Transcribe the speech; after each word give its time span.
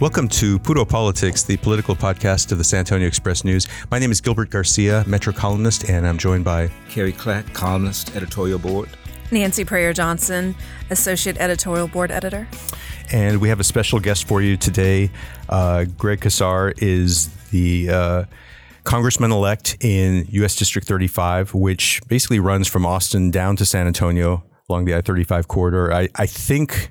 Welcome 0.00 0.28
to 0.28 0.58
Puro 0.58 0.86
Politics, 0.86 1.42
the 1.42 1.58
political 1.58 1.94
podcast 1.94 2.52
of 2.52 2.56
the 2.56 2.64
San 2.64 2.78
Antonio 2.78 3.06
Express 3.06 3.44
News. 3.44 3.68
My 3.90 3.98
name 3.98 4.10
is 4.10 4.22
Gilbert 4.22 4.48
Garcia, 4.48 5.04
Metro 5.06 5.30
columnist, 5.30 5.90
and 5.90 6.06
I'm 6.06 6.16
joined 6.16 6.42
by 6.42 6.70
Carrie 6.88 7.12
Clack, 7.12 7.52
columnist, 7.52 8.16
editorial 8.16 8.58
board. 8.58 8.88
Nancy 9.30 9.62
Preyor 9.62 9.94
Johnson, 9.94 10.54
associate 10.88 11.36
editorial 11.36 11.86
board 11.86 12.10
editor. 12.10 12.48
And 13.12 13.42
we 13.42 13.50
have 13.50 13.60
a 13.60 13.64
special 13.64 14.00
guest 14.00 14.26
for 14.26 14.40
you 14.40 14.56
today. 14.56 15.10
Uh, 15.50 15.84
Greg 15.84 16.20
Casar 16.20 16.72
is 16.78 17.28
the 17.50 17.90
uh, 17.90 18.24
congressman 18.84 19.32
elect 19.32 19.76
in 19.82 20.24
U.S. 20.30 20.56
District 20.56 20.88
35, 20.88 21.52
which 21.52 22.00
basically 22.08 22.40
runs 22.40 22.66
from 22.66 22.86
Austin 22.86 23.30
down 23.30 23.54
to 23.56 23.66
San 23.66 23.86
Antonio 23.86 24.44
along 24.70 24.86
the 24.86 24.94
I 24.94 25.02
35 25.02 25.46
corridor. 25.46 25.92
I, 25.92 26.08
I 26.14 26.24
think 26.24 26.90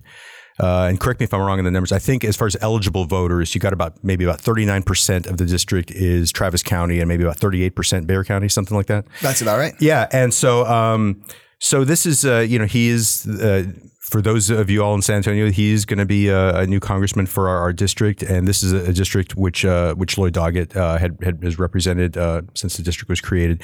uh, 0.59 0.87
and 0.89 0.99
correct 0.99 1.19
me 1.19 1.23
if 1.23 1.33
I'm 1.33 1.41
wrong 1.41 1.59
in 1.59 1.65
the 1.65 1.71
numbers. 1.71 1.91
I 1.91 1.99
think 1.99 2.23
as 2.23 2.35
far 2.35 2.47
as 2.47 2.57
eligible 2.61 3.05
voters, 3.05 3.55
you 3.55 3.61
got 3.61 3.73
about 3.73 4.03
maybe 4.03 4.23
about 4.25 4.39
39% 4.39 5.27
of 5.27 5.37
the 5.37 5.45
district 5.45 5.91
is 5.91 6.31
Travis 6.31 6.63
County 6.63 6.99
and 6.99 7.07
maybe 7.07 7.23
about 7.23 7.37
38% 7.37 8.07
Bexar 8.07 8.25
County, 8.25 8.49
something 8.49 8.75
like 8.75 8.87
that. 8.87 9.05
That's 9.21 9.41
about 9.41 9.57
right. 9.57 9.73
Yeah. 9.79 10.07
And 10.11 10.33
so, 10.33 10.65
um, 10.65 11.23
so 11.59 11.83
this 11.83 12.05
is, 12.05 12.25
uh, 12.25 12.39
you 12.39 12.59
know, 12.59 12.65
he 12.65 12.89
is, 12.89 13.27
uh, 13.27 13.71
for 14.09 14.21
those 14.21 14.49
of 14.49 14.69
you 14.69 14.83
all 14.83 14.95
in 14.95 15.01
San 15.01 15.17
Antonio, 15.17 15.51
he's 15.51 15.85
going 15.85 15.99
to 15.99 16.05
be 16.05 16.29
a, 16.29 16.61
a, 16.61 16.67
new 16.67 16.79
congressman 16.79 17.27
for 17.27 17.47
our, 17.47 17.59
our, 17.59 17.73
district, 17.73 18.23
and 18.23 18.47
this 18.47 18.63
is 18.63 18.73
a, 18.73 18.89
a 18.89 18.93
district 18.93 19.35
which 19.35 19.63
uh, 19.65 19.93
which 19.93 20.17
Lloyd 20.17 20.33
Doggett 20.33 20.75
uh, 20.75 20.97
had, 20.97 21.17
had 21.21 21.43
has 21.43 21.59
represented 21.59 22.17
uh, 22.17 22.41
since 22.55 22.75
the 22.77 22.81
district 22.81 23.09
was 23.09 23.21
created. 23.21 23.61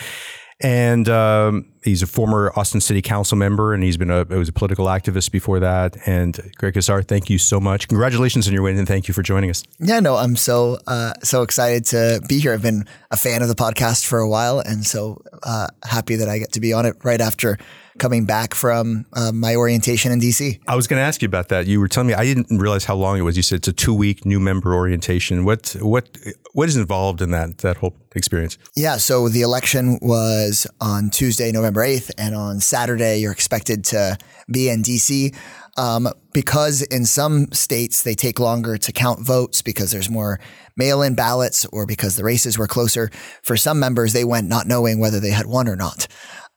And 0.62 1.10
um, 1.10 1.74
he's 1.86 2.02
a 2.02 2.08
former 2.08 2.52
Austin 2.56 2.82
City 2.82 3.02
Council 3.02 3.38
member, 3.38 3.74
and 3.74 3.84
he's 3.84 3.98
been 3.98 4.10
a 4.10 4.26
was 4.26 4.50
a 4.50 4.54
political 4.54 4.88
activist 4.88 5.32
before 5.32 5.60
that. 5.60 5.96
And 6.06 6.52
Greg 6.58 6.74
Casar, 6.74 7.04
thank 7.04 7.30
you 7.30 7.38
so 7.38 7.60
much. 7.60 7.88
Congratulations 7.88 8.48
on 8.48 8.54
your 8.54 8.64
win, 8.64 8.78
and 8.78 8.88
thank 8.88 9.08
you 9.08 9.14
for 9.14 9.22
joining 9.22 9.50
us. 9.50 9.64
Yeah, 9.80 10.00
no, 10.00 10.16
I'm 10.18 10.36
so 10.36 10.80
uh, 10.88 11.14
so 11.24 11.44
excited 11.44 11.86
to 11.86 12.22
be 12.28 12.40
here. 12.40 12.54
I've 12.54 12.62
been 12.62 12.86
a 13.12 13.18
fan 13.18 13.42
of 13.42 13.48
the 13.48 13.56
podcast 13.56 14.06
for 14.06 14.20
a 14.20 14.28
while, 14.28 14.60
and 14.60 14.86
so 14.86 15.22
uh, 15.44 15.68
happy 15.84 16.16
that 16.16 16.28
I 16.28 16.40
get 16.40 16.52
to 16.54 16.60
be 16.60 16.74
on 16.74 16.86
it 16.86 16.96
right 17.04 17.22
after 17.22 17.58
coming 17.98 18.26
back 18.26 18.54
from 18.54 19.06
uh, 19.14 19.32
my 19.32 19.56
orientation 19.56 20.12
in 20.12 20.20
DC. 20.20 20.60
I 20.68 20.76
was 20.76 20.88
going 20.88 21.00
to 21.00 21.04
ask 21.04 21.22
you 21.22 21.28
about 21.28 21.50
that. 21.50 21.66
You 21.66 21.80
were 21.80 21.88
telling 21.88 22.08
me 22.08 22.14
I 22.14 22.26
didn't 22.26 22.58
realize 22.58 22.86
how 22.86 22.96
long 22.96 23.18
it 23.18 23.22
was. 23.22 23.38
You 23.38 23.44
said 23.44 23.58
it's 23.58 23.68
a 23.68 23.74
two 23.74 23.94
week 23.94 24.26
new 24.26 24.40
member 24.40 24.74
orientation. 24.74 25.46
What 25.46 25.76
what 25.80 26.18
what 26.54 26.68
is 26.68 26.78
involved 26.78 27.22
in 27.22 27.32
that 27.32 27.60
that 27.60 27.78
whole 27.78 27.96
experience? 28.16 28.58
Yeah, 28.76 28.98
so 28.98 29.30
the 29.30 29.42
election 29.42 30.00
was 30.02 30.68
on 30.82 31.10
Tuesday, 31.10 31.52
November 31.52 31.75
eighth, 31.84 32.12
and 32.18 32.36
on 32.36 32.60
Saturday 32.60 33.20
you're 33.20 33.32
expected 33.32 33.84
to 33.86 34.18
be 34.52 34.70
in 34.70 34.84
DC. 34.84 35.36
Um, 35.78 36.08
because 36.34 36.82
in 36.84 37.06
some 37.06 37.52
states 37.52 38.04
they 38.04 38.16
take 38.16 38.40
longer 38.40 38.78
to 38.78 38.92
count 38.94 39.20
votes 39.20 39.62
because 39.62 39.92
there's 39.92 40.10
more 40.10 40.40
mail 40.78 41.02
in 41.02 41.16
ballots 41.16 41.66
or 41.66 41.86
because 41.86 42.16
the 42.16 42.24
races 42.24 42.58
were 42.58 42.68
closer. 42.68 43.12
For 43.44 43.58
some 43.58 43.80
members, 43.80 44.14
they 44.14 44.24
went 44.24 44.48
not 44.48 44.68
knowing 44.68 45.00
whether 45.00 45.20
they 45.20 45.32
had 45.32 45.48
won 45.48 45.68
or 45.68 45.76
not. 45.76 46.08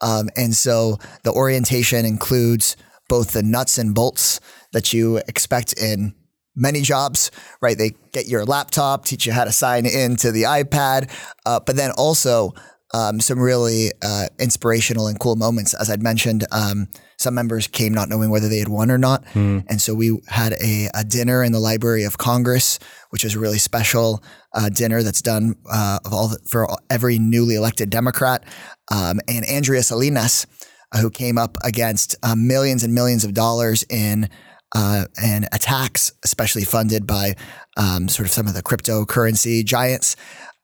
Um, 0.00 0.28
and 0.36 0.54
so 0.54 0.98
the 1.24 1.32
orientation 1.32 2.04
includes 2.04 2.76
both 3.08 3.32
the 3.32 3.42
nuts 3.42 3.78
and 3.78 3.94
bolts 3.94 4.40
that 4.72 4.92
you 4.92 5.16
expect 5.16 5.72
in 5.72 6.14
many 6.54 6.82
jobs, 6.82 7.30
right? 7.60 7.78
They 7.78 7.94
get 8.12 8.26
your 8.26 8.44
laptop, 8.44 9.04
teach 9.04 9.26
you 9.26 9.32
how 9.32 9.44
to 9.44 9.52
sign 9.52 9.86
in 9.86 10.16
to 10.16 10.30
the 10.32 10.42
iPad, 10.42 11.10
uh, 11.46 11.60
but 11.60 11.76
then 11.76 11.92
also 11.92 12.52
um, 12.94 13.20
some 13.20 13.38
really 13.38 13.92
uh, 14.02 14.26
inspirational 14.38 15.06
and 15.06 15.18
cool 15.20 15.36
moments. 15.36 15.74
As 15.74 15.90
I'd 15.90 16.02
mentioned, 16.02 16.46
um, 16.50 16.88
some 17.18 17.34
members 17.34 17.66
came 17.66 17.92
not 17.92 18.08
knowing 18.08 18.30
whether 18.30 18.48
they 18.48 18.58
had 18.58 18.68
won 18.68 18.90
or 18.90 18.98
not. 18.98 19.24
Mm. 19.34 19.64
And 19.68 19.80
so 19.80 19.94
we 19.94 20.18
had 20.28 20.54
a, 20.54 20.88
a, 20.94 21.04
dinner 21.04 21.42
in 21.42 21.52
the 21.52 21.58
Library 21.58 22.04
of 22.04 22.16
Congress, 22.16 22.78
which 23.10 23.24
is 23.24 23.34
a 23.34 23.38
really 23.38 23.58
special 23.58 24.22
uh, 24.54 24.68
dinner 24.68 25.02
that's 25.02 25.20
done 25.20 25.56
uh, 25.70 25.98
of 26.04 26.12
all 26.12 26.28
the, 26.28 26.38
for 26.46 26.68
every 26.88 27.18
newly 27.18 27.56
elected 27.56 27.90
Democrat. 27.90 28.44
Um, 28.90 29.20
and 29.28 29.44
Andrea 29.46 29.82
Salinas, 29.82 30.46
uh, 30.92 31.00
who 31.00 31.10
came 31.10 31.36
up 31.36 31.58
against 31.64 32.16
uh, 32.22 32.36
millions 32.36 32.84
and 32.84 32.94
millions 32.94 33.24
of 33.24 33.34
dollars 33.34 33.84
in 33.90 34.30
uh, 34.74 35.06
and 35.20 35.48
attacks, 35.52 36.12
especially 36.24 36.64
funded 36.64 37.06
by 37.06 37.34
um, 37.76 38.08
sort 38.08 38.26
of 38.26 38.32
some 38.32 38.46
of 38.46 38.54
the 38.54 38.62
cryptocurrency 38.62 39.64
giants. 39.64 40.14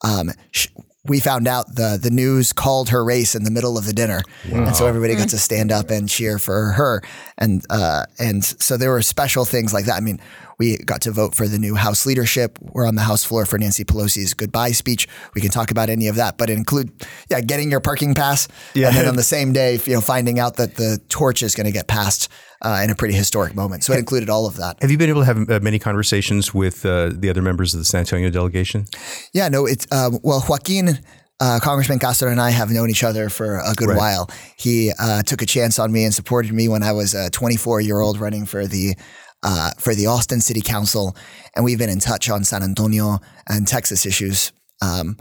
Um, 0.04 0.30
sh- 0.52 0.68
we 1.06 1.20
found 1.20 1.46
out 1.46 1.74
the 1.74 1.98
the 2.00 2.10
news 2.10 2.52
called 2.52 2.88
her 2.88 3.04
race 3.04 3.34
in 3.34 3.44
the 3.44 3.50
middle 3.50 3.76
of 3.76 3.86
the 3.86 3.92
dinner, 3.92 4.22
wow. 4.50 4.64
and 4.64 4.76
so 4.76 4.86
everybody 4.86 5.14
got 5.14 5.28
to 5.30 5.38
stand 5.38 5.70
up 5.70 5.90
and 5.90 6.08
cheer 6.08 6.38
for 6.38 6.72
her, 6.72 7.02
and 7.38 7.64
uh, 7.70 8.06
and 8.18 8.44
so 8.44 8.76
there 8.76 8.90
were 8.90 9.02
special 9.02 9.44
things 9.44 9.74
like 9.74 9.84
that. 9.84 9.96
I 9.96 10.00
mean, 10.00 10.20
we 10.58 10.78
got 10.78 11.02
to 11.02 11.10
vote 11.10 11.34
for 11.34 11.46
the 11.48 11.58
new 11.58 11.74
House 11.74 12.06
leadership. 12.06 12.58
We're 12.60 12.86
on 12.86 12.94
the 12.94 13.02
House 13.02 13.24
floor 13.24 13.46
for 13.46 13.58
Nancy 13.58 13.84
Pelosi's 13.84 14.34
goodbye 14.34 14.72
speech. 14.72 15.08
We 15.34 15.40
can 15.40 15.50
talk 15.50 15.70
about 15.70 15.90
any 15.90 16.08
of 16.08 16.16
that, 16.16 16.38
but 16.38 16.50
include 16.50 16.92
yeah, 17.30 17.40
getting 17.40 17.70
your 17.70 17.80
parking 17.80 18.14
pass, 18.14 18.48
yeah. 18.74 18.88
and 18.88 18.96
then 18.96 19.08
on 19.08 19.16
the 19.16 19.22
same 19.34 19.52
day, 19.52 19.78
you 19.84 19.94
know, 19.94 20.00
finding 20.00 20.38
out 20.38 20.56
that 20.56 20.76
the 20.76 21.00
torch 21.08 21.42
is 21.42 21.54
going 21.54 21.66
to 21.66 21.72
get 21.72 21.88
passed 21.88 22.28
uh, 22.62 22.80
in 22.82 22.90
a 22.90 22.94
pretty 22.94 23.14
historic 23.14 23.54
moment. 23.54 23.84
So 23.84 23.92
it 23.92 23.98
included 23.98 24.30
all 24.30 24.46
of 24.46 24.56
that. 24.56 24.80
Have 24.80 24.90
you 24.90 24.98
been 24.98 25.10
able 25.10 25.20
to 25.20 25.26
have 25.26 25.50
uh, 25.50 25.60
many 25.60 25.78
conversations 25.78 26.54
with 26.54 26.84
uh, 26.84 27.10
the 27.12 27.28
other 27.28 27.42
members 27.42 27.74
of 27.74 27.80
the 27.80 27.84
San 27.84 28.00
Antonio 28.00 28.30
delegation? 28.30 28.86
Yeah, 29.32 29.48
no, 29.48 29.66
it's 29.66 29.86
um, 29.92 30.18
well, 30.22 30.44
Joaquin. 30.48 30.98
Uh, 31.40 31.58
Congressman 31.60 31.98
Castro 31.98 32.30
and 32.30 32.40
I 32.40 32.50
have 32.50 32.70
known 32.70 32.90
each 32.90 33.02
other 33.02 33.28
for 33.28 33.58
a 33.58 33.74
good 33.74 33.88
right. 33.88 33.98
while. 33.98 34.30
He 34.56 34.92
uh, 34.98 35.22
took 35.22 35.42
a 35.42 35.46
chance 35.46 35.80
on 35.80 35.90
me 35.90 36.04
and 36.04 36.14
supported 36.14 36.52
me 36.52 36.68
when 36.68 36.84
I 36.84 36.92
was 36.92 37.12
a 37.12 37.28
24 37.28 37.80
year 37.80 37.98
old 37.98 38.20
running 38.20 38.46
for 38.46 38.68
the 38.68 38.94
uh, 39.44 39.70
for 39.78 39.94
the 39.94 40.06
Austin 40.06 40.40
City 40.40 40.60
Council, 40.60 41.16
and 41.54 41.64
we've 41.64 41.78
been 41.78 41.90
in 41.90 42.00
touch 42.00 42.28
on 42.30 42.42
San 42.42 42.62
Antonio 42.62 43.18
and 43.48 43.68
Texas 43.68 44.06
issues 44.06 44.52
um, 44.82 45.16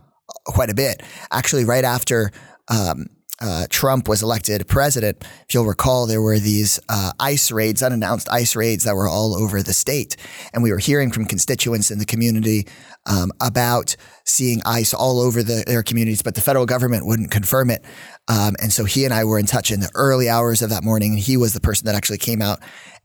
quite 0.46 0.70
a 0.70 0.76
bit. 0.76 1.04
Actually, 1.32 1.66
right 1.66 1.84
after 1.84 2.32
um, 2.70 3.08
uh, 3.42 3.68
Trump 3.70 4.08
was 4.08 4.24
elected 4.24 4.66
president, 4.68 5.18
if 5.22 5.54
you'll 5.54 5.66
recall, 5.66 6.06
there 6.06 6.22
were 6.22 6.40
these 6.40 6.80
uh, 6.88 7.12
ICE 7.20 7.52
raids, 7.52 7.84
unannounced 7.84 8.30
ICE 8.32 8.56
raids 8.56 8.86
that 8.86 8.96
were 8.96 9.08
all 9.08 9.36
over 9.36 9.62
the 9.62 9.74
state. 9.74 10.16
And 10.54 10.64
we 10.64 10.72
were 10.72 10.78
hearing 10.78 11.12
from 11.12 11.26
constituents 11.26 11.92
in 11.92 12.00
the 12.00 12.06
community 12.06 12.68
um, 13.06 13.32
about 13.42 13.98
seeing 14.24 14.62
ICE 14.66 14.94
all 14.94 15.20
over 15.20 15.44
the, 15.44 15.64
their 15.68 15.84
communities, 15.84 16.22
but 16.22 16.36
the 16.36 16.42
federal 16.42 16.66
government 16.66 17.06
wouldn't 17.06 17.32
confirm 17.32 17.70
it. 17.70 17.84
Um, 18.30 18.56
and 18.62 18.72
so 18.72 18.86
he 18.86 19.04
and 19.04 19.14
I 19.14 19.26
were 19.26 19.40
in 19.40 19.46
touch 19.46 19.72
in 19.72 19.82
the 19.82 19.92
early 19.94 20.30
hours 20.30 20.62
of 20.62 20.70
that 20.70 20.84
morning. 20.84 21.12
And 21.12 21.20
he 21.20 21.36
was 21.36 21.54
the 21.54 21.60
person 21.60 21.88
that 21.88 21.96
actually 21.96 22.20
came 22.20 22.42
out 22.42 22.60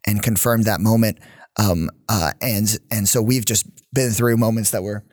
and 0.06 0.22
confirmed 0.22 0.64
that 0.64 0.81
moment. 0.81 1.19
Um, 1.59 1.91
uh, 2.09 2.32
and, 2.41 2.78
and 2.91 3.09
so 3.09 3.20
we've 3.20 3.44
just 3.44 3.66
been 3.92 4.10
through 4.10 4.36
moments 4.36 4.70
that 4.70 4.82
were, 4.82 5.04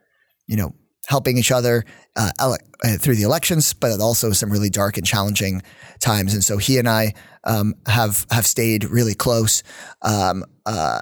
you 0.47 0.56
know, 0.56 0.75
helping 1.07 1.38
each 1.38 1.51
other 1.51 1.84
uh, 2.16 2.31
ele- 2.40 2.57
uh, 2.84 2.97
through 2.97 3.16
the 3.16 3.24
elections, 3.24 3.74
but 3.74 4.00
also 4.00 4.31
some 4.31 4.51
really 4.51 4.69
dark 4.69 4.97
and 4.97 5.06
challenging 5.06 5.62
times. 6.00 6.34
And 6.34 6.44
so 6.44 6.57
he 6.57 6.78
and 6.78 6.88
I 6.88 7.13
um, 7.44 7.75
have 7.88 8.25
have 8.31 8.45
stayed 8.45 8.85
really 8.85 9.16
close. 9.16 9.63
Um, 10.01 10.44
uh, 10.66 11.01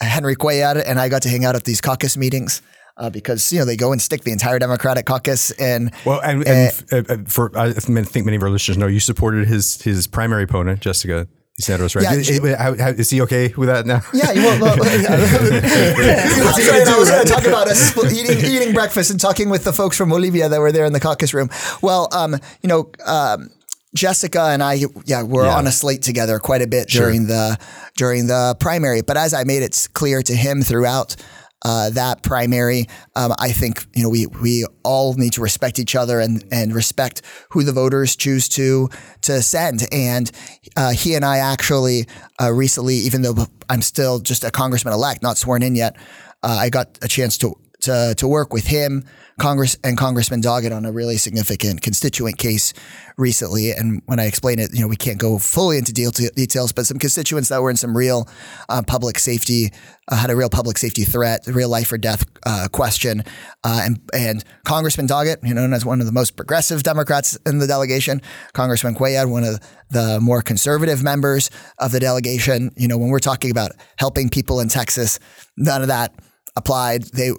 Henry 0.00 0.36
Cuellar 0.36 0.82
and 0.86 0.98
I 0.98 1.08
got 1.08 1.22
to 1.22 1.28
hang 1.28 1.44
out 1.44 1.56
at 1.56 1.64
these 1.64 1.80
caucus 1.80 2.16
meetings. 2.16 2.62
Uh, 2.98 3.10
because 3.10 3.52
you 3.52 3.58
know 3.58 3.66
they 3.66 3.76
go 3.76 3.92
and 3.92 4.00
stick 4.00 4.24
the 4.24 4.32
entire 4.32 4.58
Democratic 4.58 5.04
caucus 5.04 5.50
in. 5.50 5.90
Well, 6.06 6.18
and, 6.20 6.48
and 6.48 6.84
uh, 6.90 7.02
uh, 7.10 7.16
for 7.26 7.52
I 7.54 7.74
think 7.74 8.24
many 8.24 8.38
of 8.38 8.42
our 8.42 8.48
listeners 8.48 8.78
know 8.78 8.86
you 8.86 9.00
supported 9.00 9.46
his 9.46 9.82
his 9.82 10.06
primary 10.06 10.44
opponent, 10.44 10.80
Jessica 10.80 11.28
Santos, 11.58 11.94
right? 11.96 12.02
Yeah, 12.02 12.12
is, 12.12 12.56
how, 12.56 12.76
how, 12.76 12.90
is 12.90 13.08
he 13.08 13.22
okay 13.22 13.52
with 13.56 13.70
that 13.70 13.86
now? 13.86 14.02
Yeah, 14.12 14.32
well, 14.34 14.60
well, 14.76 14.76
yeah. 15.00 16.28
I 16.36 16.98
was 16.98 17.08
going 17.08 17.26
to 17.26 17.32
talk 17.32 17.46
about 17.46 17.68
us 17.68 17.96
eating 18.12 18.44
eating 18.44 18.74
breakfast 18.74 19.10
and 19.10 19.18
talking 19.18 19.48
with 19.48 19.64
the 19.64 19.72
folks 19.72 19.96
from 19.96 20.10
Bolivia 20.10 20.50
that 20.50 20.60
were 20.60 20.70
there 20.70 20.84
in 20.84 20.92
the 20.92 21.00
caucus 21.00 21.32
room. 21.32 21.48
Well, 21.82 22.08
um, 22.12 22.34
you 22.62 22.68
know. 22.68 22.90
Um, 23.04 23.50
Jessica 23.94 24.48
and 24.48 24.62
I, 24.62 24.74
yeah, 25.06 25.22
were 25.22 25.46
yeah. 25.46 25.56
on 25.56 25.66
a 25.66 25.72
slate 25.72 26.02
together 26.02 26.38
quite 26.38 26.60
a 26.60 26.66
bit 26.66 26.90
sure. 26.90 27.06
during 27.06 27.28
the 27.28 27.58
during 27.96 28.26
the 28.26 28.54
primary. 28.60 29.00
But 29.00 29.16
as 29.16 29.32
I 29.32 29.44
made 29.44 29.62
it 29.62 29.88
clear 29.94 30.20
to 30.20 30.34
him 30.34 30.60
throughout 30.60 31.16
uh, 31.64 31.90
that 31.90 32.22
primary. 32.22 32.86
Um, 33.14 33.32
I 33.38 33.52
think 33.52 33.86
you 33.94 34.02
know 34.02 34.08
we 34.08 34.26
we 34.26 34.64
all 34.82 35.14
need 35.14 35.32
to 35.34 35.40
respect 35.40 35.78
each 35.78 35.94
other 35.94 36.20
and 36.20 36.44
and 36.50 36.74
respect 36.74 37.22
who 37.50 37.62
the 37.62 37.72
voters 37.72 38.16
choose 38.16 38.48
to 38.50 38.88
to 39.22 39.42
send. 39.42 39.86
And 39.92 40.30
uh, 40.76 40.90
he 40.92 41.14
and 41.14 41.24
I 41.24 41.38
actually 41.38 42.06
uh, 42.40 42.52
recently, 42.52 42.96
even 42.96 43.22
though 43.22 43.46
I'm 43.68 43.82
still 43.82 44.18
just 44.20 44.44
a 44.44 44.50
congressman 44.50 44.94
elect, 44.94 45.22
not 45.22 45.38
sworn 45.38 45.62
in 45.62 45.74
yet, 45.74 45.96
uh, 46.42 46.56
I 46.60 46.70
got 46.70 46.98
a 47.02 47.08
chance 47.08 47.38
to 47.38 47.54
to 47.86 48.14
to 48.16 48.28
work 48.28 48.52
with 48.52 48.66
him 48.66 49.04
Congress 49.38 49.76
and 49.84 49.98
Congressman 49.98 50.40
Doggett 50.40 50.74
on 50.74 50.86
a 50.86 50.92
really 50.92 51.18
significant 51.18 51.82
constituent 51.82 52.38
case 52.38 52.72
recently. 53.18 53.70
And 53.70 54.00
when 54.06 54.18
I 54.18 54.24
explain 54.24 54.58
it, 54.58 54.70
you 54.72 54.80
know, 54.80 54.88
we 54.88 54.96
can't 54.96 55.18
go 55.18 55.38
fully 55.38 55.76
into 55.76 55.92
details, 55.92 56.72
but 56.72 56.86
some 56.86 56.98
constituents 56.98 57.50
that 57.50 57.60
were 57.60 57.68
in 57.68 57.76
some 57.76 57.94
real 57.94 58.28
uh, 58.70 58.82
public 58.86 59.18
safety 59.18 59.72
uh, 60.08 60.16
had 60.16 60.30
a 60.30 60.36
real 60.36 60.48
public 60.48 60.78
safety 60.78 61.04
threat, 61.04 61.46
real 61.48 61.68
life 61.68 61.92
or 61.92 61.98
death 61.98 62.24
uh, 62.46 62.68
question, 62.72 63.24
uh, 63.64 63.82
and 63.84 64.00
and 64.14 64.44
Congressman 64.64 65.06
Doggett, 65.06 65.46
you 65.46 65.52
know, 65.52 65.62
known 65.62 65.74
as 65.74 65.84
one 65.84 66.00
of 66.00 66.06
the 66.06 66.12
most 66.12 66.36
progressive 66.36 66.82
Democrats 66.82 67.36
in 67.44 67.58
the 67.58 67.66
delegation, 67.66 68.22
Congressman 68.52 68.94
Cuellar, 68.94 69.28
one 69.28 69.44
of 69.44 69.58
the 69.90 70.18
more 70.20 70.42
conservative 70.42 71.02
members 71.02 71.50
of 71.78 71.90
the 71.92 72.00
delegation. 72.00 72.70
You 72.76 72.88
know, 72.88 72.96
when 72.96 73.08
we're 73.08 73.18
talking 73.18 73.50
about 73.50 73.72
helping 73.98 74.28
people 74.28 74.60
in 74.60 74.68
Texas, 74.68 75.18
none 75.56 75.82
of 75.82 75.88
that 75.88 76.14
applied. 76.56 77.02
They 77.04 77.32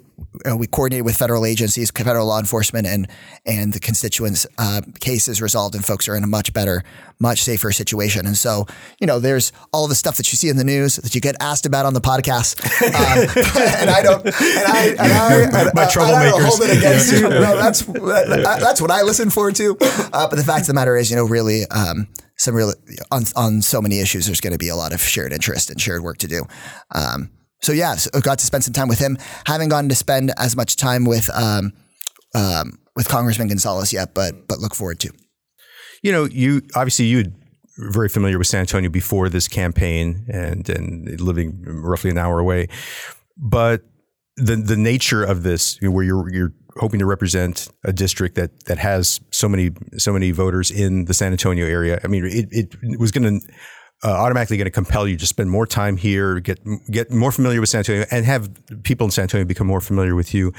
uh, 0.48 0.56
we 0.56 0.66
coordinated 0.66 1.04
with 1.04 1.16
federal 1.16 1.44
agencies, 1.44 1.90
federal 1.90 2.26
law 2.26 2.38
enforcement, 2.38 2.86
and 2.86 3.08
and 3.46 3.72
the 3.72 3.80
constituents' 3.80 4.46
uh, 4.58 4.82
cases 5.00 5.42
resolved, 5.42 5.74
and 5.74 5.84
folks 5.84 6.08
are 6.08 6.14
in 6.14 6.22
a 6.22 6.26
much 6.26 6.52
better, 6.52 6.84
much 7.18 7.42
safer 7.42 7.72
situation. 7.72 8.26
And 8.26 8.36
so, 8.36 8.66
you 9.00 9.06
know, 9.06 9.18
there's 9.18 9.52
all 9.72 9.88
the 9.88 9.94
stuff 9.94 10.16
that 10.16 10.30
you 10.32 10.36
see 10.36 10.48
in 10.48 10.56
the 10.56 10.64
news 10.64 10.96
that 10.96 11.14
you 11.14 11.20
get 11.20 11.34
asked 11.40 11.66
about 11.66 11.86
on 11.86 11.94
the 11.94 12.00
podcast, 12.00 12.62
um, 12.82 13.28
and 13.80 13.90
I 13.90 14.02
don't, 14.02 14.24
and 14.26 14.34
I, 14.36 14.86
and 14.98 15.12
I, 15.12 15.42
and, 15.42 15.70
My 15.74 15.84
uh, 15.84 15.88
troublemakers. 15.88 16.32
I 16.32 16.46
hold 16.46 16.60
it 16.62 16.76
against 16.76 17.12
you. 17.12 17.22
No, 17.22 17.56
that's 17.56 17.82
that, 17.82 18.58
that's 18.60 18.80
what 18.80 18.90
I 18.90 19.02
listen 19.02 19.30
for 19.30 19.50
too. 19.50 19.76
Uh, 19.80 20.28
but 20.28 20.36
the 20.36 20.44
fact 20.44 20.62
of 20.62 20.66
the 20.68 20.74
matter 20.74 20.96
is, 20.96 21.10
you 21.10 21.16
know, 21.16 21.24
really. 21.24 21.62
Um, 21.70 22.08
some 22.40 22.54
really 22.54 22.74
on 23.10 23.24
on 23.34 23.60
so 23.62 23.82
many 23.82 23.98
issues, 23.98 24.26
there's 24.26 24.40
going 24.40 24.52
to 24.52 24.60
be 24.60 24.68
a 24.68 24.76
lot 24.76 24.92
of 24.92 25.00
shared 25.00 25.32
interest 25.32 25.70
and 25.70 25.80
shared 25.80 26.04
work 26.04 26.18
to 26.18 26.28
do. 26.28 26.44
Um, 26.94 27.30
so 27.60 27.72
yeah, 27.72 27.96
got 28.22 28.38
to 28.38 28.46
spend 28.46 28.64
some 28.64 28.72
time 28.72 28.88
with 28.88 28.98
him. 28.98 29.18
Haven't 29.46 29.68
gotten 29.68 29.88
to 29.88 29.94
spend 29.94 30.32
as 30.38 30.56
much 30.56 30.76
time 30.76 31.04
with 31.04 31.28
um, 31.34 31.72
um, 32.34 32.78
with 32.94 33.08
Congressman 33.08 33.48
Gonzalez 33.48 33.92
yet, 33.92 34.14
but 34.14 34.46
but 34.48 34.58
look 34.58 34.74
forward 34.74 35.00
to. 35.00 35.12
You 36.02 36.12
know, 36.12 36.24
you 36.24 36.62
obviously 36.74 37.06
you 37.06 37.32
very 37.78 38.08
familiar 38.08 38.38
with 38.38 38.46
San 38.46 38.60
Antonio 38.60 38.90
before 38.90 39.28
this 39.28 39.48
campaign 39.48 40.26
and 40.32 40.68
and 40.68 41.20
living 41.20 41.62
roughly 41.66 42.10
an 42.10 42.18
hour 42.18 42.38
away, 42.38 42.68
but 43.36 43.82
the 44.36 44.56
the 44.56 44.76
nature 44.76 45.24
of 45.24 45.42
this, 45.42 45.78
you 45.80 45.88
know, 45.88 45.92
where 45.94 46.04
you're 46.04 46.32
you're 46.32 46.52
hoping 46.76 47.00
to 47.00 47.06
represent 47.06 47.68
a 47.84 47.92
district 47.92 48.36
that 48.36 48.66
that 48.66 48.78
has 48.78 49.20
so 49.30 49.48
many 49.48 49.70
so 49.96 50.12
many 50.12 50.30
voters 50.30 50.70
in 50.70 51.06
the 51.06 51.14
San 51.14 51.32
Antonio 51.32 51.66
area. 51.66 51.98
I 52.04 52.06
mean, 52.06 52.24
it, 52.24 52.48
it 52.52 53.00
was 53.00 53.10
going 53.10 53.40
to 53.40 53.46
uh, 54.04 54.10
automatically 54.10 54.56
going 54.56 54.66
to 54.66 54.70
compel 54.70 55.08
you 55.08 55.16
to 55.16 55.26
spend 55.26 55.50
more 55.50 55.66
time 55.66 55.96
here, 55.96 56.40
get 56.40 56.60
get 56.90 57.10
more 57.10 57.32
familiar 57.32 57.60
with 57.60 57.68
San 57.68 57.80
Antonio, 57.80 58.04
and 58.10 58.24
have 58.24 58.50
people 58.84 59.06
in 59.06 59.10
San 59.10 59.22
Antonio 59.22 59.44
become 59.44 59.66
more 59.66 59.80
familiar 59.80 60.14
with 60.14 60.34
you. 60.34 60.52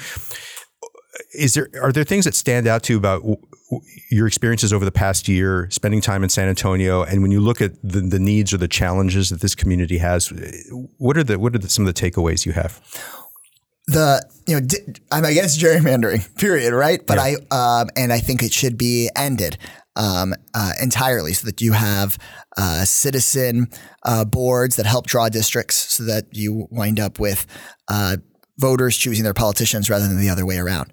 Is 1.33 1.53
there 1.53 1.69
are 1.81 1.91
there 1.91 2.03
things 2.03 2.25
that 2.25 2.35
stand 2.35 2.67
out 2.67 2.83
to 2.83 2.93
you 2.93 2.97
about 2.99 3.21
w- 3.21 3.37
w- 3.71 3.85
your 4.11 4.27
experiences 4.27 4.73
over 4.73 4.83
the 4.83 4.91
past 4.91 5.27
year, 5.27 5.67
spending 5.69 6.01
time 6.01 6.23
in 6.23 6.29
San 6.29 6.47
Antonio, 6.49 7.03
and 7.03 7.21
when 7.21 7.31
you 7.31 7.39
look 7.39 7.61
at 7.61 7.73
the, 7.83 8.01
the 8.01 8.19
needs 8.19 8.53
or 8.53 8.57
the 8.57 8.67
challenges 8.67 9.29
that 9.29 9.41
this 9.41 9.55
community 9.55 9.97
has, 9.97 10.31
what 10.97 11.17
are 11.17 11.23
the 11.23 11.39
what 11.39 11.55
are 11.55 11.59
the, 11.59 11.69
some 11.69 11.87
of 11.87 11.93
the 11.93 11.99
takeaways 11.99 12.45
you 12.45 12.51
have? 12.53 12.81
The 13.89 14.23
you 14.47 14.59
know 14.59 14.67
I'm 15.11 15.25
against 15.25 15.59
gerrymandering, 15.59 16.35
period, 16.39 16.73
right? 16.73 17.05
But 17.05 17.19
I 17.19 17.35
um, 17.51 17.89
and 17.95 18.13
I 18.13 18.19
think 18.19 18.43
it 18.43 18.53
should 18.53 18.77
be 18.77 19.09
ended 19.15 19.57
um, 19.95 20.33
uh, 20.53 20.73
entirely, 20.81 21.33
so 21.33 21.45
that 21.47 21.61
you 21.61 21.73
have 21.73 22.17
uh, 22.57 22.85
citizen 22.85 23.67
uh, 24.03 24.25
boards 24.25 24.75
that 24.77 24.85
help 24.85 25.07
draw 25.07 25.29
districts, 25.29 25.75
so 25.93 26.03
that 26.03 26.25
you 26.31 26.67
wind 26.69 26.99
up 26.99 27.19
with 27.19 27.45
uh, 27.89 28.17
voters 28.57 28.95
choosing 28.95 29.23
their 29.23 29.33
politicians 29.33 29.89
rather 29.89 30.07
than 30.07 30.19
the 30.19 30.29
other 30.29 30.45
way 30.45 30.57
around. 30.57 30.91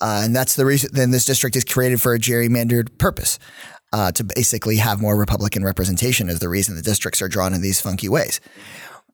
Uh, 0.00 0.22
and 0.24 0.34
that's 0.34 0.54
the 0.56 0.64
reason. 0.64 0.90
Then 0.92 1.10
this 1.10 1.24
district 1.24 1.56
is 1.56 1.64
created 1.64 2.00
for 2.00 2.14
a 2.14 2.18
gerrymandered 2.18 2.98
purpose. 2.98 3.38
Uh, 3.90 4.12
to 4.12 4.22
basically 4.22 4.76
have 4.76 5.00
more 5.00 5.16
Republican 5.16 5.64
representation 5.64 6.28
is 6.28 6.40
the 6.40 6.48
reason 6.50 6.76
the 6.76 6.82
districts 6.82 7.22
are 7.22 7.28
drawn 7.28 7.54
in 7.54 7.62
these 7.62 7.80
funky 7.80 8.06
ways. 8.06 8.38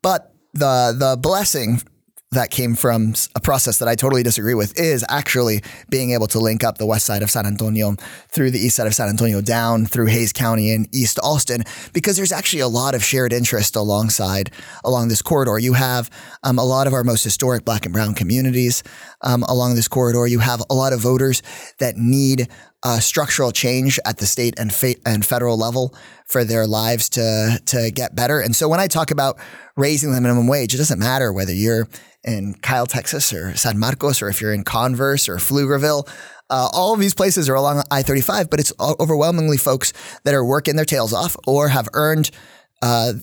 But 0.02 0.34
the 0.52 0.92
the 0.98 1.16
blessing 1.16 1.81
that 2.34 2.50
came 2.50 2.75
from 2.75 3.14
a 3.34 3.40
process 3.40 3.78
that 3.78 3.88
I 3.88 3.94
totally 3.94 4.22
disagree 4.22 4.54
with 4.54 4.78
is 4.78 5.04
actually 5.08 5.62
being 5.88 6.12
able 6.12 6.26
to 6.28 6.38
link 6.38 6.62
up 6.62 6.78
the 6.78 6.86
west 6.86 7.06
side 7.06 7.22
of 7.22 7.31
San 7.31 7.46
Antonio 7.46 7.96
through 8.28 8.50
the 8.50 8.58
east 8.58 8.76
side 8.76 8.86
of 8.86 8.94
San 8.94 9.08
Antonio 9.08 9.40
down 9.40 9.86
through 9.86 10.06
Hays 10.06 10.32
County 10.32 10.70
and 10.72 10.88
East 10.94 11.19
Austin 11.22 11.64
because 11.92 12.16
there's 12.16 12.32
actually 12.32 12.60
a 12.60 12.69
lot 12.69 12.94
of 12.94 13.02
shared 13.02 13.32
interest 13.32 13.76
alongside 13.76 14.50
along 14.84 15.08
this 15.08 15.22
corridor. 15.22 15.58
You 15.58 15.72
have 15.72 16.10
um, 16.42 16.58
a 16.58 16.64
lot 16.64 16.86
of 16.86 16.92
our 16.92 17.04
most 17.04 17.25
historic 17.25 17.64
black 17.64 17.86
and 17.86 17.92
brown 17.92 18.14
communities 18.14 18.82
um, 19.22 19.42
along 19.44 19.75
this 19.75 19.88
corridor. 19.88 20.26
You 20.26 20.40
have 20.40 20.62
a 20.69 20.75
lot 20.75 20.92
of 20.92 21.00
voters 21.00 21.42
that 21.78 21.96
need 21.96 22.48
uh, 22.84 23.00
structural 23.00 23.50
change 23.50 23.98
at 24.04 24.19
the 24.19 24.26
state 24.26 24.54
and 24.58 24.72
and 25.06 25.25
federal 25.25 25.56
level 25.56 25.94
for 26.26 26.44
their 26.44 26.66
lives 26.66 27.08
to 27.08 27.60
to 27.66 27.90
get 27.90 28.14
better. 28.14 28.40
And 28.40 28.54
so 28.54 28.69
when 28.69 28.78
I 28.78 28.86
talk 28.86 29.10
about 29.10 29.38
raising 29.76 30.12
the 30.12 30.20
minimum 30.20 30.46
wage, 30.46 30.75
it 30.75 30.78
doesn't 30.78 30.98
matter 30.98 31.32
whether 31.32 31.52
you're 31.52 31.88
in 32.22 32.54
Kyle, 32.54 32.86
Texas, 32.86 33.32
or 33.32 33.56
San 33.56 33.78
Marcos, 33.78 34.22
or 34.22 34.28
if 34.28 34.40
you're 34.40 34.52
in 34.52 34.64
Converse 34.64 35.28
or 35.28 35.36
Pflugerville. 35.36 36.08
Uh, 36.50 36.69
all 36.72 36.92
of 36.92 37.00
these 37.00 37.14
places 37.14 37.48
are 37.48 37.54
along 37.54 37.82
I-35, 37.90 38.50
but 38.50 38.60
it's 38.60 38.72
overwhelmingly 38.78 39.56
folks 39.56 39.94
that 40.25 40.34
are 40.34 40.44
working 40.44 40.76
their 40.76 40.84
tails 40.84 41.14
off 41.14 41.36
or 41.46 41.69
have 41.69 41.88
earned 41.94 42.31
uh, 42.82 43.14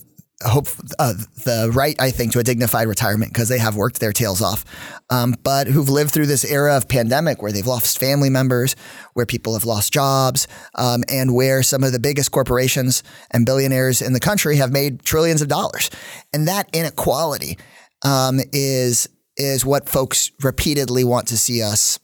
hope 0.44 0.68
uh, 0.98 1.14
the 1.44 1.70
right, 1.74 1.96
I 2.00 2.10
think, 2.10 2.32
to 2.32 2.38
a 2.38 2.42
dignified 2.42 2.88
retirement 2.88 3.32
because 3.32 3.48
they 3.48 3.58
have 3.58 3.76
worked 3.76 4.00
their 4.00 4.12
tails 4.12 4.42
off, 4.42 4.64
um, 5.10 5.34
but 5.42 5.66
who've 5.66 5.88
lived 5.88 6.10
through 6.10 6.26
this 6.26 6.44
era 6.44 6.76
of 6.76 6.88
pandemic 6.88 7.42
where 7.42 7.52
they've 7.52 7.66
lost 7.66 7.98
family 7.98 8.30
members, 8.30 8.76
where 9.14 9.26
people 9.26 9.54
have 9.54 9.64
lost 9.64 9.92
jobs, 9.92 10.48
um, 10.74 11.04
and 11.08 11.34
where 11.34 11.62
some 11.62 11.84
of 11.84 11.92
the 11.92 12.00
biggest 12.00 12.30
corporations 12.30 13.02
and 13.30 13.46
billionaires 13.46 14.02
in 14.02 14.12
the 14.12 14.20
country 14.20 14.56
have 14.56 14.72
made 14.72 15.02
trillions 15.02 15.42
of 15.42 15.48
dollars, 15.48 15.90
and 16.32 16.48
that 16.48 16.68
inequality 16.72 17.58
um, 18.04 18.40
is 18.52 19.08
is 19.36 19.64
what 19.64 19.88
folks 19.88 20.30
repeatedly 20.42 21.04
want 21.04 21.28
to 21.28 21.38
see 21.38 21.62
us 21.62 21.98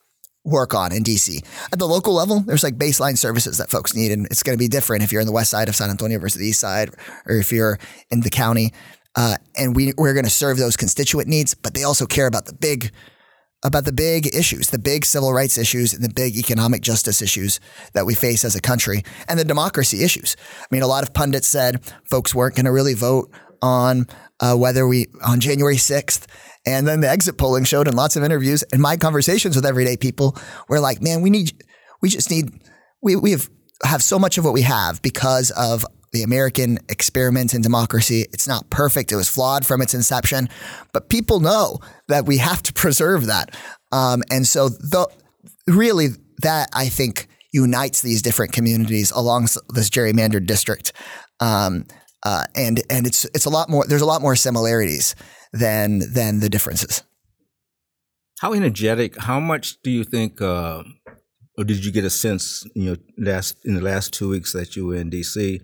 work 0.48 0.74
on 0.74 0.92
in 0.92 1.02
DC. 1.02 1.44
At 1.72 1.78
the 1.78 1.86
local 1.86 2.14
level, 2.14 2.40
there's 2.40 2.64
like 2.64 2.76
baseline 2.76 3.16
services 3.16 3.58
that 3.58 3.70
folks 3.70 3.94
need, 3.94 4.10
and 4.10 4.26
it's 4.26 4.42
going 4.42 4.56
to 4.56 4.58
be 4.58 4.68
different 4.68 5.02
if 5.02 5.12
you're 5.12 5.20
in 5.20 5.26
the 5.26 5.32
west 5.32 5.50
side 5.50 5.68
of 5.68 5.76
San 5.76 5.90
Antonio 5.90 6.18
versus 6.18 6.38
the 6.38 6.46
east 6.46 6.60
side, 6.60 6.90
or 7.26 7.36
if 7.36 7.52
you're 7.52 7.78
in 8.10 8.20
the 8.20 8.30
county. 8.30 8.72
Uh, 9.16 9.36
and 9.56 9.74
we 9.74 9.92
we're 9.96 10.14
going 10.14 10.24
to 10.24 10.30
serve 10.30 10.58
those 10.58 10.76
constituent 10.76 11.28
needs, 11.28 11.54
but 11.54 11.74
they 11.74 11.82
also 11.82 12.06
care 12.06 12.26
about 12.26 12.46
the 12.46 12.52
big 12.52 12.90
about 13.64 13.84
the 13.84 13.92
big 13.92 14.32
issues, 14.34 14.70
the 14.70 14.78
big 14.78 15.04
civil 15.04 15.32
rights 15.32 15.58
issues, 15.58 15.92
and 15.92 16.04
the 16.04 16.12
big 16.12 16.36
economic 16.36 16.80
justice 16.82 17.20
issues 17.20 17.58
that 17.92 18.06
we 18.06 18.14
face 18.14 18.44
as 18.44 18.54
a 18.54 18.60
country, 18.60 19.02
and 19.28 19.38
the 19.38 19.44
democracy 19.44 20.04
issues. 20.04 20.36
I 20.60 20.66
mean, 20.70 20.82
a 20.82 20.86
lot 20.86 21.02
of 21.02 21.12
pundits 21.12 21.48
said 21.48 21.80
folks 22.08 22.34
weren't 22.34 22.54
going 22.54 22.66
to 22.66 22.72
really 22.72 22.94
vote 22.94 23.30
on 23.60 24.06
uh, 24.40 24.54
whether 24.54 24.86
we 24.86 25.06
on 25.26 25.40
January 25.40 25.76
6th. 25.76 26.26
And 26.68 26.86
then 26.86 27.00
the 27.00 27.08
exit 27.08 27.38
polling 27.38 27.64
showed 27.64 27.88
in 27.88 27.96
lots 27.96 28.14
of 28.14 28.22
interviews 28.22 28.62
and 28.74 28.82
my 28.82 28.98
conversations 28.98 29.56
with 29.56 29.64
everyday 29.64 29.96
people 29.96 30.36
were 30.68 30.80
like, 30.80 31.00
man, 31.00 31.22
we 31.22 31.30
need, 31.30 31.64
we 32.02 32.10
just 32.10 32.30
need, 32.30 32.50
we, 33.00 33.16
we 33.16 33.30
have, 33.30 33.48
have 33.84 34.02
so 34.02 34.18
much 34.18 34.36
of 34.36 34.44
what 34.44 34.52
we 34.52 34.60
have 34.60 35.00
because 35.00 35.50
of 35.52 35.86
the 36.12 36.22
American 36.22 36.78
experiment 36.90 37.54
in 37.54 37.62
democracy. 37.62 38.26
It's 38.34 38.46
not 38.46 38.68
perfect. 38.68 39.12
It 39.12 39.16
was 39.16 39.30
flawed 39.30 39.64
from 39.64 39.80
its 39.80 39.94
inception, 39.94 40.50
but 40.92 41.08
people 41.08 41.40
know 41.40 41.78
that 42.08 42.26
we 42.26 42.36
have 42.36 42.62
to 42.64 42.72
preserve 42.74 43.26
that. 43.26 43.56
Um, 43.90 44.22
and 44.30 44.46
so 44.46 44.68
the, 44.68 45.08
really 45.66 46.08
that 46.42 46.68
I 46.74 46.90
think 46.90 47.28
unites 47.50 48.02
these 48.02 48.20
different 48.20 48.52
communities 48.52 49.10
along 49.10 49.44
this 49.70 49.88
gerrymandered 49.88 50.46
district. 50.46 50.92
Um, 51.40 51.86
uh, 52.24 52.44
and 52.54 52.82
and 52.90 53.06
it's 53.06 53.24
it's 53.26 53.44
a 53.44 53.50
lot 53.50 53.70
more. 53.70 53.86
There's 53.86 54.02
a 54.02 54.06
lot 54.06 54.20
more 54.20 54.34
similarities 54.34 55.14
than 55.52 56.00
than 56.12 56.40
the 56.40 56.48
differences. 56.48 57.02
How 58.40 58.52
energetic? 58.52 59.16
How 59.20 59.40
much 59.40 59.82
do 59.82 59.90
you 59.90 60.04
think, 60.04 60.40
uh, 60.40 60.84
or 61.56 61.64
did 61.64 61.84
you 61.84 61.90
get 61.90 62.04
a 62.04 62.10
sense, 62.10 62.64
you 62.74 62.90
know, 62.90 62.96
last 63.18 63.56
in 63.64 63.74
the 63.74 63.80
last 63.80 64.12
two 64.12 64.28
weeks 64.28 64.52
that 64.52 64.76
you 64.76 64.86
were 64.86 64.96
in 64.96 65.10
D.C. 65.10 65.60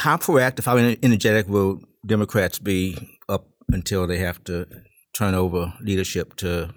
How 0.00 0.16
proactive, 0.16 0.64
how 0.64 0.76
energetic 0.78 1.48
will 1.48 1.80
Democrats 2.04 2.58
be 2.58 2.96
up 3.28 3.46
until 3.68 4.06
they 4.06 4.18
have 4.18 4.42
to 4.44 4.66
turn 5.14 5.34
over 5.34 5.72
leadership 5.80 6.34
to 6.36 6.74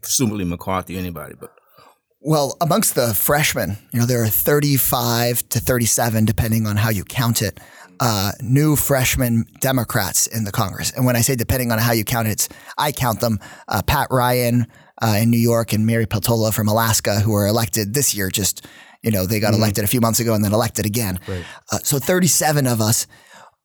presumably 0.00 0.44
McCarthy, 0.44 0.96
or 0.96 0.98
anybody? 0.98 1.34
But 1.38 1.52
Well, 2.20 2.56
amongst 2.60 2.96
the 2.96 3.14
freshmen, 3.14 3.76
you 3.92 4.00
know, 4.00 4.06
there 4.06 4.22
are 4.24 4.28
35 4.28 5.48
to 5.50 5.60
37, 5.60 6.24
depending 6.24 6.66
on 6.66 6.76
how 6.76 6.90
you 6.90 7.04
count 7.04 7.42
it, 7.42 7.60
uh, 8.00 8.32
new 8.40 8.76
freshman 8.76 9.46
Democrats 9.60 10.26
in 10.26 10.44
the 10.44 10.52
Congress. 10.52 10.92
And 10.92 11.04
when 11.06 11.16
I 11.16 11.20
say 11.20 11.36
depending 11.36 11.72
on 11.72 11.78
how 11.78 11.92
you 11.92 12.04
count 12.04 12.28
it, 12.28 12.32
it's, 12.32 12.48
I 12.78 12.92
count 12.92 13.20
them 13.20 13.38
uh, 13.68 13.82
Pat 13.82 14.08
Ryan 14.10 14.66
uh, 15.02 15.18
in 15.20 15.30
New 15.30 15.38
York 15.38 15.72
and 15.72 15.86
Mary 15.86 16.06
Peltola 16.06 16.52
from 16.52 16.68
Alaska, 16.68 17.20
who 17.20 17.32
were 17.32 17.46
elected 17.46 17.94
this 17.94 18.14
year. 18.14 18.30
Just, 18.30 18.66
you 19.02 19.10
know, 19.10 19.26
they 19.26 19.40
got 19.40 19.54
elected 19.54 19.84
a 19.84 19.88
few 19.88 20.00
months 20.00 20.20
ago 20.20 20.34
and 20.34 20.44
then 20.44 20.52
elected 20.52 20.86
again. 20.86 21.18
Uh, 21.72 21.78
so 21.82 21.98
37 21.98 22.66
of 22.66 22.80
us 22.80 23.06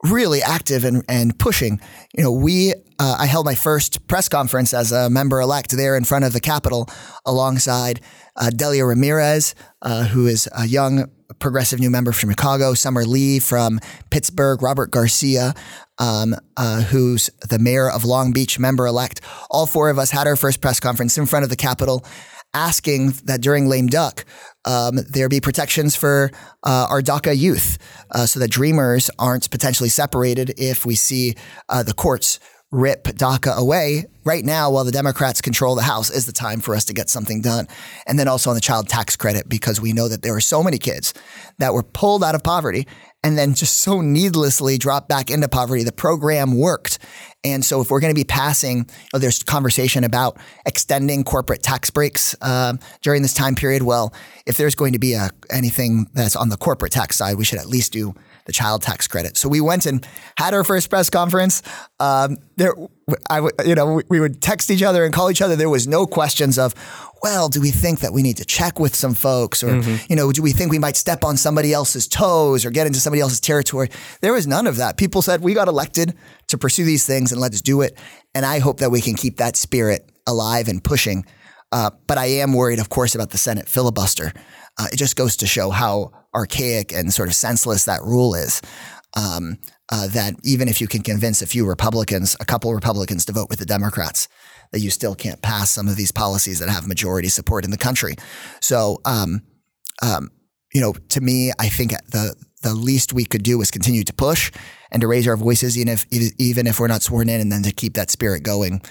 really 0.03 0.41
active 0.41 0.83
and, 0.83 1.03
and 1.07 1.37
pushing. 1.37 1.79
You 2.17 2.23
know, 2.23 2.31
we 2.31 2.73
uh, 2.99 3.15
I 3.19 3.25
held 3.25 3.45
my 3.45 3.55
first 3.55 4.07
press 4.07 4.29
conference 4.29 4.73
as 4.73 4.91
a 4.91 5.09
member 5.09 5.39
elect 5.41 5.71
there 5.71 5.95
in 5.95 6.03
front 6.03 6.25
of 6.25 6.33
the 6.33 6.39
Capitol 6.39 6.89
alongside 7.25 8.01
uh, 8.35 8.49
Delia 8.49 8.85
Ramirez, 8.85 9.55
uh, 9.81 10.05
who 10.05 10.27
is 10.27 10.49
a 10.55 10.65
young 10.65 11.09
progressive 11.39 11.79
new 11.79 11.89
member 11.89 12.11
from 12.11 12.29
Chicago, 12.29 12.73
Summer 12.73 13.03
Lee 13.03 13.39
from 13.39 13.79
Pittsburgh, 14.09 14.61
Robert 14.61 14.91
Garcia, 14.91 15.53
um, 15.97 16.35
uh, 16.57 16.81
who's 16.81 17.29
the 17.49 17.59
mayor 17.59 17.89
of 17.89 18.05
Long 18.05 18.31
Beach, 18.31 18.59
member 18.59 18.85
elect. 18.85 19.21
All 19.49 19.65
four 19.65 19.89
of 19.89 19.99
us 19.99 20.11
had 20.11 20.27
our 20.27 20.35
first 20.35 20.61
press 20.61 20.79
conference 20.79 21.17
in 21.17 21.25
front 21.25 21.43
of 21.43 21.49
the 21.49 21.55
Capitol 21.55 22.05
asking 22.53 23.11
that 23.25 23.41
during 23.41 23.67
lame 23.67 23.87
duck 23.87 24.25
um, 24.65 24.99
there 25.09 25.29
be 25.29 25.39
protections 25.39 25.95
for 25.95 26.31
uh, 26.63 26.85
our 26.89 27.01
DACA 27.01 27.37
youth 27.37 27.77
uh, 28.11 28.25
so 28.25 28.39
that 28.39 28.49
dreamers 28.49 29.09
aren't 29.17 29.49
potentially 29.49 29.89
separated 29.89 30.53
if 30.57 30.85
we 30.85 30.95
see 30.95 31.35
uh, 31.69 31.81
the 31.81 31.93
courts 31.93 32.39
rip 32.71 33.03
DACA 33.03 33.55
away 33.57 34.05
right 34.23 34.45
now 34.45 34.71
while 34.71 34.85
the 34.85 34.91
Democrats 34.91 35.41
control 35.41 35.75
the 35.75 35.81
House 35.81 36.09
is 36.09 36.25
the 36.25 36.31
time 36.31 36.61
for 36.61 36.73
us 36.73 36.85
to 36.85 36.93
get 36.93 37.09
something 37.09 37.41
done. 37.41 37.67
And 38.07 38.17
then 38.17 38.27
also 38.27 38.49
on 38.49 38.55
the 38.55 38.61
child 38.61 38.87
tax 38.87 39.15
credit, 39.15 39.49
because 39.49 39.81
we 39.81 39.91
know 39.93 40.07
that 40.07 40.21
there 40.21 40.35
are 40.35 40.41
so 40.41 40.63
many 40.63 40.77
kids 40.77 41.13
that 41.57 41.73
were 41.73 41.83
pulled 41.83 42.23
out 42.23 42.33
of 42.33 42.43
poverty 42.43 42.87
and 43.23 43.37
then 43.37 43.53
just 43.53 43.79
so 43.79 44.01
needlessly 44.01 44.77
dropped 44.77 45.07
back 45.09 45.29
into 45.29 45.47
poverty. 45.47 45.83
The 45.83 45.91
program 45.91 46.57
worked. 46.57 46.97
And 47.43 47.63
so, 47.63 47.81
if 47.81 47.91
we're 47.91 47.99
going 47.99 48.13
to 48.13 48.19
be 48.19 48.23
passing, 48.23 48.89
oh, 49.13 49.19
there's 49.19 49.43
conversation 49.43 50.03
about 50.03 50.37
extending 50.65 51.23
corporate 51.23 51.63
tax 51.63 51.89
breaks 51.89 52.35
um, 52.41 52.79
during 53.01 53.21
this 53.21 53.33
time 53.33 53.55
period. 53.55 53.83
Well, 53.83 54.13
if 54.45 54.57
there's 54.57 54.75
going 54.75 54.93
to 54.93 54.99
be 54.99 55.13
a, 55.13 55.29
anything 55.51 56.07
that's 56.13 56.35
on 56.35 56.49
the 56.49 56.57
corporate 56.57 56.91
tax 56.91 57.15
side, 57.15 57.37
we 57.37 57.43
should 57.43 57.59
at 57.59 57.67
least 57.67 57.93
do 57.93 58.15
the 58.51 58.57
child 58.63 58.81
tax 58.81 59.07
credit. 59.07 59.37
So 59.37 59.47
we 59.47 59.61
went 59.61 59.85
and 59.85 60.05
had 60.37 60.53
our 60.53 60.65
first 60.65 60.89
press 60.89 61.09
conference. 61.09 61.63
Um, 61.99 62.37
there, 62.57 62.73
I, 63.29 63.47
you 63.65 63.75
know, 63.75 64.01
we 64.09 64.19
would 64.19 64.41
text 64.41 64.69
each 64.69 64.83
other 64.83 65.05
and 65.05 65.13
call 65.13 65.31
each 65.31 65.41
other. 65.41 65.55
There 65.55 65.69
was 65.69 65.87
no 65.87 66.05
questions 66.05 66.59
of, 66.59 66.75
well, 67.23 67.47
do 67.47 67.61
we 67.61 67.71
think 67.71 68.01
that 68.01 68.11
we 68.11 68.23
need 68.23 68.37
to 68.37 68.45
check 68.45 68.77
with 68.79 68.93
some 68.95 69.13
folks, 69.13 69.63
or 69.63 69.69
mm-hmm. 69.69 70.05
you 70.09 70.15
know, 70.15 70.31
do 70.31 70.41
we 70.41 70.51
think 70.51 70.71
we 70.71 70.79
might 70.79 70.97
step 70.97 71.23
on 71.23 71.37
somebody 71.37 71.71
else's 71.71 72.07
toes 72.07 72.65
or 72.65 72.71
get 72.71 72.87
into 72.87 72.99
somebody 72.99 73.21
else's 73.21 73.39
territory? 73.39 73.89
There 74.21 74.33
was 74.33 74.47
none 74.47 74.67
of 74.67 74.77
that. 74.77 74.97
People 74.97 75.21
said 75.21 75.41
we 75.41 75.53
got 75.53 75.67
elected 75.67 76.13
to 76.47 76.57
pursue 76.57 76.83
these 76.83 77.05
things 77.05 77.31
and 77.31 77.39
let's 77.39 77.61
do 77.61 77.81
it. 77.81 77.97
And 78.35 78.45
I 78.45 78.59
hope 78.59 78.79
that 78.79 78.91
we 78.91 79.01
can 79.01 79.13
keep 79.15 79.37
that 79.37 79.55
spirit 79.55 80.11
alive 80.27 80.67
and 80.67 80.83
pushing. 80.83 81.25
Uh, 81.71 81.91
but 82.05 82.17
I 82.17 82.25
am 82.25 82.53
worried, 82.53 82.79
of 82.79 82.89
course, 82.89 83.15
about 83.15 83.29
the 83.29 83.37
Senate 83.37 83.69
filibuster. 83.69 84.33
Uh, 84.81 84.87
it 84.91 84.97
just 84.97 85.15
goes 85.15 85.37
to 85.37 85.45
show 85.45 85.69
how 85.69 86.11
archaic 86.33 86.91
and 86.91 87.13
sort 87.13 87.29
of 87.29 87.35
senseless 87.35 87.85
that 87.85 88.01
rule 88.01 88.33
is. 88.33 88.61
Um, 89.15 89.59
uh, 89.91 90.07
that 90.07 90.33
even 90.43 90.67
if 90.69 90.81
you 90.81 90.87
can 90.87 91.03
convince 91.03 91.41
a 91.41 91.45
few 91.45 91.67
Republicans, 91.67 92.35
a 92.39 92.45
couple 92.45 92.73
Republicans 92.73 93.25
to 93.25 93.33
vote 93.33 93.49
with 93.49 93.59
the 93.59 93.65
Democrats, 93.65 94.27
that 94.71 94.79
you 94.79 94.89
still 94.89 95.13
can't 95.13 95.41
pass 95.41 95.69
some 95.69 95.87
of 95.87 95.97
these 95.97 96.11
policies 96.11 96.59
that 96.59 96.69
have 96.69 96.87
majority 96.87 97.27
support 97.27 97.63
in 97.63 97.71
the 97.71 97.77
country. 97.77 98.15
So, 98.61 99.01
um, 99.05 99.41
um, 100.01 100.31
you 100.73 100.81
know, 100.81 100.93
to 101.09 101.21
me, 101.21 101.51
I 101.59 101.67
think 101.69 101.91
the 102.09 102.33
the 102.63 102.73
least 102.73 103.13
we 103.13 103.25
could 103.25 103.43
do 103.43 103.61
is 103.61 103.69
continue 103.69 104.03
to 104.03 104.13
push 104.13 104.51
and 104.91 105.01
to 105.01 105.07
raise 105.07 105.27
our 105.27 105.37
voices, 105.37 105.77
even 105.77 105.93
if 105.93 106.05
even 106.39 106.65
if 106.65 106.79
we're 106.79 106.87
not 106.87 107.03
sworn 107.03 107.29
in, 107.29 107.41
and 107.41 107.51
then 107.51 107.63
to 107.63 107.71
keep 107.71 107.93
that 107.95 108.09
spirit 108.09 108.43
going 108.43 108.81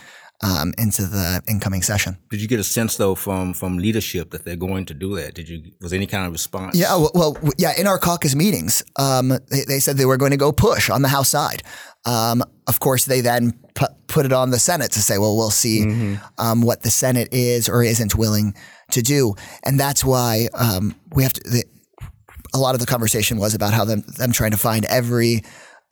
um, 0.43 0.73
into 0.79 1.03
the 1.03 1.43
incoming 1.49 1.83
session. 1.83 2.17
Did 2.31 2.41
you 2.41 2.49
get 2.49 2.61
a 2.61 2.65
sense 2.65 2.97
though 2.97 3.15
from 3.15 3.53
from 3.53 3.79
leadership 3.79 4.31
that 4.31 4.45
they're 4.45 4.57
going 4.57 4.87
to 4.87 4.95
do 4.95 5.17
that? 5.17 5.35
Did 5.35 5.49
you 5.49 5.73
was 5.81 5.93
any 5.93 6.07
kind 6.07 6.27
of 6.27 6.33
response? 6.33 6.77
Yeah, 6.77 6.97
well, 6.97 7.11
well 7.15 7.53
yeah. 7.59 7.73
In 7.79 7.87
our 7.87 7.99
caucus 7.99 8.35
meetings, 8.35 8.83
um, 8.99 9.29
they, 9.51 9.65
they, 9.67 9.81
said 9.81 9.97
they 9.97 10.07
were 10.07 10.17
going 10.17 10.31
to 10.31 10.37
go 10.37 10.53
push 10.53 10.89
on 10.89 11.03
the 11.03 11.09
House 11.09 11.29
side. 11.29 11.63
Um, 12.07 12.43
of 12.67 12.81
course, 12.81 13.05
they 13.05 13.21
then 13.21 13.53
put, 13.75 13.91
put 14.07 14.25
it 14.25 14.33
on 14.33 14.51
the 14.51 14.59
Senate 14.59 14.93
to 14.93 15.01
say, 15.01 15.19
well, 15.19 15.37
we'll 15.37 15.51
see 15.51 15.81
mm-hmm. 15.81 16.15
Um, 16.39 16.63
what 16.63 16.83
the 16.83 16.91
Senate 16.91 17.29
is 17.33 17.69
or 17.69 17.83
isn't 17.83 18.15
willing 18.15 18.55
to 18.93 19.03
do, 19.03 19.35
and 19.65 19.79
that's 19.79 20.05
why 20.05 20.49
um, 20.55 20.95
we 21.13 21.23
have 21.23 21.35
to. 21.35 21.51
The, 21.51 21.65
a 22.53 22.59
lot 22.59 22.75
of 22.75 22.81
the 22.81 22.87
conversation 22.87 23.39
was 23.39 23.55
about 23.55 23.73
how 23.73 23.85
them 23.85 24.03
them 24.17 24.33
trying 24.33 24.51
to 24.53 24.57
find 24.57 24.85
every 24.87 25.43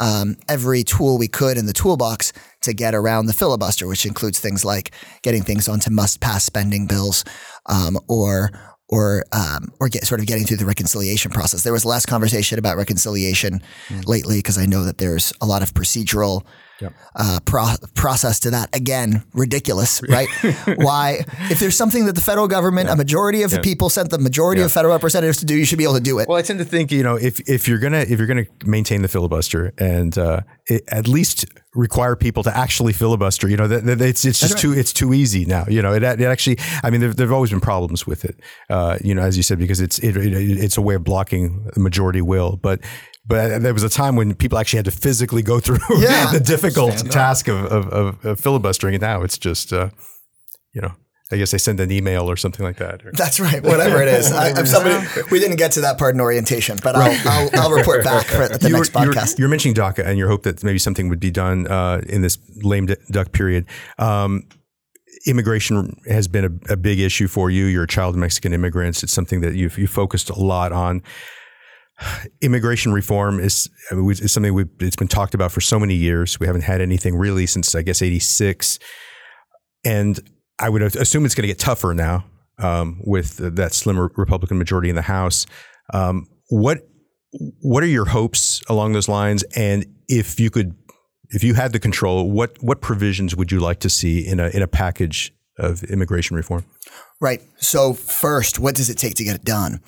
um, 0.00 0.36
every 0.48 0.84
tool 0.84 1.18
we 1.18 1.28
could 1.28 1.58
in 1.58 1.66
the 1.66 1.72
toolbox 1.72 2.32
to 2.62 2.72
get 2.72 2.94
around 2.94 3.26
the 3.26 3.32
filibuster, 3.32 3.86
which 3.86 4.06
includes 4.06 4.38
things 4.38 4.64
like 4.64 4.92
getting 5.22 5.42
things 5.42 5.68
onto 5.68 5.90
must-pass 5.90 6.44
spending 6.44 6.86
bills, 6.86 7.24
um, 7.66 7.98
or 8.08 8.50
or 8.88 9.24
um, 9.32 9.72
or 9.80 9.88
get 9.88 10.06
sort 10.06 10.20
of 10.20 10.26
getting 10.26 10.44
through 10.44 10.56
the 10.56 10.66
reconciliation 10.66 11.30
process. 11.30 11.62
There 11.62 11.72
was 11.72 11.84
less 11.84 12.06
conversation 12.06 12.58
about 12.58 12.76
reconciliation 12.76 13.62
mm. 13.88 14.06
lately 14.06 14.38
because 14.38 14.58
I 14.58 14.66
know 14.66 14.84
that 14.84 14.98
there's 14.98 15.32
a 15.40 15.46
lot 15.46 15.62
of 15.62 15.74
procedural 15.74 16.44
yep. 16.80 16.92
uh, 17.16 17.40
pro- 17.44 17.74
process 17.94 18.40
to 18.40 18.50
that. 18.50 18.74
Again, 18.74 19.22
ridiculous, 19.32 20.02
right? 20.08 20.28
Why, 20.76 21.24
if 21.50 21.60
there's 21.60 21.76
something 21.76 22.06
that 22.06 22.14
the 22.14 22.20
federal 22.20 22.48
government, 22.48 22.88
yeah. 22.88 22.94
a 22.94 22.96
majority 22.96 23.42
of 23.42 23.50
yeah. 23.50 23.58
the 23.58 23.62
people 23.62 23.88
sent 23.88 24.10
the 24.10 24.18
majority 24.18 24.60
yeah. 24.60 24.66
of 24.66 24.72
federal 24.72 24.94
representatives 24.94 25.38
to 25.38 25.46
do, 25.46 25.56
you 25.56 25.64
should 25.64 25.78
be 25.78 25.84
able 25.84 25.94
to 25.94 26.00
do 26.00 26.18
it. 26.18 26.28
Well, 26.28 26.38
I 26.38 26.42
tend 26.42 26.58
to 26.58 26.64
think, 26.64 26.90
you 26.92 27.02
know, 27.02 27.16
if 27.16 27.40
if 27.48 27.68
you're 27.68 27.78
gonna 27.78 28.00
if 28.00 28.18
you're 28.18 28.26
gonna 28.26 28.46
maintain 28.64 29.02
the 29.02 29.08
filibuster 29.08 29.72
and 29.78 30.16
uh, 30.16 30.42
it, 30.66 30.84
at 30.88 31.08
least 31.08 31.46
require 31.74 32.16
people 32.16 32.42
to 32.42 32.56
actually 32.56 32.92
filibuster, 32.92 33.48
you 33.48 33.56
know, 33.56 33.68
that, 33.68 33.84
that 33.84 34.00
it's 34.00 34.24
it's 34.24 34.40
just 34.40 34.54
right. 34.54 34.60
too 34.60 34.72
it's 34.72 34.92
too 34.92 35.12
easy 35.14 35.44
now. 35.44 35.64
You 35.68 35.82
know, 35.82 35.92
it, 35.94 36.02
it 36.02 36.20
actually, 36.22 36.58
I 36.82 36.90
mean, 36.90 37.00
there 37.00 37.12
there've 37.12 37.32
always 37.32 37.50
been 37.50 37.60
problems 37.60 38.06
with 38.06 38.24
it. 38.24 38.40
Uh, 38.68 38.98
you 39.02 39.14
know, 39.14 39.22
as 39.22 39.36
you 39.36 39.42
said, 39.42 39.58
because 39.58 39.80
it's 39.80 39.98
it, 39.98 40.16
it's 40.16 40.76
a 40.76 40.82
way 40.82 40.94
of 40.94 41.04
blocking 41.04 41.70
the 41.74 41.80
majority 41.80 42.22
will, 42.22 42.56
but 42.56 42.80
but 43.28 43.60
there 43.62 43.74
was 43.74 43.82
a 43.82 43.90
time 43.90 44.16
when 44.16 44.34
people 44.34 44.58
actually 44.58 44.78
had 44.78 44.86
to 44.86 44.90
physically 44.90 45.42
go 45.42 45.60
through 45.60 45.78
yeah. 45.98 46.32
the 46.32 46.40
difficult 46.40 46.96
task 47.10 47.46
of, 47.46 47.66
of, 47.66 48.24
of, 48.24 48.40
filibustering. 48.40 48.94
And 48.94 49.02
now 49.02 49.22
it's 49.22 49.36
just, 49.36 49.70
uh, 49.70 49.90
you 50.72 50.80
know, 50.80 50.92
I 51.30 51.36
guess 51.36 51.50
they 51.50 51.58
send 51.58 51.78
an 51.78 51.92
email 51.92 52.30
or 52.30 52.36
something 52.36 52.64
like 52.64 52.78
that. 52.78 53.02
That's 53.12 53.38
right. 53.38 53.62
Whatever 53.62 54.00
it 54.00 54.08
is. 54.08 54.32
I, 54.32 54.64
somebody, 54.64 55.06
we 55.30 55.38
didn't 55.38 55.56
get 55.56 55.72
to 55.72 55.82
that 55.82 55.98
part 55.98 56.14
in 56.14 56.22
orientation, 56.22 56.78
but 56.82 56.96
I'll, 56.96 57.20
I'll, 57.28 57.50
I'll, 57.60 57.70
report 57.70 58.02
back 58.02 58.26
for 58.26 58.48
the 58.48 58.66
you 58.66 58.74
next 58.74 58.92
podcast. 58.92 59.36
You're, 59.36 59.44
you're, 59.44 59.50
mentioning 59.50 59.74
DACA 59.74 60.06
and 60.06 60.18
your 60.18 60.28
hope 60.28 60.44
that 60.44 60.64
maybe 60.64 60.78
something 60.78 61.10
would 61.10 61.20
be 61.20 61.30
done 61.30 61.66
uh, 61.66 62.00
in 62.08 62.22
this 62.22 62.38
lame 62.62 62.86
duck 63.10 63.32
period. 63.32 63.66
Um, 63.98 64.44
immigration 65.26 66.00
has 66.08 66.28
been 66.28 66.44
a, 66.46 66.72
a, 66.72 66.76
big 66.78 66.98
issue 66.98 67.28
for 67.28 67.50
you. 67.50 67.66
You're 67.66 67.84
a 67.84 67.88
child 67.88 68.14
of 68.14 68.20
Mexican 68.20 68.54
immigrants. 68.54 69.02
It's 69.02 69.12
something 69.12 69.42
that 69.42 69.54
you've 69.54 69.76
you 69.76 69.86
focused 69.86 70.30
a 70.30 70.38
lot 70.38 70.72
on 70.72 71.02
immigration 72.40 72.92
reform 72.92 73.40
is, 73.40 73.68
is 73.90 74.32
something 74.32 74.54
we've, 74.54 74.68
it's 74.80 74.96
been 74.96 75.08
talked 75.08 75.34
about 75.34 75.52
for 75.52 75.60
so 75.60 75.78
many 75.78 75.94
years. 75.94 76.38
We 76.38 76.46
haven't 76.46 76.62
had 76.62 76.80
anything 76.80 77.16
really 77.16 77.46
since 77.46 77.74
I 77.74 77.82
guess 77.82 78.02
'86, 78.02 78.78
and 79.84 80.18
I 80.58 80.68
would 80.68 80.82
assume 80.82 81.24
it's 81.24 81.34
going 81.34 81.42
to 81.42 81.48
get 81.48 81.58
tougher 81.58 81.94
now 81.94 82.24
um, 82.58 83.00
with 83.04 83.36
that 83.38 83.72
slim 83.72 83.98
Republican 84.16 84.58
majority 84.58 84.88
in 84.90 84.96
the 84.96 85.02
House. 85.02 85.46
Um, 85.92 86.26
what 86.48 86.78
what 87.60 87.82
are 87.82 87.88
your 87.88 88.06
hopes 88.06 88.62
along 88.68 88.92
those 88.92 89.08
lines? 89.08 89.42
And 89.54 89.84
if 90.08 90.40
you 90.40 90.50
could, 90.50 90.74
if 91.30 91.44
you 91.44 91.54
had 91.54 91.72
the 91.72 91.78
control, 91.78 92.30
what 92.30 92.56
what 92.62 92.80
provisions 92.80 93.36
would 93.36 93.52
you 93.52 93.60
like 93.60 93.80
to 93.80 93.90
see 93.90 94.26
in 94.26 94.40
a 94.40 94.48
in 94.48 94.62
a 94.62 94.68
package 94.68 95.32
of 95.58 95.82
immigration 95.84 96.36
reform? 96.36 96.64
Right. 97.20 97.42
So 97.56 97.94
first, 97.94 98.58
what 98.58 98.74
does 98.74 98.90
it 98.90 98.96
take 98.96 99.14
to 99.16 99.24
get 99.24 99.36
it 99.36 99.44
done? 99.44 99.80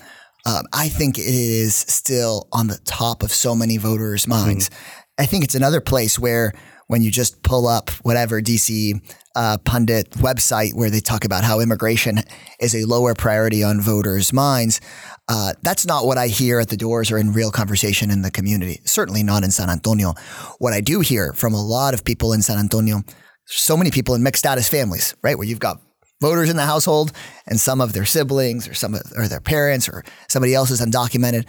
Um, 0.47 0.65
I 0.73 0.89
think 0.89 1.19
it 1.19 1.25
is 1.25 1.75
still 1.75 2.49
on 2.53 2.67
the 2.67 2.79
top 2.85 3.23
of 3.23 3.33
so 3.33 3.55
many 3.55 3.77
voters' 3.77 4.27
minds. 4.27 4.69
Mm-hmm. 4.69 5.23
I 5.23 5.27
think 5.27 5.45
it's 5.45 5.55
another 5.55 5.81
place 5.81 6.19
where 6.19 6.53
when 6.87 7.03
you 7.03 7.11
just 7.11 7.43
pull 7.43 7.69
up 7.69 7.91
whatever 8.03 8.41
DC 8.41 9.01
uh, 9.37 9.59
pundit 9.65 10.11
website 10.11 10.75
where 10.75 10.91
they 10.91 10.99
talk 10.99 11.25
about 11.25 11.45
how 11.45 11.61
immigration 11.61 12.19
is 12.59 12.75
a 12.75 12.85
lower 12.85 13.15
priority 13.15 13.63
on 13.63 13.81
voters' 13.81 14.33
minds, 14.33 14.81
uh, 15.29 15.53
that's 15.63 15.87
not 15.87 16.05
what 16.05 16.19
I 16.19 16.27
hear 16.27 16.59
at 16.59 16.69
the 16.69 16.77
doors 16.77 17.13
or 17.13 17.19
in 17.19 17.33
real 17.33 17.53
conversation 17.53 18.11
in 18.11 18.23
the 18.23 18.31
community. 18.31 18.81
Certainly 18.85 19.23
not 19.23 19.45
in 19.45 19.53
San 19.53 19.71
Antonio. 19.71 20.15
What 20.59 20.73
I 20.73 20.81
do 20.81 21.01
hear 21.01 21.33
from 21.33 21.55
a 21.55 21.63
lot 21.63 21.95
of 21.95 22.05
people 22.05 22.33
in 22.33 22.43
San 22.43 22.59
Antonio, 22.59 23.03
so 23.45 23.77
many 23.77 23.91
people 23.93 24.17
in 24.17 24.23
mixed 24.25 24.41
status 24.41 24.69
families, 24.69 25.15
right, 25.23 25.39
where 25.39 25.47
you've 25.47 25.61
got 25.61 25.81
voters 26.21 26.51
in 26.51 26.57
the 26.57 26.67
household 26.67 27.13
and 27.47 27.59
some 27.59 27.81
of 27.81 27.93
their 27.93 28.05
siblings 28.05 28.69
or 28.69 28.75
some 28.75 28.95
of, 28.95 29.03
or 29.17 29.27
their 29.29 29.41
parents 29.41 29.89
or 29.89 30.05
somebody 30.29 30.55
else 30.55 30.71
is 30.71 30.81
undocumented. 30.81 31.47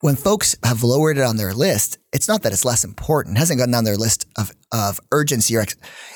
When 0.00 0.16
folks 0.16 0.56
have 0.62 0.84
lowered 0.84 1.18
it 1.18 1.24
on 1.24 1.36
their 1.36 1.52
list, 1.52 1.98
it's 2.12 2.28
not 2.28 2.42
that 2.42 2.52
it's 2.52 2.64
less 2.64 2.84
important. 2.84 3.36
It 3.36 3.40
hasn't 3.40 3.58
gone 3.58 3.72
down 3.72 3.84
their 3.84 3.96
list 3.96 4.26
of, 4.38 4.52
of 4.72 5.00
urgency 5.10 5.56
or 5.56 5.64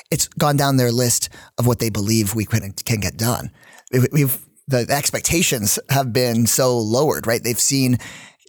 it's 0.09 0.27
gone 0.29 0.55
down 0.55 0.77
their 0.77 0.91
list 0.91 1.29
of 1.57 1.67
what 1.67 1.79
they 1.79 1.89
believe 1.89 2.33
we 2.33 2.45
can, 2.45 2.71
can 2.71 2.99
get 2.99 3.17
done. 3.17 3.51
We've, 4.11 4.37
the 4.67 4.87
expectations 4.89 5.77
have 5.89 6.13
been 6.13 6.47
so 6.47 6.79
lowered, 6.79 7.27
right? 7.27 7.43
They've 7.43 7.59
seen 7.59 7.97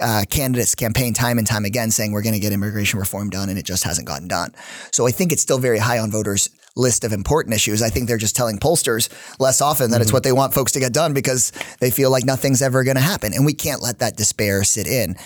uh, 0.00 0.24
candidates 0.30 0.74
campaign 0.74 1.14
time 1.14 1.38
and 1.38 1.46
time 1.46 1.64
again 1.64 1.90
saying 1.90 2.12
we're 2.12 2.22
going 2.22 2.34
to 2.34 2.40
get 2.40 2.52
immigration 2.52 2.98
reform 2.98 3.30
done 3.30 3.48
and 3.48 3.58
it 3.58 3.64
just 3.64 3.84
hasn't 3.84 4.06
gotten 4.06 4.28
done. 4.28 4.52
So 4.92 5.06
I 5.06 5.10
think 5.10 5.32
it's 5.32 5.42
still 5.42 5.58
very 5.58 5.78
high 5.78 5.98
on 5.98 6.10
voters' 6.10 6.48
list 6.76 7.04
of 7.04 7.12
important 7.12 7.54
issues. 7.54 7.82
I 7.82 7.88
think 7.88 8.08
they're 8.08 8.16
just 8.18 8.36
telling 8.36 8.58
pollsters 8.58 9.08
less 9.38 9.60
often 9.60 9.90
that 9.90 9.96
mm-hmm. 9.96 10.02
it's 10.02 10.12
what 10.12 10.22
they 10.22 10.32
want 10.32 10.54
folks 10.54 10.72
to 10.72 10.80
get 10.80 10.92
done 10.92 11.14
because 11.14 11.52
they 11.80 11.90
feel 11.90 12.10
like 12.10 12.24
nothing's 12.24 12.62
ever 12.62 12.84
going 12.84 12.96
to 12.96 13.02
happen. 13.02 13.32
And 13.32 13.46
we 13.46 13.54
can't 13.54 13.82
let 13.82 14.00
that 14.00 14.16
despair 14.16 14.64
sit 14.64 14.86
in. 14.86 15.16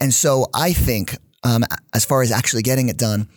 And 0.00 0.12
so 0.12 0.46
I 0.54 0.72
think, 0.72 1.16
um, 1.42 1.64
as 1.94 2.04
far 2.04 2.22
as 2.22 2.32
actually 2.32 2.62
getting 2.62 2.88
it 2.88 2.96
done, 2.96 3.28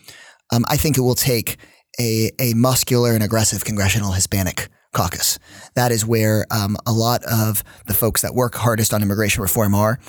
um, 0.52 0.66
I 0.68 0.78
think 0.78 0.98
it 0.98 1.02
will 1.02 1.16
take 1.16 1.58
a, 2.00 2.32
a 2.40 2.54
muscular 2.54 3.14
and 3.14 3.24
aggressive 3.24 3.64
congressional 3.64 4.14
Hispanic 4.14 4.70
caucus. 4.92 5.38
That 5.76 5.92
is 5.92 6.06
where 6.06 6.46
um, 6.52 6.76
a 6.86 6.92
lot 6.92 7.24
of 7.24 7.64
the 7.86 7.94
folks 7.94 8.22
that 8.22 8.34
work 8.34 8.56
hardest 8.56 8.94
on 8.94 9.04
immigration 9.04 9.42
reform 9.42 9.76
are. 9.76 10.00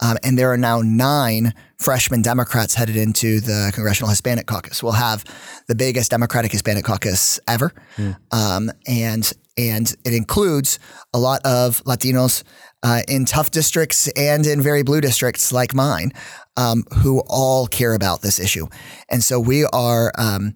Um, 0.00 0.16
and 0.22 0.38
there 0.38 0.52
are 0.52 0.56
now 0.56 0.80
nine 0.82 1.54
freshman 1.78 2.22
Democrats 2.22 2.74
headed 2.74 2.96
into 2.96 3.40
the 3.40 3.70
Congressional 3.74 4.10
Hispanic 4.10 4.46
Caucus. 4.46 4.82
We'll 4.82 4.92
have 4.92 5.24
the 5.68 5.74
biggest 5.74 6.10
Democratic 6.10 6.52
Hispanic 6.52 6.84
caucus 6.84 7.38
ever. 7.46 7.72
Mm. 7.96 8.16
Um, 8.32 8.70
and 8.86 9.32
and 9.56 9.94
it 10.04 10.12
includes 10.12 10.80
a 11.12 11.18
lot 11.18 11.40
of 11.44 11.82
Latinos 11.84 12.42
uh, 12.82 13.02
in 13.08 13.24
tough 13.24 13.50
districts 13.50 14.08
and 14.16 14.46
in 14.46 14.60
very 14.60 14.82
blue 14.82 15.00
districts 15.00 15.52
like 15.52 15.74
mine, 15.74 16.10
um, 16.56 16.82
who 16.98 17.22
all 17.28 17.66
care 17.66 17.94
about 17.94 18.20
this 18.20 18.40
issue. 18.40 18.66
And 19.08 19.22
so 19.22 19.38
we 19.38 19.64
are 19.66 20.12
um, 20.18 20.54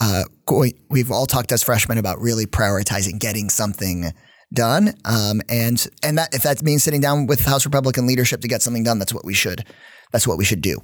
uh, 0.00 0.24
going, 0.46 0.72
we've 0.88 1.10
all 1.10 1.26
talked 1.26 1.52
as 1.52 1.62
freshmen 1.62 1.98
about 1.98 2.20
really 2.20 2.46
prioritizing 2.46 3.18
getting 3.18 3.50
something 3.50 4.12
done. 4.52 4.94
Um, 5.04 5.40
and 5.48 5.86
and 6.02 6.18
that 6.18 6.34
if 6.34 6.42
that 6.42 6.62
means 6.62 6.84
sitting 6.84 7.00
down 7.00 7.26
with 7.26 7.44
House 7.44 7.64
Republican 7.64 8.06
leadership 8.06 8.40
to 8.42 8.48
get 8.48 8.62
something 8.62 8.84
done, 8.84 8.98
that's 8.98 9.14
what 9.14 9.24
we 9.24 9.34
should 9.34 9.64
that's 10.12 10.26
what 10.26 10.38
we 10.38 10.44
should 10.44 10.60
do. 10.60 10.78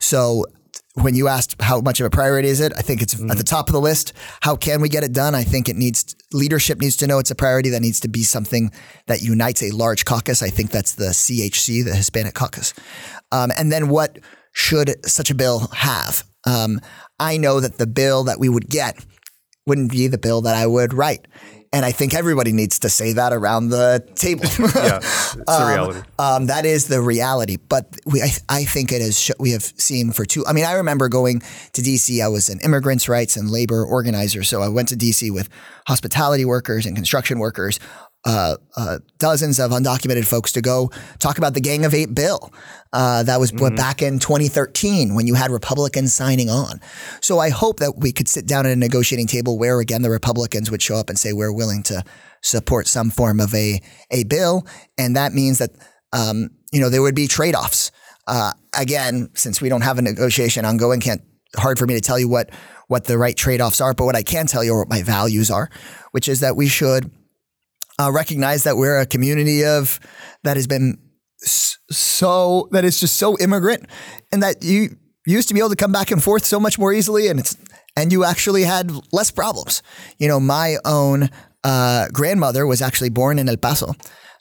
So 0.00 0.46
when 0.94 1.14
you 1.14 1.28
asked 1.28 1.60
how 1.60 1.80
much 1.80 2.00
of 2.00 2.06
a 2.06 2.10
priority 2.10 2.48
is 2.48 2.60
it, 2.60 2.72
I 2.76 2.82
think 2.82 3.00
it's 3.00 3.14
at 3.14 3.38
the 3.38 3.44
top 3.44 3.68
of 3.68 3.72
the 3.72 3.80
list. 3.80 4.12
How 4.42 4.56
can 4.56 4.82
we 4.82 4.90
get 4.90 5.04
it 5.04 5.12
done? 5.12 5.34
I 5.34 5.42
think 5.42 5.68
it 5.68 5.76
needs 5.76 6.14
leadership 6.32 6.80
needs 6.80 6.96
to 6.98 7.06
know 7.06 7.18
it's 7.18 7.30
a 7.30 7.34
priority. 7.34 7.70
That 7.70 7.80
needs 7.80 8.00
to 8.00 8.08
be 8.08 8.22
something 8.22 8.70
that 9.06 9.22
unites 9.22 9.62
a 9.62 9.70
large 9.70 10.04
caucus. 10.04 10.42
I 10.42 10.48
think 10.48 10.70
that's 10.70 10.94
the 10.94 11.06
CHC, 11.06 11.84
the 11.84 11.94
Hispanic 11.94 12.34
Caucus. 12.34 12.74
Um, 13.30 13.50
and 13.56 13.72
then 13.72 13.88
what 13.88 14.18
should 14.52 14.94
such 15.06 15.30
a 15.30 15.34
bill 15.34 15.68
have? 15.74 16.24
Um, 16.46 16.80
I 17.18 17.36
know 17.38 17.60
that 17.60 17.78
the 17.78 17.86
bill 17.86 18.24
that 18.24 18.38
we 18.38 18.48
would 18.48 18.68
get 18.68 19.04
wouldn't 19.66 19.92
be 19.92 20.08
the 20.08 20.18
bill 20.18 20.42
that 20.42 20.56
I 20.56 20.66
would 20.66 20.92
write. 20.92 21.26
And 21.74 21.86
I 21.86 21.92
think 21.92 22.12
everybody 22.12 22.52
needs 22.52 22.80
to 22.80 22.90
say 22.90 23.14
that 23.14 23.32
around 23.32 23.70
the 23.70 24.06
table. 24.14 24.44
Yeah, 24.82 24.98
it's 24.98 25.34
the 25.34 25.66
reality. 25.66 26.00
Um, 26.18 26.46
that 26.46 26.66
is 26.66 26.86
the 26.88 27.00
reality. 27.00 27.56
But 27.56 27.86
we, 28.04 28.20
I, 28.22 28.30
I 28.48 28.64
think 28.64 28.92
it 28.92 29.00
is. 29.00 29.18
Sh- 29.18 29.30
we 29.38 29.52
have 29.52 29.62
seen 29.62 30.12
for 30.12 30.24
two. 30.24 30.44
I 30.46 30.52
mean, 30.52 30.64
I 30.64 30.72
remember 30.72 31.08
going 31.08 31.40
to 31.72 31.82
DC. 31.82 32.22
I 32.22 32.28
was 32.28 32.48
an 32.48 32.60
immigrants' 32.60 33.08
rights 33.08 33.36
and 33.36 33.50
labor 33.50 33.84
organizer, 33.84 34.42
so 34.42 34.60
I 34.60 34.68
went 34.68 34.88
to 34.88 34.96
DC 34.96 35.32
with 35.32 35.48
hospitality 35.86 36.44
workers 36.44 36.84
and 36.86 36.94
construction 36.96 37.38
workers. 37.38 37.78
Uh, 38.24 38.56
uh, 38.76 38.98
dozens 39.18 39.58
of 39.58 39.72
undocumented 39.72 40.24
folks 40.24 40.52
to 40.52 40.60
go 40.60 40.88
talk 41.18 41.38
about 41.38 41.54
the 41.54 41.60
Gang 41.60 41.84
of 41.84 41.92
Eight 41.92 42.14
bill. 42.14 42.52
Uh, 42.92 43.24
that 43.24 43.40
was 43.40 43.50
back 43.50 44.00
in 44.00 44.20
2013 44.20 45.14
when 45.16 45.26
you 45.26 45.34
had 45.34 45.50
Republicans 45.50 46.12
signing 46.14 46.48
on. 46.48 46.80
So 47.20 47.40
I 47.40 47.48
hope 47.48 47.80
that 47.80 47.96
we 47.96 48.12
could 48.12 48.28
sit 48.28 48.46
down 48.46 48.64
at 48.64 48.72
a 48.72 48.76
negotiating 48.76 49.26
table 49.26 49.58
where 49.58 49.80
again 49.80 50.02
the 50.02 50.10
Republicans 50.10 50.70
would 50.70 50.80
show 50.80 50.96
up 50.96 51.08
and 51.08 51.18
say 51.18 51.32
we're 51.32 51.52
willing 51.52 51.82
to 51.84 52.04
support 52.42 52.86
some 52.86 53.10
form 53.10 53.40
of 53.40 53.52
a 53.54 53.80
a 54.12 54.22
bill, 54.24 54.66
and 54.96 55.16
that 55.16 55.32
means 55.32 55.58
that 55.58 55.70
um, 56.12 56.50
you 56.70 56.80
know 56.80 56.90
there 56.90 57.02
would 57.02 57.16
be 57.16 57.26
trade 57.26 57.56
offs. 57.56 57.90
Uh, 58.28 58.52
again, 58.78 59.30
since 59.34 59.60
we 59.60 59.68
don't 59.68 59.80
have 59.80 59.98
a 59.98 60.02
negotiation 60.02 60.64
ongoing, 60.64 61.00
can't 61.00 61.22
hard 61.56 61.78
for 61.78 61.86
me 61.86 61.94
to 61.94 62.00
tell 62.00 62.18
you 62.18 62.28
what 62.28 62.50
what 62.86 63.04
the 63.04 63.18
right 63.18 63.36
trade 63.36 63.60
offs 63.60 63.80
are. 63.80 63.94
But 63.94 64.04
what 64.04 64.16
I 64.16 64.22
can 64.22 64.46
tell 64.46 64.62
you 64.62 64.74
are 64.74 64.80
what 64.80 64.88
my 64.88 65.02
values 65.02 65.50
are, 65.50 65.70
which 66.12 66.28
is 66.28 66.40
that 66.40 66.56
we 66.56 66.68
should 66.68 67.10
uh, 68.00 68.10
recognize 68.12 68.64
that 68.64 68.76
we're 68.76 69.00
a 69.00 69.06
community 69.06 69.64
of 69.64 70.00
that 70.44 70.56
has 70.56 70.66
been 70.66 70.98
so 71.44 72.68
that 72.70 72.84
is 72.84 73.00
just 73.00 73.16
so 73.16 73.36
immigrant, 73.38 73.86
and 74.30 74.42
that 74.42 74.62
you 74.62 74.96
used 75.26 75.48
to 75.48 75.54
be 75.54 75.60
able 75.60 75.70
to 75.70 75.76
come 75.76 75.92
back 75.92 76.10
and 76.10 76.22
forth 76.22 76.44
so 76.44 76.58
much 76.60 76.78
more 76.78 76.92
easily, 76.92 77.28
and 77.28 77.40
it's 77.40 77.56
and 77.96 78.12
you 78.12 78.24
actually 78.24 78.62
had 78.62 78.90
less 79.12 79.30
problems. 79.30 79.82
You 80.18 80.28
know, 80.28 80.40
my 80.40 80.76
own 80.84 81.30
uh, 81.64 82.08
grandmother 82.12 82.66
was 82.66 82.80
actually 82.80 83.10
born 83.10 83.38
in 83.38 83.48
El 83.48 83.56
Paso. 83.56 83.94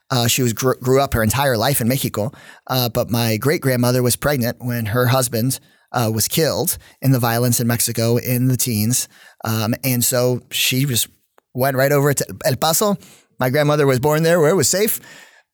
Uh, 0.10 0.28
she 0.28 0.44
was 0.44 0.54
grew, 0.54 0.76
grew 0.76 1.00
up 1.00 1.14
her 1.14 1.24
entire 1.24 1.58
life 1.58 1.80
in 1.80 1.88
Mexico, 1.88 2.32
uh, 2.68 2.90
but 2.90 3.10
my 3.10 3.38
great 3.38 3.62
grandmother 3.62 4.04
was 4.04 4.16
pregnant 4.16 4.58
when 4.60 4.88
her 4.88 5.08
husband 5.08 5.60
uh, 5.94 6.12
was 6.14 6.28
killed 6.28 6.78
in 7.02 7.12
the 7.12 7.20
violence 7.20 7.60
in 7.60 7.68
Mexico 7.68 8.18
in 8.18 8.48
the 8.48 8.58
teens, 8.58 9.08
um, 9.46 9.74
and 9.84 10.04
so 10.04 10.42
she 10.52 10.86
just 10.86 11.08
went 11.54 11.76
right 11.76 11.92
over 11.92 12.14
to 12.14 12.26
El 12.46 12.56
Paso. 12.56 12.98
My 13.42 13.50
grandmother 13.50 13.88
was 13.88 14.00
born 14.00 14.22
there, 14.22 14.40
where 14.40 14.52
it 14.52 14.56
was 14.56 14.70
safe. 14.70 15.00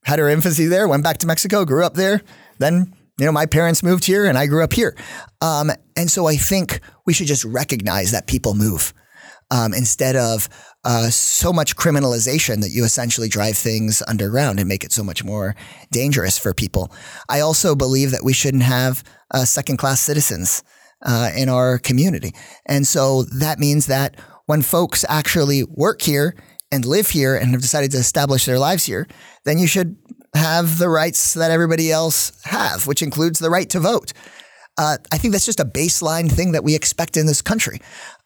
Had 0.04 0.20
her 0.20 0.28
infancy 0.28 0.66
there. 0.66 0.90
Went 0.90 1.06
back 1.06 1.20
to 1.20 1.28
Mexico, 1.28 1.64
grew 1.64 1.86
up 1.86 1.94
there. 1.94 2.22
Then 2.60 2.94
you 3.18 3.26
know 3.26 3.32
my 3.32 3.46
parents 3.46 3.82
moved 3.82 4.04
here, 4.04 4.26
and 4.26 4.38
I 4.38 4.46
grew 4.46 4.62
up 4.62 4.74
here. 4.74 4.94
Um, 5.40 5.72
and 5.96 6.12
so 6.12 6.26
I 6.28 6.36
think 6.36 6.82
we 7.06 7.14
should 7.14 7.28
just 7.28 7.46
recognize 7.46 8.12
that 8.12 8.28
people 8.28 8.56
move 8.56 8.94
um, 9.52 9.74
instead 9.74 10.18
of 10.18 10.50
uh, 10.84 11.10
so 11.10 11.54
much 11.54 11.78
criminalization 11.78 12.60
that 12.60 12.72
you 12.72 12.84
essentially 12.84 13.30
drive 13.30 13.56
things 13.56 14.04
underground 14.06 14.60
and 14.60 14.68
make 14.68 14.84
it 14.84 14.92
so 14.92 15.02
much 15.02 15.24
more 15.24 15.56
dangerous 15.90 16.38
for 16.38 16.54
people. 16.54 16.92
I 17.30 17.40
also 17.40 17.74
believe 17.74 18.12
that 18.12 18.26
we 18.26 18.34
shouldn't 18.34 18.64
have 18.64 19.02
uh, 19.34 19.46
second 19.46 19.78
class 19.78 20.02
citizens 20.02 20.62
uh, 21.04 21.30
in 21.38 21.48
our 21.48 21.78
community. 21.78 22.34
And 22.66 22.86
so 22.86 23.24
that 23.40 23.60
means 23.60 23.86
that 23.86 24.20
when 24.46 24.62
folks 24.62 25.06
actually 25.08 25.64
work 25.64 26.02
here 26.02 26.36
and 26.72 26.86
live 26.86 27.10
here 27.10 27.36
and 27.36 27.52
have 27.52 27.62
decided 27.62 27.92
to 27.92 27.98
establish 27.98 28.46
their 28.46 28.60
lives 28.60 28.86
here, 28.86 29.08
then 29.46 29.58
you 29.58 29.68
should 29.68 29.98
have 30.34 30.78
the 30.78 30.90
rights 30.90 31.34
that 31.34 31.52
everybody 31.52 31.92
else 31.92 32.32
have, 32.46 32.88
which 32.88 33.02
includes 33.02 33.40
the 33.40 33.50
right 33.50 33.70
to 33.70 33.80
vote. 33.80 34.14
Uh, 34.78 34.98
I 35.12 35.18
think 35.18 35.32
that's 35.32 35.46
just 35.46 35.60
a 35.60 35.66
baseline 35.66 36.32
thing 36.32 36.52
that 36.52 36.64
we 36.64 36.76
expect 36.76 37.18
in 37.18 37.26
this 37.26 37.42
country. 37.42 37.80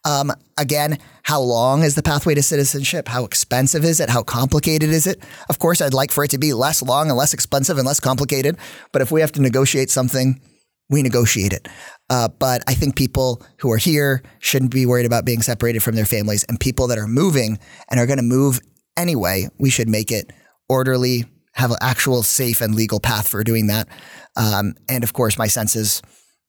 Um, 0.03 0.31
again, 0.57 0.97
how 1.23 1.39
long 1.39 1.83
is 1.83 1.95
the 1.95 2.03
pathway 2.03 2.35
to 2.35 2.43
citizenship? 2.43 3.07
How 3.07 3.23
expensive 3.23 3.85
is 3.85 3.99
it? 4.01 4.09
How 4.09 4.23
complicated 4.23 4.89
is 4.89 5.07
it? 5.07 5.23
Of 5.49 5.59
course, 5.59 5.79
I'd 5.79 5.93
like 5.93 6.11
for 6.11 6.25
it 6.25 6.31
to 6.31 6.37
be 6.37 6.53
less 6.53 6.81
long 6.81 7.07
and 7.09 7.17
less 7.17 7.33
expensive 7.33 7.77
and 7.77 7.87
less 7.87 8.01
complicated. 8.01 8.57
But 8.91 9.01
if 9.01 9.11
we 9.11 9.21
have 9.21 9.31
to 9.33 9.41
negotiate 9.41 9.89
something, 9.89 10.41
we 10.89 11.01
negotiate 11.03 11.53
it. 11.53 11.69
Uh, 12.11 12.27
but 12.27 12.61
I 12.67 12.73
think 12.73 12.97
people 12.97 13.41
who 13.59 13.71
are 13.71 13.77
here 13.77 14.21
shouldn't 14.39 14.71
be 14.71 14.85
worried 14.85 15.05
about 15.05 15.23
being 15.23 15.41
separated 15.41 15.81
from 15.81 15.95
their 15.95 16.05
families, 16.05 16.43
and 16.43 16.59
people 16.59 16.87
that 16.87 16.97
are 16.97 17.07
moving 17.07 17.57
and 17.89 18.01
are 18.01 18.05
going 18.05 18.17
to 18.17 18.23
move 18.23 18.59
anyway, 18.97 19.47
we 19.57 19.69
should 19.69 19.87
make 19.87 20.11
it 20.11 20.29
orderly, 20.67 21.23
have 21.53 21.71
an 21.71 21.77
actual 21.79 22.21
safe 22.21 22.59
and 22.59 22.75
legal 22.75 22.99
path 22.99 23.29
for 23.29 23.45
doing 23.45 23.67
that. 23.67 23.87
Um, 24.35 24.75
and 24.89 25.05
of 25.05 25.13
course, 25.13 25.37
my 25.37 25.47
sense 25.47 25.75
is 25.77 26.01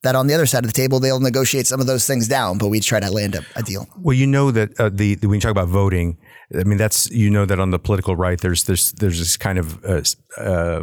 that 0.02 0.16
on 0.16 0.26
the 0.26 0.34
other 0.34 0.46
side 0.46 0.64
of 0.64 0.72
the 0.72 0.74
table, 0.74 0.98
they'll 0.98 1.20
negotiate 1.20 1.68
some 1.68 1.80
of 1.80 1.86
those 1.86 2.08
things 2.08 2.26
down, 2.26 2.58
but 2.58 2.66
we 2.66 2.80
try 2.80 2.98
to 2.98 3.08
land 3.08 3.36
a, 3.36 3.44
a 3.54 3.62
deal. 3.62 3.86
Well, 3.96 4.16
you 4.16 4.26
know 4.26 4.50
that 4.50 4.78
uh, 4.80 4.90
the, 4.92 5.14
the 5.14 5.28
when 5.28 5.36
you 5.36 5.40
talk 5.40 5.52
about 5.52 5.68
voting, 5.68 6.18
I 6.58 6.64
mean 6.64 6.78
that's 6.78 7.08
you 7.12 7.30
know 7.30 7.44
that 7.46 7.60
on 7.60 7.70
the 7.70 7.78
political 7.78 8.16
right, 8.16 8.40
there's 8.40 8.64
there's 8.64 8.90
there's 8.92 9.20
this 9.20 9.36
kind 9.36 9.58
of 9.58 9.84
uh, 9.84 10.02
uh, 10.38 10.82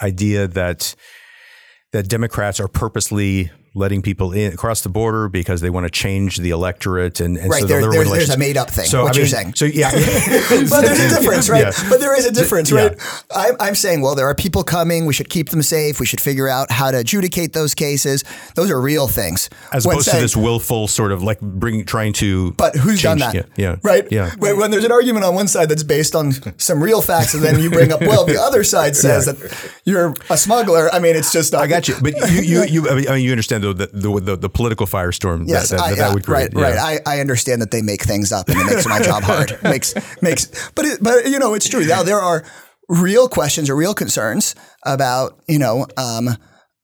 idea 0.00 0.46
that 0.46 0.94
that 1.90 2.08
Democrats 2.08 2.60
are 2.60 2.68
purposely 2.68 3.50
letting 3.76 4.02
people 4.02 4.32
in 4.32 4.52
across 4.52 4.82
the 4.82 4.88
border 4.88 5.28
because 5.28 5.60
they 5.60 5.68
want 5.70 5.84
to 5.84 5.90
change 5.90 6.36
the 6.36 6.50
electorate 6.50 7.18
and, 7.20 7.36
and 7.36 7.50
Right, 7.50 7.62
so 7.62 7.66
there- 7.66 7.80
they'll 7.80 7.90
there's- 7.90 8.08
there's 8.10 8.30
a 8.30 8.38
made-up 8.38 8.70
thing, 8.70 8.86
So 8.86 9.02
what 9.02 9.14
I 9.16 9.18
you're 9.18 9.26
saying. 9.26 9.54
So 9.56 9.64
yeah, 9.64 9.90
but 10.70 10.80
there's 10.82 11.00
a 11.00 11.08
difference, 11.08 11.48
right? 11.50 11.62
Yeah. 11.66 11.88
But 11.88 12.00
there 12.00 12.16
is 12.16 12.24
a 12.26 12.30
difference, 12.32 12.70
Yeah. 12.70 12.88
right? 12.88 12.98
I'm, 13.34 13.56
I'm 13.58 13.74
saying, 13.74 14.00
well, 14.00 14.14
there 14.14 14.26
are 14.28 14.34
people 14.34 14.62
coming. 14.64 15.06
We 15.06 15.12
should 15.12 15.28
keep 15.28 15.50
them 15.50 15.62
safe. 15.62 15.98
We 15.98 16.06
should 16.06 16.20
figure 16.20 16.48
out 16.48 16.70
how 16.70 16.90
to 16.92 16.98
adjudicate 16.98 17.52
those 17.52 17.74
cases. 17.74 18.22
Those 18.54 18.70
are 18.70 18.80
real 18.80 19.08
things. 19.08 19.50
As 19.72 19.86
When 19.86 19.94
opposed 19.94 20.10
to 20.10 20.16
this 20.18 20.36
willful 20.36 20.86
sort 20.88 21.10
of 21.12 21.22
like 21.22 21.40
bring 21.40 21.84
trying 21.84 22.12
to. 22.14 22.52
But 22.52 22.76
who's 22.76 23.02
done 23.02 23.18
that? 23.18 23.34
Yeah, 23.34 23.42
yeah, 23.56 23.76
Right? 23.82 24.06
Yeah. 24.10 24.30
When, 24.38 24.58
when 24.58 24.70
there's 24.70 24.84
an 24.84 24.92
argument 24.92 25.24
on 25.24 25.34
one 25.34 25.48
side 25.48 25.68
that's 25.68 25.82
based 25.82 26.14
on 26.14 26.32
some 26.58 26.82
real 26.82 27.02
facts, 27.02 27.34
and 27.34 27.42
then 27.42 27.58
you 27.60 27.70
bring 27.70 27.92
up, 27.92 28.00
well, 28.00 28.24
the 28.24 28.40
other 28.40 28.62
side 28.62 28.94
says 29.04 29.26
Yeah. 29.26 29.32
that 29.32 29.70
you're 29.84 30.14
a 30.30 30.36
smuggler. 30.36 30.92
I 30.94 30.98
mean, 31.00 31.16
it's 31.16 31.32
just. 31.32 31.54
I 31.54 31.66
got 31.66 31.88
you, 31.88 31.96
but 32.00 32.14
you, 32.30 32.42
you, 32.42 32.64
you, 32.64 32.88
I 32.90 32.94
mean, 32.94 33.24
you 33.24 33.30
understand 33.32 33.63
the, 33.72 33.86
the, 33.86 34.20
the, 34.20 34.36
the 34.36 34.48
political 34.48 34.86
firestorm 34.86 35.44
Yes, 35.48 35.70
that, 35.70 35.76
that, 35.76 35.82
I, 35.82 35.90
that, 35.90 35.96
that 35.98 36.08
yeah, 36.08 36.14
would 36.14 36.24
create. 36.24 36.54
right, 36.54 36.74
yeah. 36.74 36.82
right. 36.82 37.00
I, 37.06 37.16
I 37.16 37.20
understand 37.20 37.62
that 37.62 37.70
they 37.70 37.82
make 37.82 38.02
things 38.02 38.32
up 38.32 38.48
and 38.48 38.58
it 38.58 38.66
makes 38.66 38.86
my 38.86 39.00
job 39.00 39.22
hard. 39.22 39.58
makes 39.62 39.94
makes, 40.22 40.70
but 40.74 40.84
it, 40.84 41.02
but 41.02 41.26
you 41.26 41.38
know, 41.38 41.54
it's 41.54 41.68
true. 41.68 41.84
Now 41.86 42.02
there 42.02 42.20
are 42.20 42.44
real 42.88 43.28
questions 43.28 43.70
or 43.70 43.76
real 43.76 43.94
concerns 43.94 44.54
about 44.84 45.40
you 45.48 45.58
know, 45.58 45.86
um, 45.96 46.28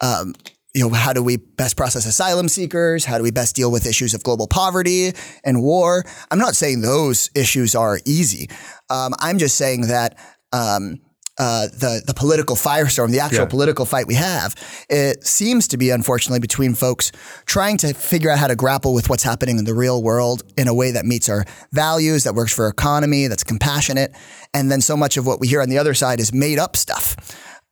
um, 0.01 0.35
you 0.75 0.83
know, 0.83 0.95
how 0.95 1.13
do 1.13 1.23
we 1.23 1.37
best 1.37 1.77
process 1.77 2.07
asylum 2.07 2.49
seekers? 2.49 3.05
How 3.05 3.19
do 3.19 3.25
we 3.25 3.31
best 3.33 3.57
deal 3.57 3.71
with 3.71 3.87
issues 3.87 4.15
of 4.15 4.23
global 4.23 4.47
poverty 4.47 5.13
and 5.45 5.63
war? 5.63 6.05
I'm 6.31 6.39
not 6.39 6.55
saying 6.55 6.81
those 6.81 7.29
issues 7.35 7.75
are 7.75 7.99
easy. 8.07 8.49
Um, 8.89 9.13
I'm 9.19 9.39
just 9.39 9.57
saying 9.57 9.89
that. 9.89 10.17
Um, 10.53 11.01
uh, 11.41 11.67
the 11.83 12.03
the 12.07 12.13
political 12.15 12.55
firestorm, 12.55 13.11
the 13.11 13.21
actual 13.21 13.45
Yeah. 13.45 13.57
political 13.57 13.87
fight 13.87 14.07
we 14.07 14.15
have, 14.15 14.55
it 14.91 15.27
seems 15.27 15.67
to 15.69 15.77
be 15.79 15.89
unfortunately 15.91 16.39
between 16.41 16.75
folks 16.75 17.11
trying 17.47 17.79
to 17.79 17.95
figure 17.95 18.31
out 18.31 18.39
how 18.39 18.47
to 18.49 18.57
grapple 18.65 18.93
with 18.95 19.09
what's 19.09 19.23
happening 19.25 19.59
in 19.59 19.65
the 19.65 19.75
real 19.75 20.03
world 20.03 20.43
in 20.57 20.69
a 20.69 20.75
way 20.75 20.91
that 20.93 21.05
meets 21.07 21.29
our 21.29 21.45
values, 21.73 22.25
that 22.25 22.35
works 22.35 22.53
for 22.55 22.65
our 22.67 22.71
economy, 22.71 23.27
that's 23.27 23.45
compassionate, 23.45 24.11
and 24.53 24.71
then 24.71 24.81
so 24.83 24.97
much 24.97 25.17
of 25.17 25.25
what 25.27 25.41
we 25.41 25.49
hear 25.49 25.63
on 25.63 25.69
the 25.71 25.79
other 25.79 25.95
side 25.95 26.21
is 26.21 26.31
made 26.33 26.59
up 26.59 26.77
stuff. 26.77 27.17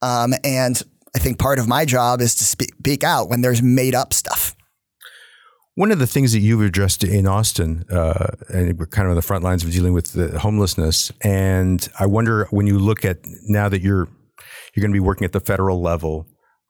Um, 0.03 0.33
and 0.45 0.83
I 1.15 1.19
think 1.19 1.39
part 1.39 1.59
of 1.59 1.67
my 1.69 1.85
job 1.85 2.21
is 2.21 2.35
to 2.37 2.45
speak, 2.45 2.73
speak 2.79 3.05
out 3.05 3.29
when 3.29 3.41
there's 3.43 3.63
made 3.63 3.95
up 3.95 4.13
stuff. 4.15 4.55
One 5.79 5.93
of 5.93 6.01
the 6.01 6.09
things 6.09 6.33
that 6.33 6.41
you've 6.41 6.61
addressed 6.61 7.05
in 7.05 7.29
Austin, 7.29 7.85
uh, 7.89 8.33
and 8.53 8.77
we're 8.77 8.87
kind 8.87 9.07
of 9.07 9.11
on 9.11 9.15
the 9.15 9.23
front 9.23 9.45
lines 9.45 9.63
of 9.63 9.71
dealing 9.71 9.93
with 9.93 10.13
the 10.13 10.37
homelessness, 10.41 11.13
and 11.23 11.89
I 12.01 12.07
wonder 12.07 12.49
when 12.51 12.67
you 12.67 12.81
look 12.81 13.05
at 13.05 13.19
now 13.45 13.69
that 13.69 13.81
you're 13.81 14.09
you're 14.75 14.83
going 14.83 14.91
to 14.91 14.97
be 14.97 14.99
working 14.99 15.25
at 15.25 15.31
the 15.31 15.39
federal 15.39 15.81
level, 15.81 16.27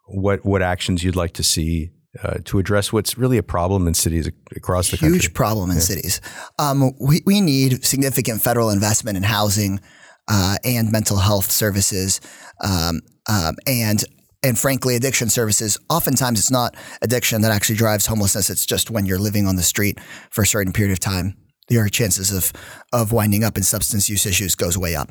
what 0.09 0.44
what 0.44 0.61
actions 0.61 1.03
you'd 1.03 1.16
like 1.16 1.33
to 1.33 1.42
see 1.42 1.90
uh, 2.23 2.35
to 2.44 2.59
address 2.59 2.92
what's 2.92 3.16
really 3.16 3.38
a 3.38 3.42
problem 3.42 3.88
in 3.88 3.94
cities 3.94 4.31
across 4.55 4.90
the 4.90 4.99
huge 4.99 5.01
country. 5.01 5.18
Huge 5.21 5.33
problem 5.33 5.71
in 5.71 5.81
cities. 5.81 6.21
Um, 6.59 6.92
we, 7.01 7.23
we 7.25 7.40
need 7.40 7.87
significant 7.87 8.42
federal 8.42 8.68
investment 8.68 9.16
in 9.16 9.23
housing 9.23 9.81
uh, 10.29 10.57
and 10.64 10.92
mental 10.92 11.16
health 11.16 11.51
services. 11.51 12.21
Um, 12.62 13.01
um, 13.27 13.57
and 13.66 14.05
and 14.42 14.59
frankly, 14.59 14.94
addiction 14.94 15.29
services, 15.29 15.79
oftentimes 15.90 16.38
it's 16.38 16.51
not 16.51 16.77
addiction 17.03 17.42
that 17.42 17.51
actually 17.51 17.77
drives 17.77 18.07
homelessness. 18.07 18.51
It's 18.51 18.66
just 18.66 18.90
when 18.90 19.05
you're 19.05 19.18
living 19.18 19.46
on 19.46 19.57
the 19.57 19.62
street 19.62 19.98
for 20.31 20.42
a 20.42 20.46
certain 20.46 20.72
period 20.72 20.92
of 20.92 21.01
time, 21.01 21.37
your 21.68 21.88
chances 21.88 22.31
of, 22.33 22.53
of 22.92 23.12
winding 23.12 23.44
up 23.44 23.57
in 23.57 23.62
substance 23.62 24.09
use 24.09 24.27
issues 24.27 24.55
goes 24.55 24.79
way 24.79 24.94
up. 24.94 25.11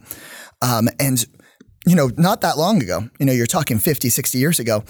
Um, 0.62 0.88
and, 1.00 1.24
you 1.86 1.96
know, 1.96 2.10
not 2.18 2.42
that 2.42 2.58
long 2.58 2.82
ago, 2.82 3.10
you 3.20 3.26
know, 3.26 3.34
you're 3.34 3.46
talking 3.46 3.80
50, 3.80 4.10
60 4.10 4.38
years 4.38 4.60
ago, 4.60 4.84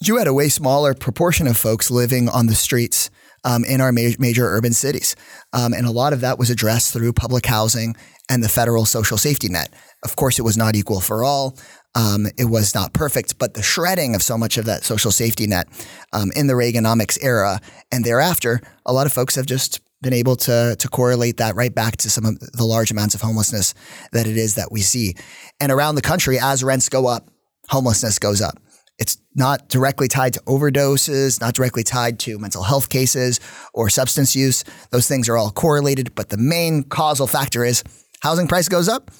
you 0.00 0.16
had 0.16 0.26
a 0.26 0.34
way 0.34 0.48
smaller 0.48 0.94
proportion 0.94 1.46
of 1.46 1.56
folks 1.56 1.90
living 1.90 2.28
on 2.28 2.46
the 2.46 2.54
streets 2.54 3.10
um, 3.44 3.64
in 3.64 3.80
our 3.80 3.92
ma- 3.92 4.10
major 4.18 4.44
urban 4.46 4.72
cities. 4.72 5.16
Um, 5.52 5.72
and 5.72 5.86
a 5.86 5.90
lot 5.90 6.12
of 6.12 6.20
that 6.20 6.38
was 6.38 6.50
addressed 6.50 6.92
through 6.92 7.12
public 7.14 7.46
housing 7.46 7.96
and 8.28 8.42
the 8.42 8.48
federal 8.48 8.84
social 8.84 9.16
safety 9.16 9.48
net. 9.48 9.72
Of 10.04 10.16
course, 10.16 10.38
it 10.38 10.42
was 10.42 10.56
not 10.56 10.76
equal 10.76 11.00
for 11.00 11.24
all. 11.24 11.56
Um, 11.96 12.26
it 12.36 12.44
was 12.44 12.74
not 12.74 12.92
perfect, 12.92 13.38
but 13.38 13.54
the 13.54 13.62
shredding 13.62 14.14
of 14.14 14.22
so 14.22 14.36
much 14.36 14.58
of 14.58 14.66
that 14.66 14.84
social 14.84 15.10
safety 15.10 15.46
net 15.46 15.66
um, 16.12 16.30
in 16.36 16.46
the 16.46 16.52
Reaganomics 16.52 17.18
era 17.22 17.58
and 17.90 18.04
thereafter, 18.04 18.60
a 18.84 18.92
lot 18.92 19.06
of 19.06 19.14
folks 19.14 19.34
have 19.34 19.46
just 19.46 19.80
been 20.02 20.12
able 20.12 20.36
to 20.36 20.76
to 20.78 20.88
correlate 20.88 21.38
that 21.38 21.56
right 21.56 21.74
back 21.74 21.96
to 21.96 22.10
some 22.10 22.26
of 22.26 22.38
the 22.38 22.64
large 22.64 22.90
amounts 22.90 23.14
of 23.14 23.22
homelessness 23.22 23.72
that 24.12 24.26
it 24.26 24.36
is 24.36 24.56
that 24.56 24.70
we 24.70 24.82
see. 24.82 25.14
And 25.58 25.72
around 25.72 25.94
the 25.94 26.02
country, 26.02 26.38
as 26.38 26.62
rents 26.62 26.90
go 26.90 27.06
up, 27.06 27.30
homelessness 27.70 28.18
goes 28.18 28.42
up. 28.42 28.58
It's 28.98 29.18
not 29.34 29.68
directly 29.68 30.08
tied 30.08 30.34
to 30.34 30.40
overdoses, 30.40 31.40
not 31.40 31.54
directly 31.54 31.82
tied 31.82 32.18
to 32.20 32.38
mental 32.38 32.62
health 32.62 32.88
cases 32.88 33.40
or 33.74 33.88
substance 33.88 34.36
use. 34.36 34.64
Those 34.90 35.08
things 35.08 35.28
are 35.28 35.36
all 35.36 35.50
correlated, 35.50 36.14
but 36.14 36.28
the 36.28 36.38
main 36.38 36.82
causal 36.82 37.26
factor 37.26 37.64
is 37.64 37.82
housing 38.20 38.48
price 38.48 38.68
goes 38.68 38.88
up, 38.88 39.10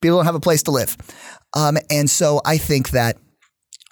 people 0.00 0.18
don't 0.18 0.26
have 0.26 0.34
a 0.34 0.40
place 0.40 0.62
to 0.64 0.70
live. 0.70 0.96
Um, 1.56 1.76
and 1.90 2.10
so 2.10 2.40
I 2.44 2.58
think 2.58 2.90
that 2.90 3.16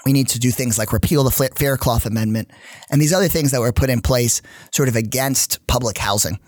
we 0.04 0.12
need 0.12 0.28
to 0.28 0.38
do 0.38 0.50
things 0.50 0.78
like 0.78 0.92
repeal 0.92 1.24
the 1.24 1.50
Faircloth 1.56 2.06
Amendment 2.06 2.50
and 2.90 3.00
these 3.00 3.12
other 3.12 3.28
things 3.28 3.52
that 3.52 3.60
were 3.60 3.72
put 3.72 3.90
in 3.90 4.00
place 4.00 4.42
sort 4.74 4.88
of 4.88 4.96
against 4.96 5.64
public 5.66 5.98
housing. 5.98 6.38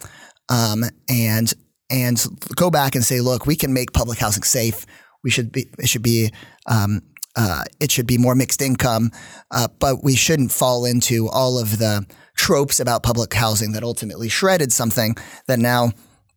Um, 0.49 0.85
and 1.09 1.53
and 1.91 2.23
go 2.57 2.71
back 2.71 2.95
and 2.95 3.05
say, 3.05 3.21
look, 3.21 3.47
we 3.47 3.57
can 3.57 3.73
make 3.73 3.93
public 3.93 4.19
housing 4.19 4.43
safe. 4.43 4.87
We 5.23 5.31
should 5.31 5.53
be 5.53 5.67
it 5.79 5.89
should 5.89 6.03
be 6.03 6.33
um, 6.67 7.03
uh, 7.37 7.65
it 7.81 7.91
should 7.91 8.07
be 8.07 8.19
more 8.19 8.35
mixed 8.35 8.63
income, 8.63 9.11
uh, 9.51 9.69
but 9.79 10.03
we 10.05 10.17
shouldn't 10.17 10.53
fall 10.53 10.85
into 10.85 11.29
all 11.29 11.59
of 11.59 11.79
the 11.79 12.07
tropes 12.37 12.81
about 12.81 13.03
public 13.03 13.33
housing 13.33 13.73
that 13.73 13.83
ultimately 13.83 14.29
shredded 14.29 14.73
something 14.73 15.17
that 15.47 15.59
now 15.59 15.93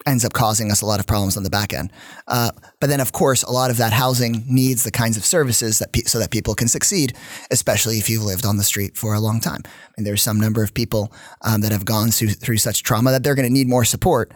ends 0.05 0.23
up 0.23 0.33
causing 0.33 0.71
us 0.71 0.81
a 0.81 0.85
lot 0.85 0.99
of 0.99 1.07
problems 1.07 1.35
on 1.35 1.43
the 1.43 1.49
back 1.49 1.73
end. 1.73 1.91
Uh, 2.27 2.51
but 2.79 2.87
then, 2.89 2.99
of 2.99 3.11
course, 3.11 3.43
a 3.43 3.51
lot 3.51 3.71
of 3.71 3.77
that 3.77 3.93
housing 3.93 4.43
needs 4.47 4.83
the 4.83 4.91
kinds 4.91 5.17
of 5.17 5.25
services 5.25 5.79
that 5.79 5.91
pe- 5.91 6.01
so 6.01 6.19
that 6.19 6.31
people 6.31 6.55
can 6.55 6.67
succeed, 6.67 7.15
especially 7.51 7.97
if 7.97 8.09
you've 8.09 8.23
lived 8.23 8.45
on 8.45 8.57
the 8.57 8.63
street 8.63 8.95
for 8.95 9.13
a 9.13 9.19
long 9.19 9.39
time. 9.39 9.61
And 9.97 10.05
there's 10.05 10.21
some 10.21 10.39
number 10.39 10.63
of 10.63 10.73
people 10.73 11.11
um, 11.41 11.61
that 11.61 11.71
have 11.71 11.85
gone 11.85 12.11
through, 12.11 12.29
through 12.29 12.57
such 12.57 12.83
trauma 12.83 13.11
that 13.11 13.23
they're 13.23 13.35
going 13.35 13.47
to 13.47 13.53
need 13.53 13.67
more 13.67 13.85
support. 13.85 14.31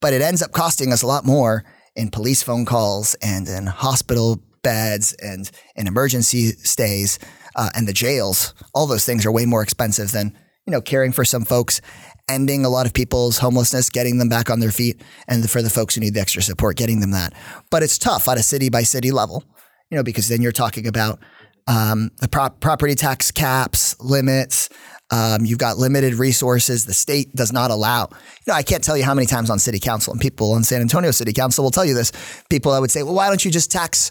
But 0.00 0.12
it 0.12 0.20
ends 0.20 0.42
up 0.42 0.52
costing 0.52 0.92
us 0.92 1.02
a 1.02 1.06
lot 1.06 1.24
more 1.24 1.64
in 1.96 2.10
police 2.10 2.42
phone 2.42 2.64
calls 2.64 3.14
and 3.22 3.48
in 3.48 3.66
hospital 3.66 4.42
beds 4.62 5.14
and 5.22 5.50
in 5.76 5.86
emergency 5.86 6.48
stays 6.52 7.18
uh, 7.54 7.70
and 7.74 7.86
the 7.86 7.92
jails. 7.92 8.52
All 8.74 8.86
those 8.86 9.04
things 9.04 9.24
are 9.24 9.32
way 9.32 9.46
more 9.46 9.62
expensive 9.62 10.12
than 10.12 10.36
you 10.66 10.70
know 10.72 10.80
caring 10.80 11.12
for 11.12 11.24
some 11.24 11.44
folks 11.44 11.80
ending 12.28 12.64
a 12.64 12.68
lot 12.68 12.86
of 12.86 12.94
people's 12.94 13.38
homelessness, 13.38 13.90
getting 13.90 14.18
them 14.18 14.28
back 14.28 14.50
on 14.50 14.60
their 14.60 14.70
feet, 14.70 15.02
and 15.28 15.48
for 15.48 15.62
the 15.62 15.70
folks 15.70 15.94
who 15.94 16.00
need 16.00 16.14
the 16.14 16.20
extra 16.20 16.42
support, 16.42 16.76
getting 16.76 17.00
them 17.00 17.10
that. 17.10 17.34
But 17.70 17.82
it's 17.82 17.98
tough 17.98 18.28
at 18.28 18.38
a 18.38 18.42
city 18.42 18.68
by 18.68 18.82
city 18.82 19.10
level, 19.10 19.44
you 19.90 19.96
know, 19.96 20.02
because 20.02 20.28
then 20.28 20.42
you're 20.42 20.52
talking 20.52 20.86
about 20.86 21.20
um, 21.66 22.10
the 22.20 22.28
property 22.28 22.94
tax 22.94 23.30
caps, 23.30 23.98
limits. 24.00 24.68
Um, 25.10 25.44
you've 25.44 25.58
got 25.58 25.76
limited 25.76 26.14
resources. 26.14 26.86
The 26.86 26.94
state 26.94 27.34
does 27.34 27.52
not 27.52 27.70
allow. 27.70 28.08
You 28.10 28.48
know, 28.48 28.54
I 28.54 28.62
can't 28.62 28.82
tell 28.82 28.96
you 28.96 29.04
how 29.04 29.14
many 29.14 29.26
times 29.26 29.50
on 29.50 29.58
city 29.58 29.78
council 29.78 30.12
and 30.12 30.20
people 30.20 30.52
on 30.52 30.64
San 30.64 30.80
Antonio 30.80 31.10
City 31.10 31.32
Council 31.32 31.62
will 31.62 31.70
tell 31.70 31.84
you 31.84 31.94
this. 31.94 32.12
People 32.48 32.72
I 32.72 32.80
would 32.80 32.90
say, 32.90 33.02
well, 33.02 33.14
why 33.14 33.28
don't 33.28 33.44
you 33.44 33.50
just 33.50 33.70
tax 33.70 34.10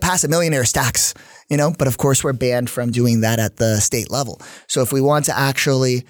pass 0.00 0.24
a 0.24 0.28
millionaire 0.28 0.64
tax? 0.64 1.14
You 1.48 1.56
know, 1.56 1.72
but 1.76 1.88
of 1.88 1.98
course 1.98 2.22
we're 2.22 2.32
banned 2.32 2.68
from 2.68 2.90
doing 2.90 3.22
that 3.22 3.38
at 3.38 3.56
the 3.56 3.80
state 3.80 4.10
level. 4.10 4.40
So 4.66 4.82
if 4.82 4.92
we 4.92 5.00
want 5.00 5.26
to 5.26 5.38
actually 5.38 6.04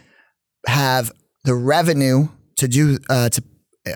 have 0.67 1.13
the 1.49 1.55
revenue 1.55 2.29
to 2.57 2.69
do 2.69 2.99
uh, 3.09 3.31
to 3.31 3.43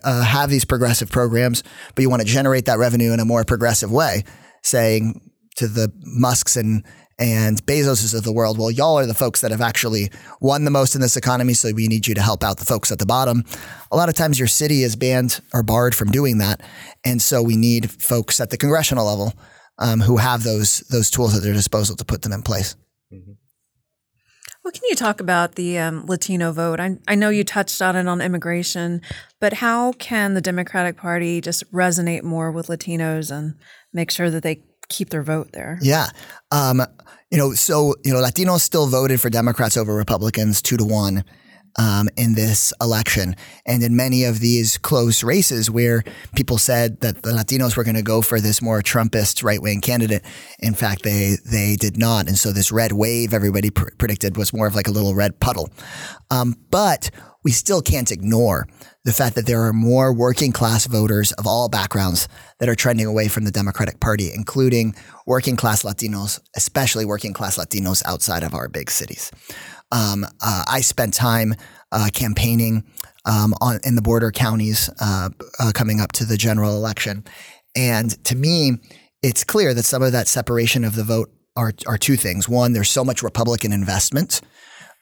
uh, 0.02 0.22
have 0.22 0.48
these 0.48 0.64
progressive 0.64 1.10
programs, 1.10 1.62
but 1.94 2.00
you 2.00 2.08
want 2.08 2.22
to 2.22 2.26
generate 2.26 2.64
that 2.64 2.78
revenue 2.78 3.12
in 3.12 3.20
a 3.20 3.26
more 3.26 3.44
progressive 3.44 3.92
way, 3.92 4.24
saying 4.62 5.20
to 5.56 5.68
the 5.68 5.92
Musks 6.02 6.56
and 6.56 6.82
and 7.18 7.64
Bezoses 7.66 8.16
of 8.16 8.24
the 8.24 8.32
world, 8.32 8.58
well, 8.58 8.70
y'all 8.70 8.98
are 8.98 9.04
the 9.04 9.12
folks 9.12 9.42
that 9.42 9.50
have 9.50 9.60
actually 9.60 10.10
won 10.40 10.64
the 10.64 10.70
most 10.70 10.94
in 10.94 11.02
this 11.02 11.18
economy, 11.18 11.52
so 11.52 11.70
we 11.74 11.88
need 11.88 12.06
you 12.06 12.14
to 12.14 12.22
help 12.22 12.42
out 12.42 12.56
the 12.56 12.64
folks 12.64 12.90
at 12.90 12.98
the 12.98 13.06
bottom. 13.06 13.44
A 13.92 13.96
lot 13.96 14.08
of 14.08 14.14
times 14.14 14.38
your 14.38 14.48
city 14.48 14.82
is 14.82 14.96
banned 14.96 15.40
or 15.52 15.62
barred 15.62 15.94
from 15.94 16.10
doing 16.10 16.38
that. 16.38 16.62
And 17.04 17.20
so 17.20 17.42
we 17.42 17.56
need 17.56 17.90
folks 17.90 18.40
at 18.40 18.48
the 18.48 18.56
congressional 18.56 19.04
level 19.04 19.34
um, 19.78 20.00
who 20.00 20.16
have 20.16 20.42
those 20.42 20.78
those 20.90 21.10
tools 21.10 21.36
at 21.36 21.42
their 21.42 21.52
disposal 21.52 21.96
to 21.96 22.04
put 22.04 22.22
them 22.22 22.32
in 22.32 22.40
place. 22.42 22.76
Mm-hmm. 23.12 23.32
Well, 24.64 24.70
can 24.70 24.82
you 24.88 24.94
talk 24.94 25.20
about 25.20 25.56
the 25.56 25.78
um, 25.78 26.06
Latino 26.06 26.52
vote? 26.52 26.78
I, 26.78 26.96
I 27.08 27.16
know 27.16 27.30
you 27.30 27.42
touched 27.42 27.82
on 27.82 27.96
it 27.96 28.06
on 28.06 28.20
immigration, 28.20 29.02
but 29.40 29.54
how 29.54 29.92
can 29.94 30.34
the 30.34 30.40
Democratic 30.40 30.96
Party 30.96 31.40
just 31.40 31.70
resonate 31.72 32.22
more 32.22 32.52
with 32.52 32.68
Latinos 32.68 33.36
and 33.36 33.56
make 33.92 34.12
sure 34.12 34.30
that 34.30 34.44
they 34.44 34.62
keep 34.88 35.10
their 35.10 35.24
vote 35.24 35.50
there? 35.52 35.78
Yeah. 35.82 36.10
Um, 36.52 36.80
you 37.32 37.38
know, 37.38 37.54
so, 37.54 37.96
you 38.04 38.12
know, 38.12 38.20
Latinos 38.20 38.60
still 38.60 38.86
voted 38.86 39.20
for 39.20 39.30
Democrats 39.30 39.76
over 39.76 39.94
Republicans 39.94 40.62
two 40.62 40.76
to 40.76 40.84
one 40.84 41.24
um, 41.78 42.08
in 42.16 42.34
this 42.34 42.72
election. 42.80 43.36
And 43.66 43.82
in 43.82 43.96
many 43.96 44.24
of 44.24 44.40
these 44.40 44.78
close 44.78 45.22
races 45.22 45.70
where 45.70 46.02
people 46.34 46.58
said 46.58 47.00
that 47.00 47.22
the 47.22 47.30
Latinos 47.30 47.76
were 47.76 47.84
going 47.84 47.96
to 47.96 48.02
go 48.02 48.22
for 48.22 48.40
this 48.40 48.60
more 48.60 48.82
Trumpist 48.82 49.42
right 49.42 49.60
wing 49.62 49.80
candidate, 49.80 50.24
in 50.58 50.74
fact, 50.74 51.02
they 51.02 51.36
they 51.44 51.76
did 51.76 51.96
not. 51.96 52.28
And 52.28 52.38
so 52.38 52.52
this 52.52 52.72
red 52.72 52.92
wave 52.92 53.32
everybody 53.34 53.70
pr- 53.70 53.94
predicted 53.98 54.36
was 54.36 54.52
more 54.52 54.66
of 54.66 54.74
like 54.74 54.88
a 54.88 54.92
little 54.92 55.14
red 55.14 55.40
puddle. 55.40 55.70
Um, 56.30 56.56
but 56.70 57.10
we 57.44 57.50
still 57.50 57.82
can't 57.82 58.10
ignore 58.10 58.68
the 59.04 59.12
fact 59.12 59.34
that 59.34 59.46
there 59.46 59.62
are 59.62 59.72
more 59.72 60.12
working 60.12 60.52
class 60.52 60.86
voters 60.86 61.32
of 61.32 61.46
all 61.46 61.68
backgrounds 61.68 62.28
that 62.60 62.68
are 62.68 62.74
trending 62.74 63.06
away 63.06 63.26
from 63.26 63.44
the 63.44 63.50
Democratic 63.50 63.98
Party, 63.98 64.30
including 64.32 64.94
working 65.26 65.56
class 65.56 65.82
Latinos, 65.82 66.40
especially 66.56 67.04
working 67.04 67.32
class 67.32 67.58
Latinos 67.58 68.02
outside 68.06 68.44
of 68.44 68.54
our 68.54 68.68
big 68.68 68.90
cities. 68.90 69.32
Um, 69.92 70.24
uh, 70.40 70.64
I 70.68 70.80
spent 70.80 71.14
time 71.14 71.54
uh, 71.92 72.08
campaigning 72.12 72.84
um, 73.24 73.54
on, 73.60 73.78
in 73.84 73.94
the 73.94 74.02
border 74.02 74.32
counties 74.32 74.90
uh, 75.00 75.28
uh, 75.60 75.72
coming 75.74 76.00
up 76.00 76.12
to 76.12 76.24
the 76.24 76.36
general 76.36 76.74
election. 76.74 77.24
And 77.76 78.22
to 78.24 78.34
me, 78.34 78.78
it's 79.22 79.44
clear 79.44 79.74
that 79.74 79.84
some 79.84 80.02
of 80.02 80.12
that 80.12 80.26
separation 80.26 80.84
of 80.84 80.96
the 80.96 81.04
vote 81.04 81.30
are, 81.56 81.72
are 81.86 81.98
two 81.98 82.16
things. 82.16 82.48
One, 82.48 82.72
there's 82.72 82.90
so 82.90 83.04
much 83.04 83.22
Republican 83.22 83.72
investment 83.72 84.40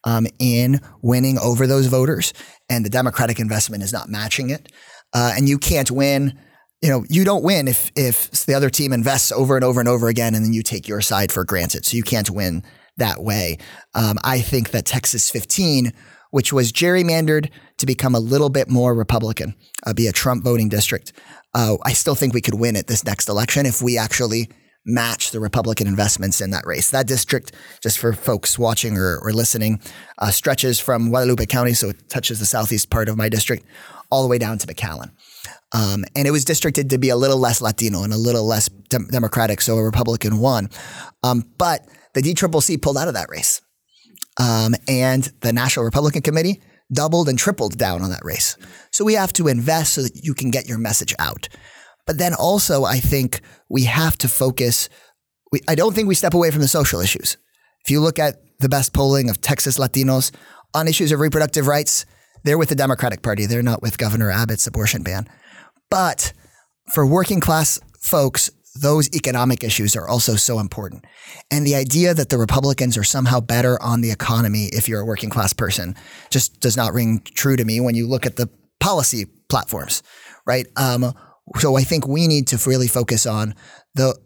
um, 0.04 0.26
in 0.38 0.80
winning 1.00 1.38
over 1.38 1.66
those 1.66 1.86
voters, 1.86 2.32
and 2.68 2.84
the 2.84 2.90
Democratic 2.90 3.38
investment 3.38 3.82
is 3.82 3.92
not 3.92 4.08
matching 4.08 4.50
it. 4.50 4.70
Uh, 5.12 5.32
and 5.36 5.48
you 5.48 5.58
can't 5.58 5.90
win 5.90 6.38
you 6.82 6.88
know, 6.88 7.04
you 7.10 7.24
don't 7.24 7.44
win 7.44 7.68
if 7.68 7.92
if 7.94 8.30
the 8.46 8.54
other 8.54 8.70
team 8.70 8.92
invests 8.92 9.32
over 9.32 9.54
and 9.54 9.64
over 9.64 9.80
and 9.80 9.88
over 9.88 10.08
again, 10.08 10.34
and 10.34 10.44
then 10.44 10.54
you 10.54 10.62
take 10.62 10.88
your 10.88 11.02
side 11.02 11.30
for 11.30 11.44
granted. 11.44 11.84
So 11.84 11.96
you 11.96 12.02
can't 12.02 12.30
win 12.30 12.62
that 12.96 13.22
way. 13.22 13.58
Um, 13.94 14.18
I 14.24 14.40
think 14.40 14.70
that 14.70 14.86
Texas 14.86 15.30
15, 15.30 15.92
which 16.30 16.52
was 16.52 16.72
gerrymandered 16.72 17.50
to 17.78 17.86
become 17.86 18.14
a 18.14 18.20
little 18.20 18.50
bit 18.50 18.68
more 18.68 18.94
Republican, 18.94 19.54
uh, 19.86 19.92
be 19.92 20.06
a 20.06 20.12
Trump 20.12 20.44
voting 20.44 20.68
district, 20.68 21.12
uh, 21.54 21.76
I 21.84 21.92
still 21.92 22.14
think 22.14 22.34
we 22.34 22.40
could 22.40 22.54
win 22.54 22.76
at 22.76 22.86
this 22.86 23.04
next 23.04 23.28
election 23.28 23.66
if 23.66 23.82
we 23.82 23.98
actually 23.98 24.48
match 24.86 25.30
the 25.30 25.40
Republican 25.40 25.86
investments 25.86 26.40
in 26.40 26.50
that 26.50 26.66
race. 26.66 26.90
That 26.90 27.06
district, 27.06 27.52
just 27.82 27.98
for 27.98 28.12
folks 28.12 28.58
watching 28.58 28.96
or, 28.96 29.18
or 29.22 29.32
listening, 29.32 29.80
uh, 30.18 30.30
stretches 30.30 30.80
from 30.80 31.10
Guadalupe 31.10 31.46
County, 31.46 31.74
so 31.74 31.90
it 31.90 32.08
touches 32.08 32.38
the 32.38 32.46
southeast 32.46 32.90
part 32.90 33.08
of 33.08 33.16
my 33.16 33.28
district, 33.28 33.64
all 34.10 34.22
the 34.22 34.28
way 34.28 34.38
down 34.38 34.58
to 34.58 34.66
McAllen. 34.66 35.10
Um, 35.72 36.04
and 36.16 36.26
it 36.26 36.30
was 36.30 36.44
districted 36.44 36.90
to 36.90 36.98
be 36.98 37.10
a 37.10 37.16
little 37.16 37.38
less 37.38 37.60
Latino 37.60 38.02
and 38.02 38.12
a 38.12 38.16
little 38.16 38.46
less 38.46 38.68
dem- 38.88 39.08
Democratic, 39.08 39.60
so 39.60 39.76
a 39.76 39.84
Republican 39.84 40.38
won. 40.38 40.68
Um, 41.22 41.44
but 41.58 41.86
the 42.14 42.22
DCCC 42.22 42.80
pulled 42.80 42.98
out 42.98 43.08
of 43.08 43.14
that 43.14 43.30
race. 43.30 43.60
Um, 44.38 44.74
and 44.88 45.30
the 45.40 45.52
National 45.52 45.84
Republican 45.84 46.22
Committee 46.22 46.62
doubled 46.92 47.28
and 47.28 47.38
tripled 47.38 47.78
down 47.78 48.02
on 48.02 48.10
that 48.10 48.24
race. 48.24 48.56
So 48.90 49.04
we 49.04 49.14
have 49.14 49.32
to 49.34 49.48
invest 49.48 49.94
so 49.94 50.02
that 50.02 50.24
you 50.24 50.34
can 50.34 50.50
get 50.50 50.68
your 50.68 50.78
message 50.78 51.14
out. 51.18 51.48
But 52.06 52.18
then 52.18 52.34
also, 52.34 52.84
I 52.84 52.98
think 52.98 53.40
we 53.68 53.84
have 53.84 54.16
to 54.18 54.28
focus. 54.28 54.88
We, 55.52 55.60
I 55.68 55.74
don't 55.74 55.94
think 55.94 56.08
we 56.08 56.14
step 56.14 56.34
away 56.34 56.50
from 56.50 56.62
the 56.62 56.68
social 56.68 57.00
issues. 57.00 57.36
If 57.84 57.90
you 57.90 58.00
look 58.00 58.18
at 58.18 58.42
the 58.58 58.68
best 58.68 58.92
polling 58.92 59.30
of 59.30 59.40
Texas 59.40 59.78
Latinos 59.78 60.32
on 60.74 60.88
issues 60.88 61.12
of 61.12 61.20
reproductive 61.20 61.66
rights, 61.66 62.06
they're 62.42 62.58
with 62.58 62.68
the 62.68 62.74
Democratic 62.74 63.22
Party. 63.22 63.46
They're 63.46 63.62
not 63.62 63.82
with 63.82 63.98
Governor 63.98 64.30
Abbott's 64.30 64.66
abortion 64.66 65.02
ban. 65.02 65.28
But 65.90 66.32
for 66.92 67.06
working 67.06 67.40
class 67.40 67.78
folks, 68.00 68.50
those 68.80 69.14
economic 69.14 69.62
issues 69.62 69.94
are 69.94 70.08
also 70.08 70.36
so 70.36 70.58
important. 70.58 71.04
And 71.50 71.66
the 71.66 71.74
idea 71.74 72.14
that 72.14 72.28
the 72.28 72.38
Republicans 72.38 72.96
are 72.96 73.04
somehow 73.04 73.40
better 73.40 73.80
on 73.82 74.00
the 74.00 74.10
economy 74.10 74.70
if 74.72 74.88
you're 74.88 75.00
a 75.00 75.04
working 75.04 75.30
class 75.30 75.52
person 75.52 75.94
just 76.30 76.60
does 76.60 76.76
not 76.76 76.92
ring 76.92 77.22
true 77.34 77.56
to 77.56 77.64
me 77.64 77.80
when 77.80 77.94
you 77.94 78.08
look 78.08 78.26
at 78.26 78.36
the 78.36 78.48
policy 78.80 79.26
platforms, 79.48 80.02
right? 80.46 80.66
Um, 80.76 81.12
so 81.58 81.76
I 81.76 81.82
think 81.82 82.06
we 82.06 82.26
need 82.26 82.46
to 82.48 82.68
really 82.68 82.88
focus 82.88 83.26
on 83.26 83.54
the, 83.94 84.16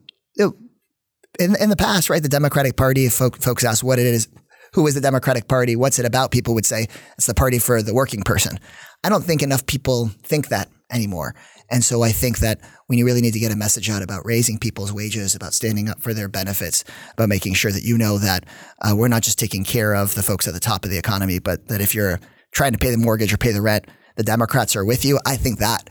in, 1.38 1.56
in 1.60 1.70
the 1.70 1.76
past, 1.76 2.08
right? 2.08 2.22
The 2.22 2.28
Democratic 2.28 2.76
Party, 2.76 3.06
if 3.06 3.14
folk, 3.14 3.42
folks 3.42 3.64
ask 3.64 3.82
what 3.84 3.98
it 3.98 4.06
is, 4.06 4.28
who 4.74 4.86
is 4.86 4.94
the 4.94 5.00
Democratic 5.00 5.48
Party? 5.48 5.76
What's 5.76 5.98
it 5.98 6.06
about? 6.06 6.30
People 6.30 6.54
would 6.54 6.66
say 6.66 6.88
it's 7.16 7.26
the 7.26 7.34
party 7.34 7.58
for 7.58 7.82
the 7.82 7.94
working 7.94 8.22
person. 8.22 8.58
I 9.04 9.08
don't 9.08 9.24
think 9.24 9.42
enough 9.42 9.66
people 9.66 10.10
think 10.22 10.48
that 10.48 10.68
anymore. 10.90 11.34
And 11.74 11.84
so 11.84 12.02
I 12.02 12.12
think 12.12 12.38
that 12.38 12.60
we 12.88 13.02
really 13.02 13.20
need 13.20 13.32
to 13.32 13.40
get 13.40 13.50
a 13.50 13.56
message 13.56 13.90
out 13.90 14.00
about 14.00 14.24
raising 14.24 14.58
people's 14.60 14.92
wages, 14.92 15.34
about 15.34 15.54
standing 15.54 15.88
up 15.88 16.00
for 16.00 16.14
their 16.14 16.28
benefits, 16.28 16.84
about 17.14 17.28
making 17.28 17.54
sure 17.54 17.72
that 17.72 17.82
you 17.82 17.98
know 17.98 18.16
that 18.18 18.44
uh, 18.80 18.94
we're 18.96 19.08
not 19.08 19.22
just 19.22 19.40
taking 19.40 19.64
care 19.64 19.92
of 19.92 20.14
the 20.14 20.22
folks 20.22 20.46
at 20.46 20.54
the 20.54 20.60
top 20.60 20.84
of 20.84 20.92
the 20.92 20.98
economy, 20.98 21.40
but 21.40 21.66
that 21.66 21.80
if 21.80 21.92
you're 21.92 22.20
trying 22.52 22.70
to 22.74 22.78
pay 22.78 22.92
the 22.92 22.96
mortgage 22.96 23.32
or 23.32 23.38
pay 23.38 23.50
the 23.50 23.60
rent, 23.60 23.88
the 24.14 24.22
Democrats 24.22 24.76
are 24.76 24.84
with 24.84 25.04
you. 25.04 25.18
I 25.26 25.34
think 25.34 25.58
that 25.58 25.90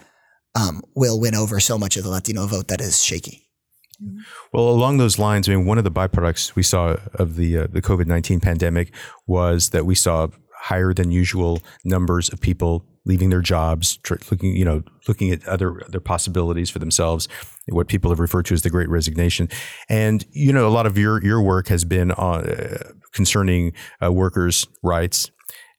um, 0.55 0.81
will 0.95 1.19
win 1.19 1.35
over 1.35 1.59
so 1.59 1.77
much 1.77 1.97
of 1.97 2.05
the 2.05 2.09
Latino 2.09 2.47
vote 2.47 2.69
that 2.69 2.79
is 2.79 3.03
shaky. 3.03 3.49
Well, 4.53 4.69
along 4.69 4.99
those 4.99 5.19
lines, 5.19 5.49
I 5.49 5.51
mean, 5.53 5.65
one 5.65 5.77
of 5.77 5.83
the 5.83 5.91
byproducts 5.91 6.55
we 6.55 6.63
saw 6.63 6.95
of 7.15 7.35
the 7.35 7.57
uh, 7.57 7.67
the 7.69 7.81
COVID 7.81 8.07
nineteen 8.07 8.39
pandemic 8.39 8.95
was 9.27 9.71
that 9.71 9.85
we 9.85 9.95
saw 9.95 10.29
higher 10.61 10.93
than 10.93 11.11
usual 11.11 11.61
numbers 11.83 12.31
of 12.31 12.39
people 12.39 12.85
leaving 13.05 13.29
their 13.29 13.41
jobs, 13.41 13.97
tr- 13.97 14.15
looking, 14.31 14.55
you 14.55 14.65
know, 14.65 14.83
looking 15.07 15.31
at 15.31 15.45
other 15.47 15.83
other 15.85 15.99
possibilities 15.99 16.69
for 16.69 16.79
themselves, 16.79 17.27
what 17.67 17.87
people 17.87 18.11
have 18.11 18.19
referred 18.19 18.45
to 18.45 18.53
as 18.53 18.61
the 18.61 18.69
Great 18.69 18.89
Resignation. 18.89 19.49
And 19.89 20.25
you 20.31 20.53
know, 20.53 20.67
a 20.67 20.69
lot 20.71 20.85
of 20.85 20.97
your 20.97 21.23
your 21.23 21.41
work 21.41 21.67
has 21.67 21.83
been 21.83 22.11
on 22.11 22.49
uh, 22.49 22.91
concerning 23.13 23.73
uh, 24.03 24.11
workers' 24.11 24.67
rights. 24.81 25.31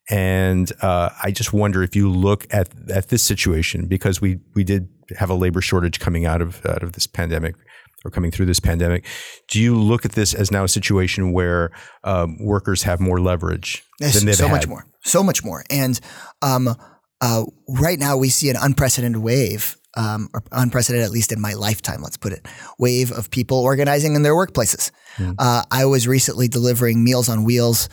And 0.07 0.71
uh, 0.81 1.09
I 1.23 1.31
just 1.31 1.51
wonder 1.51 1.81
if 1.81 1.95
you 1.95 2.11
look 2.11 2.45
at 2.53 2.69
at 2.91 3.09
this 3.09 3.23
situation 3.23 3.87
because 3.87 4.21
we 4.21 4.39
we 4.53 4.63
did 4.63 4.87
have 5.17 5.29
a 5.29 5.35
labor 5.35 5.61
shortage 5.61 5.99
coming 5.99 6.25
out 6.25 6.41
of 6.41 6.63
out 6.65 6.83
of 6.83 6.93
this 6.93 7.07
pandemic 7.07 7.55
or 8.03 8.11
coming 8.11 8.29
through 8.29 8.45
this 8.45 8.59
pandemic. 8.59 9.03
Do 9.47 9.59
you 9.59 9.75
look 9.75 10.05
at 10.05 10.11
this 10.11 10.35
as 10.35 10.51
now 10.51 10.63
a 10.63 10.67
situation 10.67 11.31
where 11.33 11.71
um, 12.03 12.37
workers 12.39 12.83
have 12.83 12.99
more 12.99 13.19
leverage 13.19 13.83
yes, 13.99 14.13
than 14.13 14.27
they've 14.27 14.35
so 14.35 14.47
had? 14.47 14.53
much 14.53 14.67
more, 14.67 14.85
so 15.03 15.23
much 15.23 15.43
more, 15.43 15.63
and 15.71 15.99
um, 16.43 16.75
uh, 17.21 17.43
right 17.67 17.99
now 17.99 18.17
we 18.17 18.29
see 18.29 18.49
an 18.49 18.55
unprecedented 18.59 19.21
wave, 19.21 19.77
um, 19.97 20.29
or 20.33 20.43
unprecedented 20.51 21.05
at 21.05 21.11
least 21.11 21.31
in 21.31 21.39
my 21.39 21.53
lifetime, 21.53 22.01
let's 22.01 22.17
put 22.17 22.33
it, 22.33 22.45
wave 22.77 23.11
of 23.11 23.29
people 23.31 23.57
organizing 23.59 24.15
in 24.15 24.23
their 24.23 24.33
workplaces. 24.33 24.91
Mm. 25.17 25.35
Uh, 25.39 25.63
I 25.71 25.85
was 25.85 26.07
recently 26.07 26.47
delivering 26.47 27.03
Meals 27.03 27.29
on 27.29 27.43
Wheels 27.43 27.89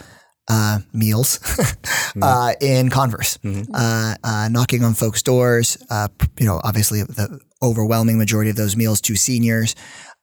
uh, 0.49 0.81
meals 0.93 1.39
mm. 2.15 2.23
uh, 2.23 2.55
in 2.61 2.91
Converse, 2.91 3.39
mm-hmm. 3.39 3.73
uh, 3.75 4.15
uh, 4.25 4.49
knocking 4.49 4.85
on 4.85 4.95
folks' 4.95 5.23
doors. 5.23 5.79
Uh, 5.89 6.09
you 6.39 6.47
know, 6.47 6.61
obviously 6.65 7.03
the 7.03 7.41
overwhelming 7.63 8.19
majority 8.19 8.51
of 8.51 8.57
those 8.57 8.77
meals 8.77 9.01
to 9.03 9.15
seniors. 9.15 9.77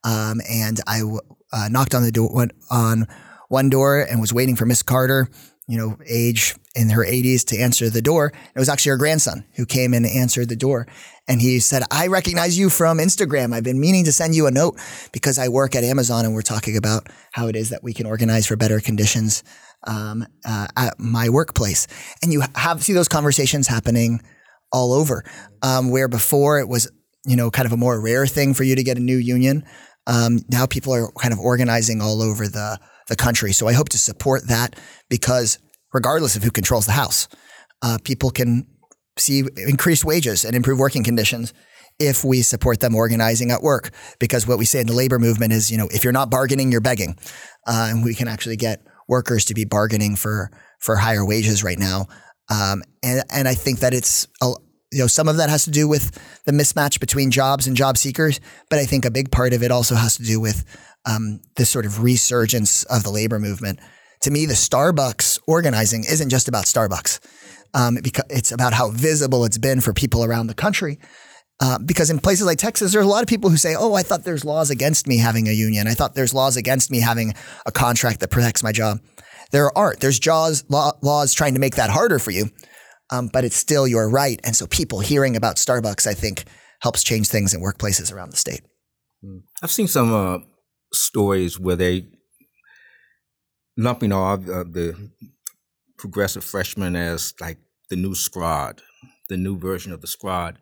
Um, 0.03 0.41
and 0.49 0.79
I 0.87 0.99
w- 0.99 1.21
knocked 1.69 1.95
on 1.95 2.03
the 2.03 2.11
door 2.11 2.47
on 2.69 3.07
one 3.47 3.69
door 3.69 4.01
and 4.01 4.19
was 4.19 4.33
waiting 4.33 4.55
for 4.55 4.65
Miss 4.65 4.83
Carter 4.83 5.29
you 5.69 5.77
know, 5.77 5.95
age 6.07 6.55
in 6.79 6.89
her 6.89 7.03
80s 7.03 7.43
to 7.45 7.57
answer 7.57 7.89
the 7.89 8.01
door. 8.01 8.31
It 8.55 8.59
was 8.59 8.69
actually 8.69 8.91
her 8.91 8.97
grandson 8.97 9.43
who 9.55 9.65
came 9.65 9.93
in 9.93 10.05
and 10.05 10.15
answered 10.15 10.47
the 10.47 10.55
door. 10.55 10.87
And 11.27 11.41
he 11.41 11.59
said, 11.59 11.83
I 11.91 12.07
recognize 12.07 12.57
you 12.57 12.69
from 12.69 12.99
Instagram. 12.99 13.53
I've 13.53 13.65
been 13.65 13.79
meaning 13.79 14.05
to 14.05 14.13
send 14.13 14.33
you 14.33 14.47
a 14.47 14.51
note 14.51 14.79
because 15.11 15.37
I 15.37 15.49
work 15.49 15.75
at 15.75 15.83
Amazon 15.83 16.23
and 16.23 16.33
we're 16.33 16.41
talking 16.41 16.77
about 16.77 17.07
how 17.33 17.47
it 17.47 17.57
is 17.57 17.69
that 17.69 17.83
we 17.83 17.93
can 17.93 18.05
organize 18.05 18.47
for 18.47 18.55
better 18.55 18.79
conditions 18.79 19.43
um, 19.85 20.25
uh, 20.45 20.67
at 20.77 20.97
my 20.99 21.27
workplace. 21.27 21.85
And 22.23 22.31
you 22.31 22.43
have 22.55 22.81
see 22.81 22.93
those 22.93 23.09
conversations 23.09 23.67
happening 23.67 24.21
all 24.71 24.93
over, 24.93 25.25
um, 25.61 25.91
where 25.91 26.07
before 26.07 26.59
it 26.59 26.69
was, 26.69 26.89
you 27.25 27.35
know, 27.35 27.51
kind 27.51 27.65
of 27.65 27.73
a 27.73 27.77
more 27.77 27.99
rare 27.99 28.25
thing 28.25 28.53
for 28.53 28.63
you 28.63 28.75
to 28.75 28.83
get 28.83 28.97
a 28.97 29.01
new 29.01 29.17
union. 29.17 29.65
Um, 30.07 30.39
now 30.49 30.65
people 30.65 30.93
are 30.93 31.11
kind 31.11 31.33
of 31.33 31.39
organizing 31.39 32.01
all 32.01 32.21
over 32.21 32.47
the 32.47 32.79
the 33.09 33.15
country. 33.15 33.51
So 33.51 33.67
I 33.67 33.73
hope 33.73 33.89
to 33.89 33.97
support 33.97 34.47
that 34.47 34.75
because 35.09 35.57
regardless 35.93 36.35
of 36.35 36.43
who 36.43 36.51
controls 36.51 36.85
the 36.85 36.93
House, 36.93 37.27
uh, 37.81 37.97
people 38.03 38.29
can 38.31 38.67
see 39.17 39.43
increased 39.57 40.05
wages 40.05 40.45
and 40.45 40.55
improved 40.55 40.79
working 40.79 41.03
conditions 41.03 41.53
if 41.99 42.23
we 42.23 42.41
support 42.41 42.79
them 42.79 42.95
organizing 42.95 43.51
at 43.51 43.61
work. 43.61 43.91
Because 44.19 44.47
what 44.47 44.57
we 44.57 44.65
say 44.65 44.79
in 44.79 44.87
the 44.87 44.93
labor 44.93 45.19
movement 45.19 45.53
is, 45.53 45.71
you 45.71 45.77
know, 45.77 45.89
if 45.91 46.03
you're 46.03 46.13
not 46.13 46.29
bargaining, 46.29 46.71
you're 46.71 46.81
begging, 46.81 47.17
uh, 47.67 47.87
and 47.89 48.03
we 48.03 48.15
can 48.15 48.27
actually 48.27 48.55
get 48.55 48.81
workers 49.07 49.45
to 49.45 49.53
be 49.53 49.65
bargaining 49.65 50.15
for 50.15 50.51
for 50.79 50.95
higher 50.95 51.25
wages 51.25 51.63
right 51.63 51.79
now. 51.79 52.07
Um, 52.49 52.83
and 53.03 53.23
and 53.31 53.47
I 53.47 53.53
think 53.53 53.79
that 53.79 53.93
it's 53.93 54.27
a, 54.41 54.53
you 54.91 54.99
know 54.99 55.07
some 55.07 55.27
of 55.27 55.37
that 55.37 55.49
has 55.49 55.65
to 55.65 55.71
do 55.71 55.87
with 55.87 56.17
the 56.45 56.51
mismatch 56.51 56.99
between 56.99 57.31
jobs 57.31 57.67
and 57.67 57.75
job 57.75 57.97
seekers, 57.97 58.39
but 58.69 58.79
I 58.79 58.85
think 58.85 59.05
a 59.05 59.11
big 59.11 59.31
part 59.31 59.53
of 59.53 59.61
it 59.63 59.71
also 59.71 59.95
has 59.95 60.17
to 60.17 60.23
do 60.23 60.39
with 60.39 60.65
um, 61.05 61.41
this 61.55 61.69
sort 61.69 61.85
of 61.85 62.01
resurgence 62.03 62.83
of 62.83 63.03
the 63.03 63.11
labor 63.11 63.39
movement. 63.39 63.79
To 64.21 64.31
me, 64.31 64.45
the 64.45 64.53
Starbucks 64.53 65.39
organizing 65.47 66.03
isn't 66.03 66.29
just 66.29 66.47
about 66.47 66.65
Starbucks. 66.65 67.19
Um, 67.73 67.99
because 68.01 68.25
it's 68.31 68.51
about 68.51 68.73
how 68.73 68.89
visible 68.89 69.45
it's 69.45 69.59
been 69.59 69.79
for 69.79 69.93
people 69.93 70.23
around 70.23 70.47
the 70.47 70.55
country. 70.55 70.97
Uh, 71.61 71.77
because 71.77 72.09
in 72.09 72.17
places 72.17 72.45
like 72.45 72.57
Texas, 72.57 72.93
there's 72.93 73.05
a 73.05 73.09
lot 73.09 73.21
of 73.21 73.27
people 73.27 73.49
who 73.49 73.57
say, 73.57 73.75
"Oh, 73.75 73.93
I 73.93 74.01
thought 74.01 74.23
there's 74.23 74.45
laws 74.45 74.71
against 74.71 75.07
me 75.07 75.17
having 75.17 75.47
a 75.47 75.51
union. 75.51 75.87
I 75.87 75.93
thought 75.93 76.15
there's 76.15 76.33
laws 76.33 76.57
against 76.57 76.89
me 76.89 76.99
having 77.01 77.35
a 77.65 77.71
contract 77.71 78.21
that 78.21 78.29
protects 78.29 78.63
my 78.63 78.71
job." 78.71 79.01
There 79.51 79.75
aren't. 79.77 79.99
There's 79.99 80.19
jaws, 80.19 80.63
law, 80.69 80.93
laws 81.01 81.33
trying 81.33 81.53
to 81.55 81.59
make 81.59 81.75
that 81.75 81.89
harder 81.89 82.17
for 82.17 82.31
you, 82.31 82.49
um, 83.11 83.29
but 83.31 83.43
it's 83.43 83.57
still 83.57 83.87
your 83.87 84.09
right. 84.09 84.39
And 84.43 84.55
so, 84.55 84.67
people 84.67 84.99
hearing 85.01 85.35
about 85.35 85.57
Starbucks, 85.57 86.07
I 86.07 86.13
think, 86.13 86.45
helps 86.81 87.03
change 87.03 87.27
things 87.27 87.53
in 87.53 87.61
workplaces 87.61 88.13
around 88.13 88.31
the 88.31 88.37
state. 88.37 88.61
I've 89.61 89.71
seen 89.71 89.87
some 89.87 90.13
uh, 90.13 90.39
stories 90.93 91.59
where 91.59 91.75
they 91.75 92.07
lumping 93.79 94.11
all 94.11 94.33
uh, 94.33 94.63
the 94.63 95.09
progressive 95.97 96.43
freshmen 96.43 96.95
as 96.95 97.33
like 97.39 97.57
the 97.89 97.95
new 97.95 98.13
squad, 98.13 98.81
the 99.29 99.37
new 99.37 99.57
version 99.57 99.91
of 99.93 100.01
the 100.01 100.07
squad, 100.07 100.59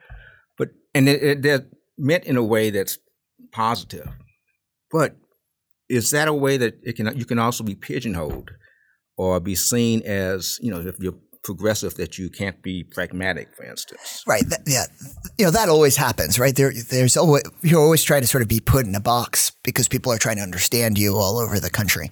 but 0.58 0.70
and 0.94 1.10
it, 1.10 1.24
it, 1.24 1.42
they're 1.42 1.66
meant 1.98 2.26
in 2.26 2.38
a 2.38 2.44
way 2.44 2.70
that's 2.70 2.98
positive. 3.52 4.10
But 4.92 5.18
is 5.90 6.12
that 6.12 6.28
a 6.28 6.34
way 6.34 6.58
that 6.58 6.80
it 6.84 6.96
can 6.96 7.18
you 7.18 7.26
can 7.26 7.40
also 7.40 7.64
be 7.64 7.76
pigeonholed 7.76 8.52
or 9.18 9.40
be 9.40 9.56
seen 9.56 10.02
as 10.06 10.60
you 10.62 10.72
know 10.72 10.80
if 10.80 11.00
you're 11.00 11.16
progressive 11.44 11.96
that 11.96 12.18
you 12.18 12.30
can't 12.30 12.62
be 12.62 12.84
pragmatic, 12.84 13.56
for 13.56 13.64
instance. 13.64 14.22
Right. 14.28 14.44
That, 14.50 14.62
yeah. 14.68 14.84
You 15.38 15.46
know, 15.46 15.52
that 15.52 15.70
always 15.70 15.96
happens, 15.96 16.38
right? 16.38 16.54
There, 16.54 16.74
there's 16.90 17.16
always, 17.16 17.44
you're 17.62 17.80
always 17.80 18.04
trying 18.04 18.22
to 18.22 18.28
sort 18.28 18.42
of 18.42 18.50
be 18.50 18.60
put 18.60 18.86
in 18.86 18.94
a 18.96 19.00
box 19.00 19.54
because 19.64 19.88
people 19.88 20.12
are 20.12 20.18
trying 20.18 20.36
to 20.36 20.42
understand 20.42 20.98
you 20.98 21.16
all 21.16 21.38
over 21.38 21.62
the 21.62 21.70
country. 21.70 22.12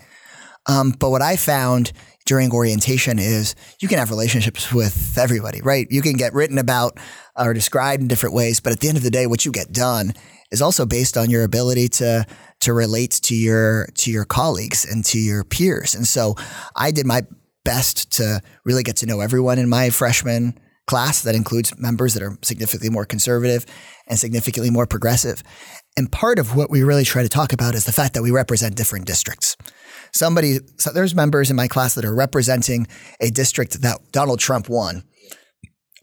Um, 0.67 0.91
but 0.91 1.09
what 1.09 1.21
I 1.21 1.35
found 1.35 1.91
during 2.25 2.51
orientation 2.51 3.19
is 3.19 3.55
you 3.79 3.87
can 3.87 3.99
have 3.99 4.09
relationships 4.09 4.73
with 4.73 5.17
everybody, 5.17 5.61
right? 5.61 5.87
You 5.89 6.01
can 6.01 6.13
get 6.13 6.33
written 6.33 6.57
about 6.57 6.97
or 7.37 7.53
described 7.53 8.01
in 8.01 8.07
different 8.07 8.35
ways, 8.35 8.59
but 8.59 8.73
at 8.73 8.79
the 8.79 8.87
end 8.87 8.97
of 8.97 9.03
the 9.03 9.11
day, 9.11 9.27
what 9.27 9.45
you 9.45 9.51
get 9.51 9.71
done 9.71 10.13
is 10.51 10.61
also 10.61 10.85
based 10.85 11.17
on 11.17 11.29
your 11.29 11.43
ability 11.43 11.87
to 11.89 12.25
to 12.61 12.73
relate 12.73 13.11
to 13.11 13.35
your 13.35 13.87
to 13.95 14.11
your 14.11 14.25
colleagues 14.25 14.85
and 14.85 15.03
to 15.05 15.19
your 15.19 15.43
peers. 15.43 15.93
And 15.93 16.07
so 16.07 16.35
I 16.75 16.91
did 16.91 17.05
my 17.05 17.23
best 17.63 18.11
to 18.13 18.41
really 18.63 18.83
get 18.83 18.97
to 18.97 19.05
know 19.05 19.19
everyone 19.19 19.59
in 19.59 19.69
my 19.69 19.89
freshman 19.89 20.57
class. 20.87 21.21
That 21.23 21.35
includes 21.35 21.77
members 21.77 22.13
that 22.13 22.23
are 22.23 22.37
significantly 22.41 22.89
more 22.89 23.05
conservative 23.05 23.65
and 24.07 24.17
significantly 24.17 24.69
more 24.69 24.85
progressive. 24.85 25.43
And 25.97 26.11
part 26.11 26.39
of 26.39 26.55
what 26.55 26.69
we 26.69 26.83
really 26.83 27.05
try 27.05 27.23
to 27.23 27.29
talk 27.29 27.53
about 27.53 27.75
is 27.75 27.85
the 27.85 27.91
fact 27.91 28.13
that 28.13 28.23
we 28.23 28.31
represent 28.31 28.75
different 28.75 29.05
districts. 29.05 29.57
Somebody, 30.15 30.59
so 30.77 30.91
there's 30.93 31.13
members 31.13 31.49
in 31.49 31.57
my 31.57 31.67
class 31.67 31.95
that 31.95 32.05
are 32.05 32.15
representing 32.15 32.87
a 33.19 33.29
district 33.29 33.81
that 33.81 33.99
Donald 34.13 34.39
Trump 34.39 34.69
won. 34.69 35.03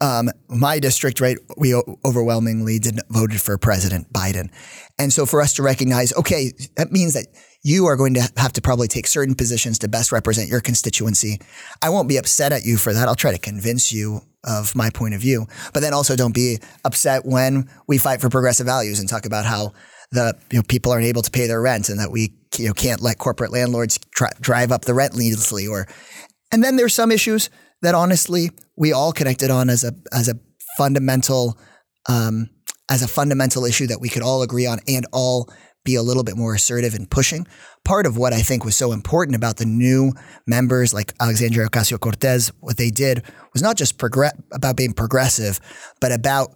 Um, 0.01 0.29
my 0.49 0.79
district, 0.79 1.19
right, 1.19 1.37
we 1.57 1.73
overwhelmingly 2.05 2.77
didn't 2.77 3.07
voted 3.09 3.41
for 3.41 3.57
President 3.57 4.13
Biden. 4.13 4.51
And 4.99 5.11
so 5.11 5.25
for 5.25 5.41
us 5.41 5.53
to 5.53 5.63
recognize, 5.63 6.13
okay, 6.13 6.51
that 6.77 6.91
means 6.91 7.13
that 7.13 7.25
you 7.63 7.87
are 7.87 7.95
going 7.95 8.13
to 8.13 8.29
have 8.37 8.53
to 8.53 8.61
probably 8.61 8.87
take 8.87 9.07
certain 9.07 9.33
positions 9.33 9.79
to 9.79 9.87
best 9.87 10.11
represent 10.11 10.47
your 10.47 10.61
constituency. 10.61 11.39
I 11.81 11.89
won't 11.89 12.09
be 12.09 12.17
upset 12.17 12.51
at 12.51 12.65
you 12.65 12.77
for 12.77 12.93
that. 12.93 13.07
I'll 13.07 13.15
try 13.15 13.31
to 13.31 13.39
convince 13.39 13.91
you 13.91 14.21
of 14.43 14.75
my 14.75 14.91
point 14.91 15.15
of 15.15 15.21
view. 15.21 15.47
But 15.73 15.79
then 15.79 15.93
also 15.93 16.15
don't 16.15 16.35
be 16.35 16.59
upset 16.85 17.25
when 17.25 17.67
we 17.87 17.97
fight 17.97 18.21
for 18.21 18.29
progressive 18.29 18.67
values 18.67 18.99
and 18.99 19.09
talk 19.09 19.25
about 19.25 19.45
how 19.45 19.73
the 20.13 20.37
you 20.51 20.59
know, 20.59 20.63
people 20.63 20.91
aren't 20.91 21.05
able 21.05 21.21
to 21.21 21.31
pay 21.31 21.47
their 21.47 21.61
rent 21.61 21.89
and 21.89 21.99
that 21.99 22.11
we 22.11 22.33
you 22.57 22.67
know, 22.67 22.73
can't 22.73 23.01
let 23.01 23.17
corporate 23.17 23.51
landlords 23.51 23.99
drive 24.39 24.71
up 24.71 24.85
the 24.85 24.93
rent 24.93 25.15
needlessly. 25.15 25.67
Or, 25.67 25.87
and 26.51 26.63
then 26.63 26.75
there's 26.75 26.93
some 26.93 27.11
issues 27.11 27.49
that 27.81 27.95
honestly 27.95 28.51
we 28.77 28.93
all 28.93 29.11
connected 29.11 29.51
on 29.51 29.69
as 29.69 29.83
a 29.83 29.93
as 30.11 30.29
a 30.29 30.35
fundamental 30.77 31.57
um, 32.07 32.49
as 32.89 33.01
a 33.01 33.07
fundamental 33.07 33.65
issue 33.65 33.87
that 33.87 33.99
we 33.99 34.09
could 34.09 34.21
all 34.21 34.41
agree 34.41 34.65
on 34.65 34.79
and 34.87 35.05
all 35.11 35.49
be 35.85 35.95
a 35.95 36.01
little 36.01 36.23
bit 36.23 36.37
more 36.37 36.55
assertive 36.55 36.95
in 36.95 37.05
pushing. 37.05 37.45
Part 37.83 38.05
of 38.05 38.15
what 38.15 38.31
I 38.31 38.41
think 38.41 38.63
was 38.63 38.75
so 38.75 38.93
important 38.93 39.35
about 39.35 39.57
the 39.57 39.65
new 39.65 40.13
members 40.47 40.93
like 40.93 41.13
Alexandria 41.19 41.67
Ocasio 41.67 41.99
Cortez, 41.99 42.51
what 42.61 42.77
they 42.77 42.89
did 42.89 43.23
was 43.51 43.61
not 43.61 43.75
just 43.75 44.01
about 44.51 44.77
being 44.77 44.93
progressive, 44.93 45.59
but 45.99 46.13
about 46.13 46.55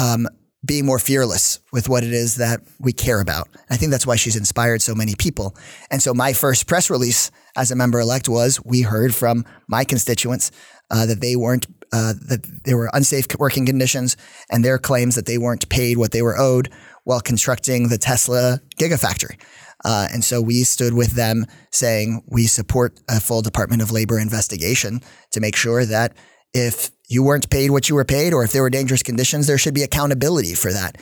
um, 0.00 0.28
being 0.64 0.84
more 0.84 0.98
fearless 0.98 1.60
with 1.72 1.88
what 1.88 2.02
it 2.02 2.12
is 2.12 2.36
that 2.36 2.60
we 2.80 2.92
care 2.92 3.20
about. 3.20 3.48
I 3.70 3.76
think 3.76 3.90
that's 3.92 4.06
why 4.06 4.16
she's 4.16 4.36
inspired 4.36 4.82
so 4.82 4.94
many 4.94 5.14
people. 5.14 5.56
And 5.90 6.02
so 6.02 6.12
my 6.12 6.32
first 6.32 6.66
press 6.66 6.90
release 6.90 7.30
as 7.56 7.70
a 7.70 7.76
member 7.76 8.00
elect 8.00 8.28
was 8.28 8.60
we 8.64 8.82
heard 8.82 9.14
from 9.14 9.44
my 9.68 9.84
constituents 9.84 10.50
uh, 10.90 11.06
that 11.06 11.20
they 11.20 11.36
weren't 11.36 11.66
uh, 11.92 12.12
that 12.28 12.44
there 12.64 12.76
were 12.76 12.90
unsafe 12.92 13.26
working 13.38 13.64
conditions 13.64 14.16
and 14.50 14.62
their 14.62 14.78
claims 14.78 15.14
that 15.14 15.24
they 15.24 15.38
weren't 15.38 15.68
paid 15.70 15.96
what 15.96 16.12
they 16.12 16.20
were 16.20 16.38
owed 16.38 16.70
while 17.04 17.20
constructing 17.20 17.88
the 17.88 17.96
Tesla 17.96 18.60
Gigafactory. 18.78 19.40
Uh, 19.84 20.08
and 20.12 20.22
so 20.22 20.42
we 20.42 20.64
stood 20.64 20.92
with 20.92 21.12
them 21.12 21.46
saying 21.70 22.22
we 22.26 22.46
support 22.46 23.00
a 23.08 23.20
full 23.20 23.40
Department 23.40 23.80
of 23.80 23.90
Labor 23.90 24.18
investigation 24.18 25.00
to 25.30 25.40
make 25.40 25.56
sure 25.56 25.86
that 25.86 26.14
if 26.52 26.90
you 27.08 27.22
weren't 27.22 27.50
paid 27.50 27.70
what 27.70 27.88
you 27.88 27.94
were 27.94 28.04
paid 28.04 28.32
or 28.32 28.44
if 28.44 28.52
there 28.52 28.62
were 28.62 28.70
dangerous 28.70 29.02
conditions, 29.02 29.46
there 29.46 29.58
should 29.58 29.74
be 29.74 29.82
accountability 29.82 30.54
for 30.54 30.72
that. 30.72 30.96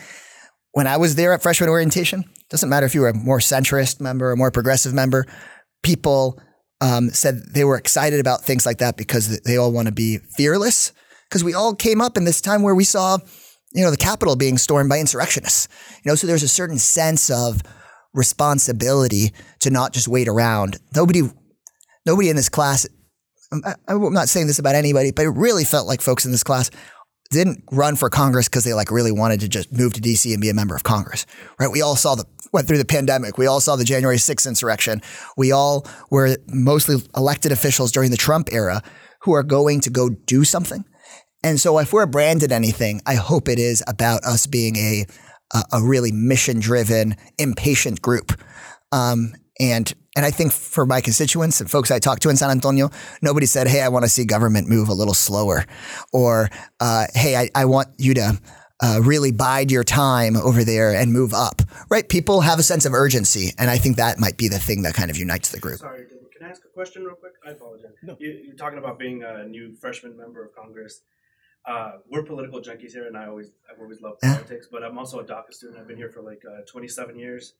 When 0.72 0.86
I 0.86 0.96
was 0.96 1.14
there 1.16 1.32
at 1.32 1.42
freshman 1.42 1.68
orientation, 1.68 2.24
doesn't 2.48 2.68
matter 2.68 2.86
if 2.86 2.94
you 2.94 3.00
were 3.00 3.08
a 3.08 3.14
more 3.14 3.38
centrist 3.38 4.00
member 4.00 4.30
or 4.30 4.36
more 4.36 4.50
progressive 4.50 4.94
member, 4.94 5.26
people 5.82 6.40
um, 6.80 7.10
said 7.10 7.42
they 7.52 7.64
were 7.64 7.76
excited 7.76 8.20
about 8.20 8.44
things 8.44 8.66
like 8.66 8.78
that 8.78 8.96
because 8.96 9.40
they 9.40 9.56
all 9.56 9.72
want 9.72 9.86
to 9.86 9.92
be 9.92 10.18
fearless. 10.36 10.92
Because 11.28 11.42
we 11.42 11.54
all 11.54 11.74
came 11.74 12.00
up 12.00 12.16
in 12.16 12.24
this 12.24 12.40
time 12.40 12.62
where 12.62 12.74
we 12.74 12.84
saw, 12.84 13.18
you 13.72 13.82
know, 13.82 13.90
the 13.90 13.96
Capitol 13.96 14.36
being 14.36 14.58
stormed 14.58 14.88
by 14.88 15.00
insurrectionists. 15.00 15.66
You 16.04 16.10
know, 16.10 16.14
so 16.14 16.26
there's 16.26 16.44
a 16.44 16.48
certain 16.48 16.78
sense 16.78 17.30
of 17.30 17.62
responsibility 18.14 19.32
to 19.60 19.70
not 19.70 19.92
just 19.92 20.06
wait 20.06 20.28
around. 20.28 20.78
Nobody, 20.94 21.22
nobody 22.04 22.30
in 22.30 22.36
this 22.36 22.48
class 22.48 22.86
I'm 23.52 24.12
not 24.12 24.28
saying 24.28 24.46
this 24.46 24.58
about 24.58 24.74
anybody, 24.74 25.12
but 25.12 25.24
it 25.24 25.30
really 25.30 25.64
felt 25.64 25.86
like 25.86 26.00
folks 26.00 26.24
in 26.24 26.32
this 26.32 26.42
class 26.42 26.70
didn't 27.30 27.64
run 27.72 27.96
for 27.96 28.08
Congress 28.08 28.48
because 28.48 28.64
they 28.64 28.74
like 28.74 28.90
really 28.90 29.12
wanted 29.12 29.40
to 29.40 29.48
just 29.48 29.72
move 29.72 29.92
to 29.94 30.00
DC 30.00 30.32
and 30.32 30.40
be 30.40 30.48
a 30.48 30.54
member 30.54 30.76
of 30.76 30.84
Congress, 30.84 31.26
right? 31.58 31.70
We 31.70 31.82
all 31.82 31.96
saw 31.96 32.14
the 32.14 32.24
went 32.52 32.68
through 32.68 32.78
the 32.78 32.84
pandemic. 32.84 33.38
We 33.38 33.46
all 33.46 33.60
saw 33.60 33.76
the 33.76 33.84
January 33.84 34.16
6th 34.16 34.46
insurrection. 34.46 35.02
We 35.36 35.52
all 35.52 35.86
were 36.10 36.36
mostly 36.48 36.96
elected 37.16 37.52
officials 37.52 37.92
during 37.92 38.10
the 38.10 38.16
Trump 38.16 38.48
era 38.52 38.82
who 39.22 39.32
are 39.32 39.42
going 39.42 39.80
to 39.80 39.90
go 39.90 40.08
do 40.08 40.44
something. 40.44 40.84
And 41.42 41.60
so 41.60 41.78
if 41.78 41.92
we're 41.92 42.06
branded 42.06 42.52
anything, 42.52 43.02
I 43.06 43.16
hope 43.16 43.48
it 43.48 43.58
is 43.58 43.82
about 43.86 44.24
us 44.24 44.46
being 44.46 44.76
a 44.76 45.06
a, 45.72 45.82
really 45.82 46.12
mission 46.12 46.60
driven, 46.60 47.14
impatient 47.38 48.02
group. 48.02 48.32
Um, 48.92 49.32
and 49.60 49.92
and 50.16 50.24
I 50.24 50.30
think 50.30 50.52
for 50.52 50.86
my 50.86 51.00
constituents 51.00 51.60
and 51.60 51.70
folks 51.70 51.90
I 51.90 51.98
talked 51.98 52.22
to 52.22 52.30
in 52.30 52.36
San 52.36 52.50
Antonio, 52.50 52.90
nobody 53.22 53.46
said, 53.46 53.68
"Hey, 53.68 53.82
I 53.82 53.88
want 53.88 54.04
to 54.04 54.08
see 54.08 54.24
government 54.24 54.68
move 54.68 54.88
a 54.88 54.94
little 54.94 55.14
slower," 55.14 55.64
or 56.12 56.48
uh, 56.80 57.06
"Hey, 57.14 57.36
I, 57.36 57.50
I 57.54 57.64
want 57.66 57.88
you 57.98 58.14
to." 58.14 58.40
Uh, 58.78 59.00
really 59.02 59.32
bide 59.32 59.70
your 59.70 59.82
time 59.82 60.36
over 60.36 60.62
there 60.62 60.94
and 60.94 61.10
move 61.10 61.32
up, 61.32 61.62
right? 61.88 62.10
People 62.10 62.42
have 62.42 62.58
a 62.58 62.62
sense 62.62 62.84
of 62.84 62.92
urgency, 62.92 63.54
and 63.56 63.70
I 63.70 63.78
think 63.78 63.96
that 63.96 64.18
might 64.18 64.36
be 64.36 64.48
the 64.48 64.58
thing 64.58 64.82
that 64.82 64.92
kind 64.92 65.10
of 65.10 65.16
unites 65.16 65.48
the 65.48 65.58
group. 65.58 65.78
Sorry, 65.78 66.04
can 66.36 66.46
I 66.46 66.50
ask 66.50 66.62
a 66.62 66.68
question 66.68 67.02
real 67.02 67.14
quick? 67.14 67.32
I 67.46 67.52
apologize. 67.52 67.92
No. 68.02 68.18
You, 68.20 68.52
are 68.52 68.56
talking 68.56 68.76
about 68.76 68.98
being 68.98 69.22
a 69.22 69.46
new 69.46 69.74
freshman 69.76 70.14
member 70.14 70.44
of 70.44 70.54
Congress. 70.54 71.00
Uh, 71.64 71.92
we're 72.10 72.22
political 72.22 72.60
junkies 72.60 72.92
here, 72.92 73.06
and 73.06 73.16
I 73.16 73.28
always 73.28 73.52
I've 73.72 73.80
always 73.80 74.02
loved 74.02 74.20
politics. 74.20 74.68
But 74.70 74.82
I'm 74.82 74.98
also 74.98 75.20
a 75.20 75.24
DACA 75.24 75.52
student. 75.52 75.80
I've 75.80 75.88
been 75.88 75.96
here 75.96 76.10
for 76.10 76.20
like 76.20 76.42
uh, 76.46 76.60
27 76.70 77.18
years 77.18 77.54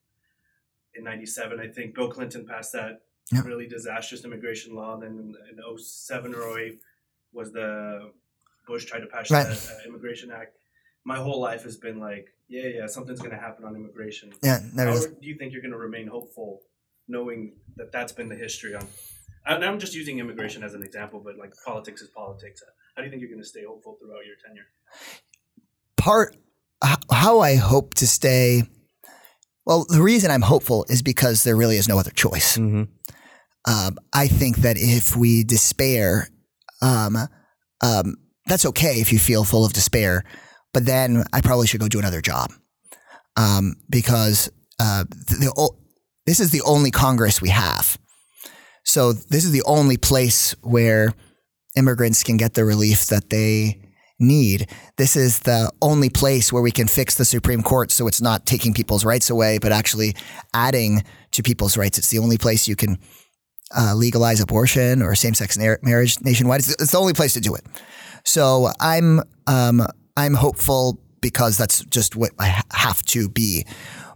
in 0.97 1.03
97. 1.03 1.59
I 1.59 1.67
think 1.67 1.95
Bill 1.95 2.09
Clinton 2.09 2.45
passed 2.45 2.73
that 2.73 3.01
yep. 3.31 3.45
really 3.45 3.67
disastrous 3.67 4.25
immigration 4.25 4.75
law. 4.75 4.93
And 4.93 5.03
then 5.03 5.35
in, 5.51 5.59
in 5.59 5.77
07 5.77 6.33
or 6.33 6.59
08 6.59 6.79
was 7.33 7.51
the 7.51 8.11
Bush 8.67 8.85
tried 8.85 8.99
to 8.99 9.07
pass 9.07 9.31
right. 9.31 9.47
that 9.47 9.71
uh, 9.71 9.87
immigration 9.87 10.31
act. 10.31 10.57
My 11.05 11.17
whole 11.17 11.39
life 11.39 11.63
has 11.63 11.77
been 11.77 11.99
like, 11.99 12.33
yeah, 12.49 12.67
yeah, 12.67 12.87
something's 12.87 13.19
going 13.19 13.31
to 13.31 13.37
happen 13.37 13.63
on 13.63 13.75
immigration. 13.75 14.31
Yeah, 14.43 14.59
How 14.75 14.99
do 14.99 15.15
you 15.21 15.35
think 15.35 15.53
you're 15.53 15.61
going 15.61 15.71
to 15.71 15.77
remain 15.77 16.07
hopeful 16.07 16.61
knowing 17.07 17.53
that 17.77 17.91
that's 17.91 18.11
been 18.11 18.27
the 18.27 18.35
history 18.35 18.75
on? 18.75 18.87
I'm 19.45 19.79
just 19.79 19.95
using 19.95 20.19
immigration 20.19 20.63
as 20.63 20.73
an 20.73 20.83
example, 20.83 21.21
but 21.23 21.37
like 21.37 21.53
politics 21.65 22.01
is 22.01 22.09
politics. 22.09 22.61
How 22.95 23.01
do 23.01 23.05
you 23.05 23.09
think 23.09 23.21
you're 23.21 23.29
going 23.29 23.41
to 23.41 23.47
stay 23.47 23.63
hopeful 23.63 23.97
throughout 24.01 24.25
your 24.25 24.35
tenure? 24.45 24.65
Part 25.95 26.35
how 27.11 27.39
I 27.39 27.55
hope 27.55 27.93
to 27.95 28.07
stay 28.07 28.63
well, 29.67 29.85
the 29.89 30.01
reason 30.01 30.31
I'm 30.31 30.43
hopeful 30.43 30.85
is 30.87 31.01
because 31.01 31.43
there 31.43 31.57
really 31.57 31.75
is 31.75 31.89
no 31.89 31.99
other 31.99 32.11
choice. 32.11 32.57
Mm-hmm. 32.57 32.83
Um, 33.69 33.97
I 34.13 34.29
think 34.29 34.59
that 34.59 34.77
if 34.79 35.17
we 35.17 35.43
despair, 35.43 36.29
um, 36.81 37.17
um, 37.81 38.15
that's 38.45 38.65
okay 38.65 39.01
if 39.01 39.11
you 39.11 39.19
feel 39.19 39.43
full 39.43 39.65
of 39.65 39.73
despair, 39.73 40.23
but 40.73 40.85
then 40.85 41.25
I 41.33 41.41
probably 41.41 41.67
should 41.67 41.81
go 41.81 41.89
do 41.89 41.99
another 41.99 42.21
job 42.21 42.53
um, 43.35 43.75
because 43.89 44.49
uh, 44.79 45.03
the, 45.03 45.35
the, 45.35 45.69
this 46.25 46.39
is 46.39 46.51
the 46.51 46.61
only 46.61 46.89
Congress 46.89 47.41
we 47.41 47.49
have. 47.49 47.97
So 48.85 49.11
this 49.11 49.43
is 49.43 49.51
the 49.51 49.63
only 49.63 49.97
place 49.97 50.55
where 50.61 51.13
immigrants 51.75 52.23
can 52.23 52.37
get 52.37 52.53
the 52.53 52.63
relief 52.63 53.07
that 53.07 53.29
they 53.29 53.81
need. 54.19 54.69
This 54.97 55.15
is 55.15 55.39
the 55.39 55.71
only 55.81 56.09
place 56.09 56.51
where 56.51 56.61
we 56.61 56.71
can 56.71 56.87
fix 56.87 57.15
the 57.15 57.25
Supreme 57.25 57.61
Court 57.61 57.91
so 57.91 58.07
it's 58.07 58.21
not 58.21 58.45
taking 58.45 58.73
people's 58.73 59.05
rights 59.05 59.29
away, 59.29 59.57
but 59.59 59.71
actually 59.71 60.15
adding 60.53 61.03
to 61.31 61.43
people's 61.43 61.77
rights. 61.77 61.97
It's 61.97 62.09
the 62.09 62.19
only 62.19 62.37
place 62.37 62.67
you 62.67 62.75
can 62.75 62.97
uh, 63.77 63.93
legalize 63.95 64.39
abortion 64.39 65.01
or 65.01 65.13
same-sex 65.15 65.57
marriage 65.57 66.19
nationwide. 66.21 66.59
It's, 66.59 66.69
it's, 66.81 66.91
the 66.91 66.97
only 66.97 67.13
place 67.13 67.33
to 67.33 67.41
do 67.41 67.53
it. 67.53 67.65
So 68.23 68.69
I'm 68.79 69.21
um, 69.45 69.85
I'm 70.15 70.33
hopeful 70.33 70.99
because 71.21 71.57
that's 71.57 71.83
just 71.85 72.15
what 72.15 72.31
I 72.39 72.61
have 72.71 73.03
to 73.03 73.29
be. 73.29 73.65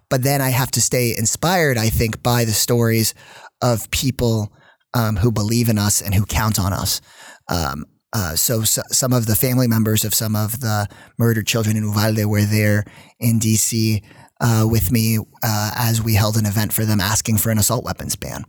But 0.10 0.24
then 0.24 0.42
I 0.42 0.50
have 0.50 0.72
to 0.72 0.82
stay 0.82 1.16
inspired. 1.18 1.78
I 1.78 1.90
think 1.90 2.22
by 2.22 2.44
the 2.44 2.52
stories 2.52 3.14
of 3.62 3.90
people 3.92 4.52
um, 4.94 5.16
who 5.18 5.32
believe 5.32 5.70
in 5.70 5.78
us 5.78 6.02
and 6.02 6.14
who 6.14 6.26
count 6.26 6.60
on 6.60 6.74
us. 6.74 7.02
Um, 7.48 7.86
uh, 8.13 8.36
so, 8.36 8.63
so, 8.63 8.82
some 8.91 9.13
of 9.13 9.26
the 9.26 9.36
family 9.36 9.67
members 9.67 10.04
of 10.04 10.13
some 10.13 10.36
of 10.36 10.60
the 10.60 10.88
murdered 11.17 11.47
children 11.47 11.78
in 11.78 11.84
Uvalde 11.84 12.26
were 12.26 12.41
there 12.41 12.84
in 13.19 13.39
DC 13.39 14.04
uh, 14.41 14.67
with 14.69 14.91
me 14.91 15.17
uh, 15.17 15.71
as 15.76 16.02
we 16.02 16.15
held 16.15 16.36
an 16.36 16.45
event 16.45 16.74
for 16.74 16.84
them 16.84 17.00
asking 17.00 17.38
for 17.38 17.52
an 17.52 17.58
assault 17.58 17.86
weapons 17.86 18.15
ban. 18.15 18.43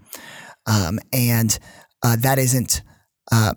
Um, 0.67 0.99
and 1.13 1.57
uh, 2.03 2.17
that 2.17 2.39
isn't 2.39 2.83
uh, 3.31 3.55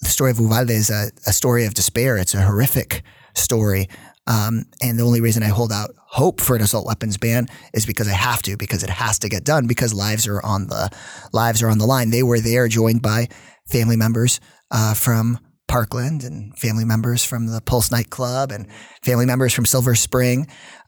the 0.00 0.08
story 0.08 0.30
of 0.30 0.38
Uvalde 0.38 0.70
is 0.70 0.90
a, 0.90 1.10
a, 1.26 1.32
story 1.32 1.64
of 1.64 1.74
despair. 1.74 2.16
It's 2.18 2.34
a 2.34 2.42
horrific 2.42 3.02
story. 3.34 3.88
Um, 4.26 4.66
and 4.82 4.98
the 4.98 5.04
only 5.04 5.20
reason 5.20 5.42
I 5.42 5.48
hold 5.48 5.72
out 5.72 5.90
hope 5.96 6.40
for 6.40 6.56
an 6.56 6.62
assault 6.62 6.86
weapons 6.86 7.16
ban 7.16 7.48
is 7.72 7.86
because 7.86 8.08
I 8.08 8.12
have 8.12 8.42
to, 8.42 8.56
because 8.56 8.82
it 8.82 8.90
has 8.90 9.18
to 9.20 9.28
get 9.28 9.44
done, 9.44 9.66
because 9.66 9.94
lives 9.94 10.26
are 10.26 10.42
on 10.42 10.66
the 10.66 10.90
lives 11.32 11.62
are 11.62 11.68
on 11.68 11.78
the 11.78 11.86
line. 11.86 12.10
They 12.10 12.22
were 12.22 12.40
there, 12.40 12.68
joined 12.68 13.02
by 13.02 13.28
family 13.66 13.96
members 13.96 14.40
uh, 14.70 14.94
from 14.94 15.38
Parkland 15.66 16.24
and 16.24 16.56
family 16.58 16.84
members 16.84 17.24
from 17.24 17.46
the 17.46 17.60
Pulse 17.60 17.90
nightclub 17.90 18.50
and 18.50 18.66
family 19.02 19.26
members 19.26 19.52
from 19.52 19.66
Silver 19.66 19.94
Spring. 19.94 20.46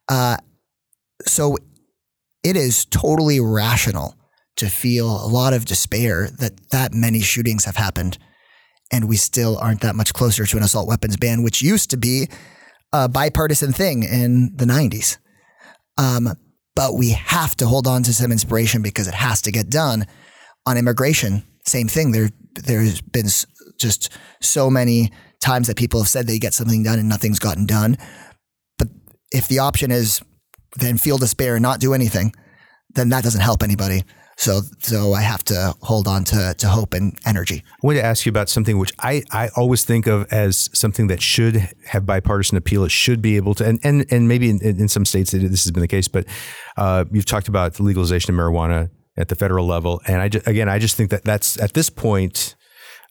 Uh, 0.08 0.36
so 1.26 1.58
it 2.42 2.56
is 2.56 2.86
totally 2.86 3.40
rational 3.40 4.14
to 4.56 4.68
feel 4.68 5.06
a 5.06 5.28
lot 5.28 5.52
of 5.52 5.64
despair 5.64 6.28
that 6.38 6.70
that 6.70 6.92
many 6.92 7.20
shootings 7.20 7.64
have 7.64 7.76
happened 7.76 8.18
and 8.92 9.08
we 9.08 9.16
still 9.16 9.56
aren't 9.58 9.80
that 9.82 9.94
much 9.94 10.12
closer 10.12 10.44
to 10.44 10.56
an 10.56 10.62
assault 10.62 10.88
weapons 10.88 11.16
ban, 11.16 11.42
which 11.42 11.62
used 11.62 11.90
to 11.90 11.96
be 11.96 12.28
a 12.92 13.08
bipartisan 13.08 13.72
thing 13.72 14.02
in 14.02 14.54
the 14.56 14.64
90s. 14.64 15.18
Um, 15.96 16.34
but 16.74 16.94
we 16.94 17.10
have 17.10 17.56
to 17.56 17.66
hold 17.66 17.86
on 17.86 18.02
to 18.04 18.14
some 18.14 18.32
inspiration 18.32 18.82
because 18.82 19.06
it 19.06 19.14
has 19.14 19.42
to 19.42 19.52
get 19.52 19.70
done 19.70 20.06
on 20.66 20.76
immigration. 20.76 21.44
Same 21.66 21.88
thing. 21.88 22.12
There, 22.12 22.30
there's 22.54 23.00
been 23.00 23.28
just 23.80 24.10
so 24.40 24.70
many 24.70 25.10
times 25.40 25.66
that 25.66 25.76
people 25.76 26.00
have 26.00 26.08
said 26.08 26.26
they 26.26 26.38
get 26.38 26.54
something 26.54 26.82
done 26.82 26.98
and 26.98 27.08
nothing's 27.08 27.38
gotten 27.38 27.66
done. 27.66 27.96
But 28.78 28.88
if 29.32 29.48
the 29.48 29.58
option 29.58 29.90
is 29.90 30.22
then 30.76 30.98
feel 30.98 31.18
despair 31.18 31.56
and 31.56 31.62
not 31.62 31.80
do 31.80 31.94
anything, 31.94 32.32
then 32.94 33.08
that 33.08 33.24
doesn't 33.24 33.40
help 33.40 33.62
anybody. 33.62 34.04
So, 34.36 34.62
so 34.78 35.12
I 35.12 35.20
have 35.20 35.44
to 35.44 35.74
hold 35.82 36.08
on 36.08 36.24
to, 36.24 36.54
to 36.56 36.68
hope 36.68 36.94
and 36.94 37.18
energy. 37.26 37.62
I 37.66 37.86
wanted 37.86 38.00
to 38.00 38.06
ask 38.06 38.24
you 38.24 38.30
about 38.30 38.48
something 38.48 38.78
which 38.78 38.92
I, 38.98 39.22
I 39.30 39.48
always 39.54 39.84
think 39.84 40.06
of 40.06 40.32
as 40.32 40.70
something 40.72 41.08
that 41.08 41.20
should 41.20 41.68
have 41.86 42.06
bipartisan 42.06 42.56
appeal. 42.56 42.84
It 42.84 42.90
should 42.90 43.20
be 43.20 43.36
able 43.36 43.54
to, 43.56 43.66
and, 43.66 43.78
and, 43.82 44.06
and 44.10 44.28
maybe 44.28 44.48
in, 44.48 44.60
in 44.62 44.88
some 44.88 45.04
states 45.04 45.32
this 45.32 45.64
has 45.64 45.70
been 45.70 45.82
the 45.82 45.88
case, 45.88 46.08
but 46.08 46.24
uh, 46.78 47.04
you've 47.12 47.26
talked 47.26 47.48
about 47.48 47.74
the 47.74 47.82
legalization 47.82 48.34
of 48.34 48.40
marijuana 48.40 48.88
at 49.18 49.28
the 49.28 49.34
federal 49.34 49.66
level. 49.66 50.00
And 50.06 50.22
I 50.22 50.28
just, 50.28 50.46
again, 50.46 50.70
I 50.70 50.78
just 50.78 50.96
think 50.96 51.10
that 51.10 51.22
that's 51.22 51.60
at 51.60 51.74
this 51.74 51.90
point, 51.90 52.54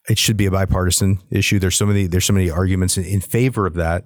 it 0.08 0.18
should 0.18 0.38
be 0.38 0.46
a 0.46 0.52
bipartisan 0.52 1.20
issue. 1.32 1.60
There's 1.60 1.76
so 1.76 1.86
many 1.86 2.08
there's 2.08 2.26
so 2.26 2.34
many 2.34 2.50
arguments 2.50 2.98
in, 2.98 3.06
in 3.06 3.22
favor 3.22 3.66
of 3.66 3.74
that. 3.76 4.06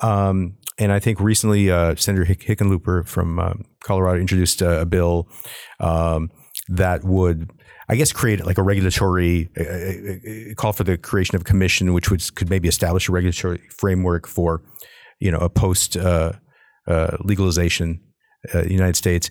Um, 0.00 0.56
and 0.78 0.90
I 0.90 0.98
think 0.98 1.20
recently 1.20 1.70
uh, 1.70 1.94
Senator 1.96 2.24
Hick- 2.24 2.44
Hickenlooper 2.44 3.06
from 3.06 3.38
um, 3.38 3.64
Colorado 3.84 4.20
introduced 4.20 4.62
a, 4.62 4.80
a 4.80 4.86
bill 4.86 5.28
um, 5.80 6.30
that 6.68 7.04
would. 7.04 7.50
I 7.88 7.96
guess 7.96 8.12
create 8.12 8.46
like 8.46 8.58
a 8.58 8.62
regulatory 8.62 9.50
uh, 9.58 9.62
uh, 9.62 10.52
uh, 10.52 10.54
call 10.54 10.72
for 10.72 10.84
the 10.84 10.96
creation 10.96 11.34
of 11.36 11.42
a 11.42 11.44
commission, 11.44 11.92
which 11.92 12.10
would 12.10 12.22
could 12.36 12.48
maybe 12.48 12.68
establish 12.68 13.08
a 13.08 13.12
regulatory 13.12 13.60
framework 13.76 14.26
for, 14.26 14.62
you 15.20 15.30
know, 15.30 15.38
a 15.38 15.50
post 15.50 15.96
uh, 15.96 16.32
legalization 17.20 18.00
United 18.54 18.96
States. 18.96 19.28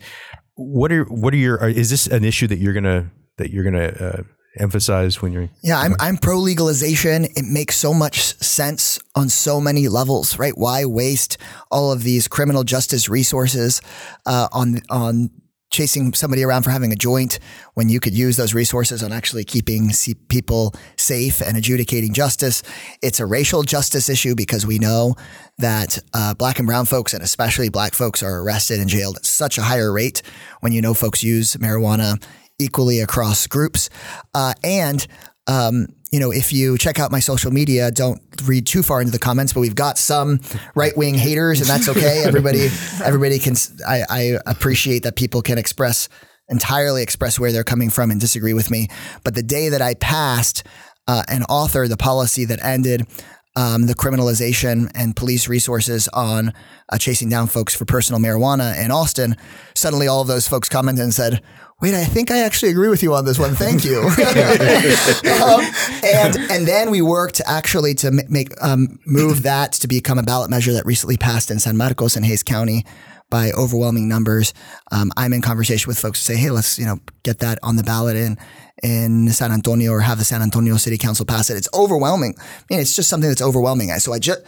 What 0.56 0.92
are 0.92 1.06
what 1.06 1.34
are 1.34 1.38
your? 1.38 1.60
Are, 1.60 1.70
is 1.70 1.90
this 1.90 2.06
an 2.08 2.24
issue 2.24 2.46
that 2.48 2.60
you're 2.60 2.74
gonna 2.74 3.10
that 3.38 3.52
you're 3.52 3.64
gonna 3.64 4.26
emphasize 4.58 5.22
when 5.22 5.32
you're? 5.32 5.50
Yeah, 5.64 5.80
I'm 5.80 5.96
I'm 6.00 6.18
pro 6.18 6.38
legalization. 6.38 7.26
It 7.26 7.46
makes 7.46 7.76
so 7.76 7.94
much 7.94 8.36
sense 8.40 9.00
on 9.16 9.30
so 9.30 9.62
many 9.62 9.88
levels, 9.88 10.38
right? 10.38 10.58
Why 10.58 10.86
waste 10.86 11.38
all 11.70 11.92
of 11.92 12.04
these 12.04 12.28
criminal 12.28 12.64
justice 12.64 13.10
resources 13.10 13.82
on 14.26 14.82
on 14.90 15.30
chasing 15.72 16.14
somebody 16.14 16.44
around 16.44 16.64
for 16.64 16.70
having 16.70 16.92
a 16.92 16.96
joint 16.96 17.40
when 17.74 17.90
you 17.90 18.00
could 18.00 18.14
use 18.14 18.36
those 18.36 18.54
resources 18.54 19.02
on 19.02 19.12
actually 19.12 19.46
keeping 19.46 19.90
people 20.28 20.76
safe 20.98 21.42
and 21.42 21.58
adjudicating 21.58 22.14
justice. 22.14 22.62
It's 23.02 23.20
a 23.20 23.26
racial 23.26 23.64
justice 23.64 24.10
issue 24.10 24.36
because 24.36 24.66
we 24.66 24.78
know 24.78 25.16
that 25.58 25.98
uh, 26.14 26.34
black 26.34 26.60
and 26.60 26.68
brown 26.68 26.86
folks, 26.86 27.14
and 27.14 27.24
especially 27.24 27.70
black 27.70 27.94
folks, 27.94 28.22
are 28.22 28.42
arrested 28.42 28.80
and 28.80 28.90
jailed 28.90 29.18
at 29.18 29.26
such 29.26 29.58
a 29.58 29.62
higher 29.62 29.92
rate 29.92 30.22
when 30.60 30.74
you 30.74 30.82
know 30.82 30.94
folks 30.94 31.24
use 31.24 31.56
marijuana 31.56 32.22
equally 32.62 33.00
across 33.00 33.48
groups. 33.48 33.90
Uh, 34.34 34.54
and 34.64 35.06
um, 35.48 35.88
you 36.12 36.20
know, 36.20 36.32
if 36.32 36.52
you 36.52 36.78
check 36.78 37.00
out 37.00 37.12
my 37.12 37.20
social 37.20 37.52
media, 37.52 37.90
don't 37.90 38.22
read 38.46 38.68
too 38.68 38.84
far 38.84 39.00
into 39.00 39.12
the 39.12 39.20
comments, 39.20 39.54
but 39.54 39.62
we've 39.62 39.76
got 39.76 39.98
some 39.98 40.40
right 40.76 40.96
wing 40.98 41.16
haters, 41.16 41.62
and 41.62 41.70
that's 41.70 41.88
okay. 41.88 42.24
everybody, 42.26 42.68
everybody 43.04 43.40
can. 43.40 43.56
I, 43.88 44.04
I 44.10 44.38
appreciate 44.46 45.04
that 45.04 45.16
people 45.16 45.42
can 45.42 45.58
express 45.58 46.10
entirely 46.50 47.02
express 47.02 47.40
where 47.40 47.54
they're 47.54 47.64
coming 47.64 47.90
from 47.90 48.12
and 48.12 48.20
disagree 48.20 48.54
with 48.54 48.70
me. 48.70 48.90
But 49.24 49.36
the 49.36 49.44
day 49.44 49.70
that 49.70 49.82
I 49.82 49.94
passed 49.94 50.64
uh, 51.08 51.24
and 51.30 51.48
authored 51.48 51.90
the 51.90 51.98
policy 51.98 52.44
that 52.46 52.64
ended 52.64 53.08
um, 53.56 53.88
the 53.88 53.96
criminalization 53.96 54.92
and 54.94 55.16
police 55.16 55.48
resources 55.48 56.08
on 56.10 56.54
uh, 56.90 56.98
chasing 56.98 57.30
down 57.30 57.48
folks 57.48 57.74
for 57.74 57.86
personal 57.86 58.22
marijuana 58.22 58.78
in 58.84 58.92
Austin, 58.92 59.36
suddenly 59.76 60.08
all 60.08 60.22
of 60.22 60.28
those 60.28 60.48
folks 60.48 60.70
commented 60.70 61.04
and 61.04 61.14
said, 61.14 61.42
wait, 61.82 61.96
I 61.96 62.04
think 62.06 62.32
I 62.32 62.40
actually 62.40 62.72
agree 62.72 62.90
with 62.90 63.04
you 63.04 63.14
on 63.14 63.26
this 63.26 63.40
one. 63.40 63.56
Thank 63.56 63.84
you. 63.84 64.00
um, 64.02 65.62
and 66.04 66.36
and 66.52 66.68
then 66.68 66.92
we 66.92 67.02
worked 67.02 67.42
actually 67.46 67.96
to 67.96 68.12
make 68.30 68.54
um, 68.62 69.00
move 69.06 69.44
that 69.44 69.74
to 69.74 69.88
become 69.88 70.18
a 70.18 70.24
ballot 70.24 70.50
measure 70.50 70.74
that 70.74 70.86
recently 70.86 71.18
passed 71.18 71.52
in 71.52 71.60
San 71.60 71.78
Marcos 71.78 72.16
and 72.16 72.26
Hays 72.26 72.44
County 72.44 72.86
by 73.30 73.52
overwhelming 73.52 74.08
numbers. 74.08 74.54
Um, 74.92 75.12
I'm 75.18 75.34
in 75.34 75.42
conversation 75.42 75.88
with 75.90 76.00
folks 76.00 76.20
to 76.20 76.26
say, 76.26 76.36
hey, 76.36 76.52
let's 76.52 76.78
you 76.78 76.86
know 76.86 77.00
get 77.24 77.40
that 77.40 77.58
on 77.64 77.76
the 77.76 77.84
ballot 77.84 78.16
in 78.16 78.38
in 78.84 79.30
San 79.30 79.52
Antonio 79.52 79.92
or 79.92 80.02
have 80.02 80.20
the 80.20 80.26
San 80.26 80.42
Antonio 80.42 80.78
City 80.78 80.98
Council 80.98 81.26
pass 81.26 81.50
it. 81.50 81.58
It's 81.58 81.70
overwhelming. 81.74 82.36
I 82.38 82.64
mean, 82.70 82.80
it's 82.80 82.96
just 82.96 83.10
something 83.10 83.30
that's 83.30 83.42
overwhelming. 83.42 83.90
So 84.00 84.14
I 84.14 84.20
just 84.20 84.42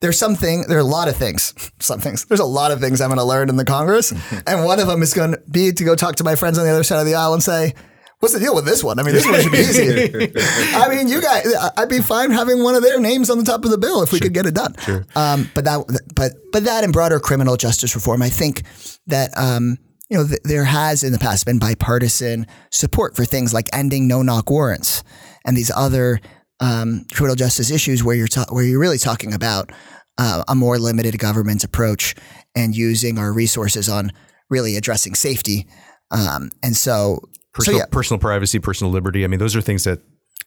there's 0.00 0.18
something, 0.18 0.62
there 0.68 0.76
are 0.76 0.80
a 0.80 0.84
lot 0.84 1.08
of 1.08 1.16
things, 1.16 1.54
some 1.78 2.00
things, 2.00 2.24
there's 2.26 2.40
a 2.40 2.44
lot 2.44 2.70
of 2.70 2.80
things 2.80 3.00
I'm 3.00 3.08
going 3.08 3.18
to 3.18 3.24
learn 3.24 3.48
in 3.48 3.56
the 3.56 3.64
Congress. 3.64 4.12
and 4.46 4.64
one 4.64 4.80
of 4.80 4.86
them 4.86 5.02
is 5.02 5.14
going 5.14 5.32
to 5.32 5.42
be 5.50 5.72
to 5.72 5.84
go 5.84 5.94
talk 5.94 6.16
to 6.16 6.24
my 6.24 6.34
friends 6.34 6.58
on 6.58 6.64
the 6.64 6.70
other 6.70 6.84
side 6.84 7.00
of 7.00 7.06
the 7.06 7.14
aisle 7.14 7.34
and 7.34 7.42
say, 7.42 7.74
what's 8.20 8.34
the 8.34 8.40
deal 8.40 8.54
with 8.54 8.64
this 8.64 8.82
one? 8.82 8.98
I 8.98 9.02
mean, 9.02 9.14
this 9.14 9.26
one 9.26 9.40
should 9.40 9.52
be 9.52 9.58
easy. 9.58 10.30
I 10.74 10.88
mean, 10.88 11.08
you 11.08 11.20
guys, 11.20 11.52
I'd 11.76 11.88
be 11.88 12.00
fine 12.00 12.30
having 12.30 12.62
one 12.62 12.74
of 12.74 12.82
their 12.82 12.98
names 13.00 13.30
on 13.30 13.38
the 13.38 13.44
top 13.44 13.64
of 13.64 13.70
the 13.70 13.78
bill 13.78 14.02
if 14.02 14.12
we 14.12 14.18
sure. 14.18 14.26
could 14.26 14.34
get 14.34 14.46
it 14.46 14.54
done. 14.54 14.74
Sure. 14.78 15.06
Um, 15.14 15.50
but 15.54 15.64
that, 15.64 15.84
but, 16.14 16.32
but 16.52 16.64
that 16.64 16.84
and 16.84 16.92
broader 16.92 17.20
criminal 17.20 17.56
justice 17.56 17.94
reform, 17.94 18.22
I 18.22 18.30
think 18.30 18.62
that, 19.06 19.36
um, 19.36 19.78
you 20.08 20.16
know, 20.16 20.26
th- 20.26 20.40
there 20.44 20.64
has 20.64 21.02
in 21.02 21.12
the 21.12 21.18
past 21.18 21.44
been 21.46 21.58
bipartisan 21.58 22.46
support 22.70 23.16
for 23.16 23.24
things 23.24 23.52
like 23.52 23.68
ending 23.72 24.08
no 24.08 24.22
knock 24.22 24.50
warrants 24.50 25.02
and 25.44 25.56
these 25.56 25.70
other 25.74 26.20
um, 26.60 27.04
criminal 27.12 27.36
justice 27.36 27.70
issues 27.70 28.02
where 28.02 28.16
you're 28.16 28.28
ta- 28.28 28.46
where 28.50 28.64
you're 28.64 28.80
really 28.80 28.98
talking 28.98 29.32
about 29.32 29.70
uh, 30.18 30.44
a 30.48 30.54
more 30.54 30.78
limited 30.78 31.18
government 31.18 31.64
approach 31.64 32.14
and 32.54 32.74
using 32.74 33.18
our 33.18 33.32
resources 33.32 33.88
on 33.88 34.12
really 34.48 34.76
addressing 34.76 35.14
safety. 35.14 35.66
Um, 36.10 36.50
and 36.62 36.76
so, 36.76 37.20
personal, 37.52 37.80
so 37.80 37.84
yeah. 37.84 37.90
personal 37.90 38.20
privacy, 38.20 38.58
personal 38.58 38.92
liberty. 38.92 39.24
I 39.24 39.26
mean, 39.26 39.40
those 39.40 39.56
are 39.56 39.60
things 39.60 39.84
that 39.84 40.00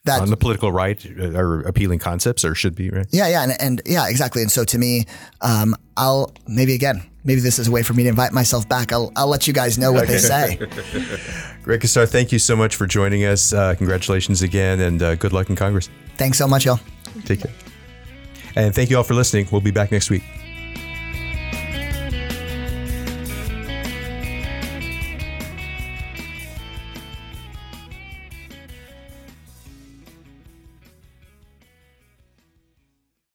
that, 0.06 0.22
on 0.22 0.30
the 0.30 0.38
political 0.38 0.72
right 0.72 1.06
are 1.20 1.62
appealing 1.62 2.00
concepts 2.00 2.46
or 2.46 2.56
should 2.56 2.76
be 2.76 2.90
right. 2.90 3.08
Yeah, 3.12 3.28
yeah, 3.28 3.44
and, 3.44 3.62
and 3.62 3.82
yeah, 3.86 4.08
exactly. 4.08 4.42
And 4.42 4.52
so 4.52 4.64
to 4.64 4.78
me, 4.78 5.06
um, 5.42 5.76
I'll 5.98 6.34
maybe 6.48 6.74
again, 6.74 7.04
maybe 7.24 7.42
this 7.42 7.60
is 7.60 7.68
a 7.68 7.72
way 7.72 7.84
for 7.84 7.94
me 7.94 8.04
to 8.04 8.10
invite 8.10 8.32
myself 8.32 8.68
back. 8.68 8.92
I'll 8.92 9.12
I'll 9.16 9.28
let 9.28 9.48
you 9.48 9.54
guys 9.54 9.78
know 9.78 9.92
what 9.92 10.08
they 10.08 10.18
say. 10.18 10.56
Greg 11.64 11.82
Casar, 11.82 12.08
thank 12.08 12.32
you 12.32 12.40
so 12.40 12.56
much 12.56 12.76
for 12.76 12.88
joining 12.88 13.26
us. 13.26 13.54
Uh, 13.54 13.76
congratulations 13.76 14.42
again, 14.42 14.80
and 14.80 15.02
uh, 15.02 15.16
good 15.16 15.34
luck 15.34 15.50
in 15.50 15.56
Congress. 15.56 15.90
Thanks 16.18 16.38
so 16.38 16.48
much, 16.48 16.66
y'all. 16.66 16.80
Take 17.26 17.42
care. 17.42 17.52
And 18.56 18.74
thank 18.74 18.90
you 18.90 18.98
all 18.98 19.04
for 19.04 19.14
listening. 19.14 19.48
We'll 19.52 19.62
be 19.62 19.72
back 19.72 19.92
next 19.92 20.10
week. 20.10 20.24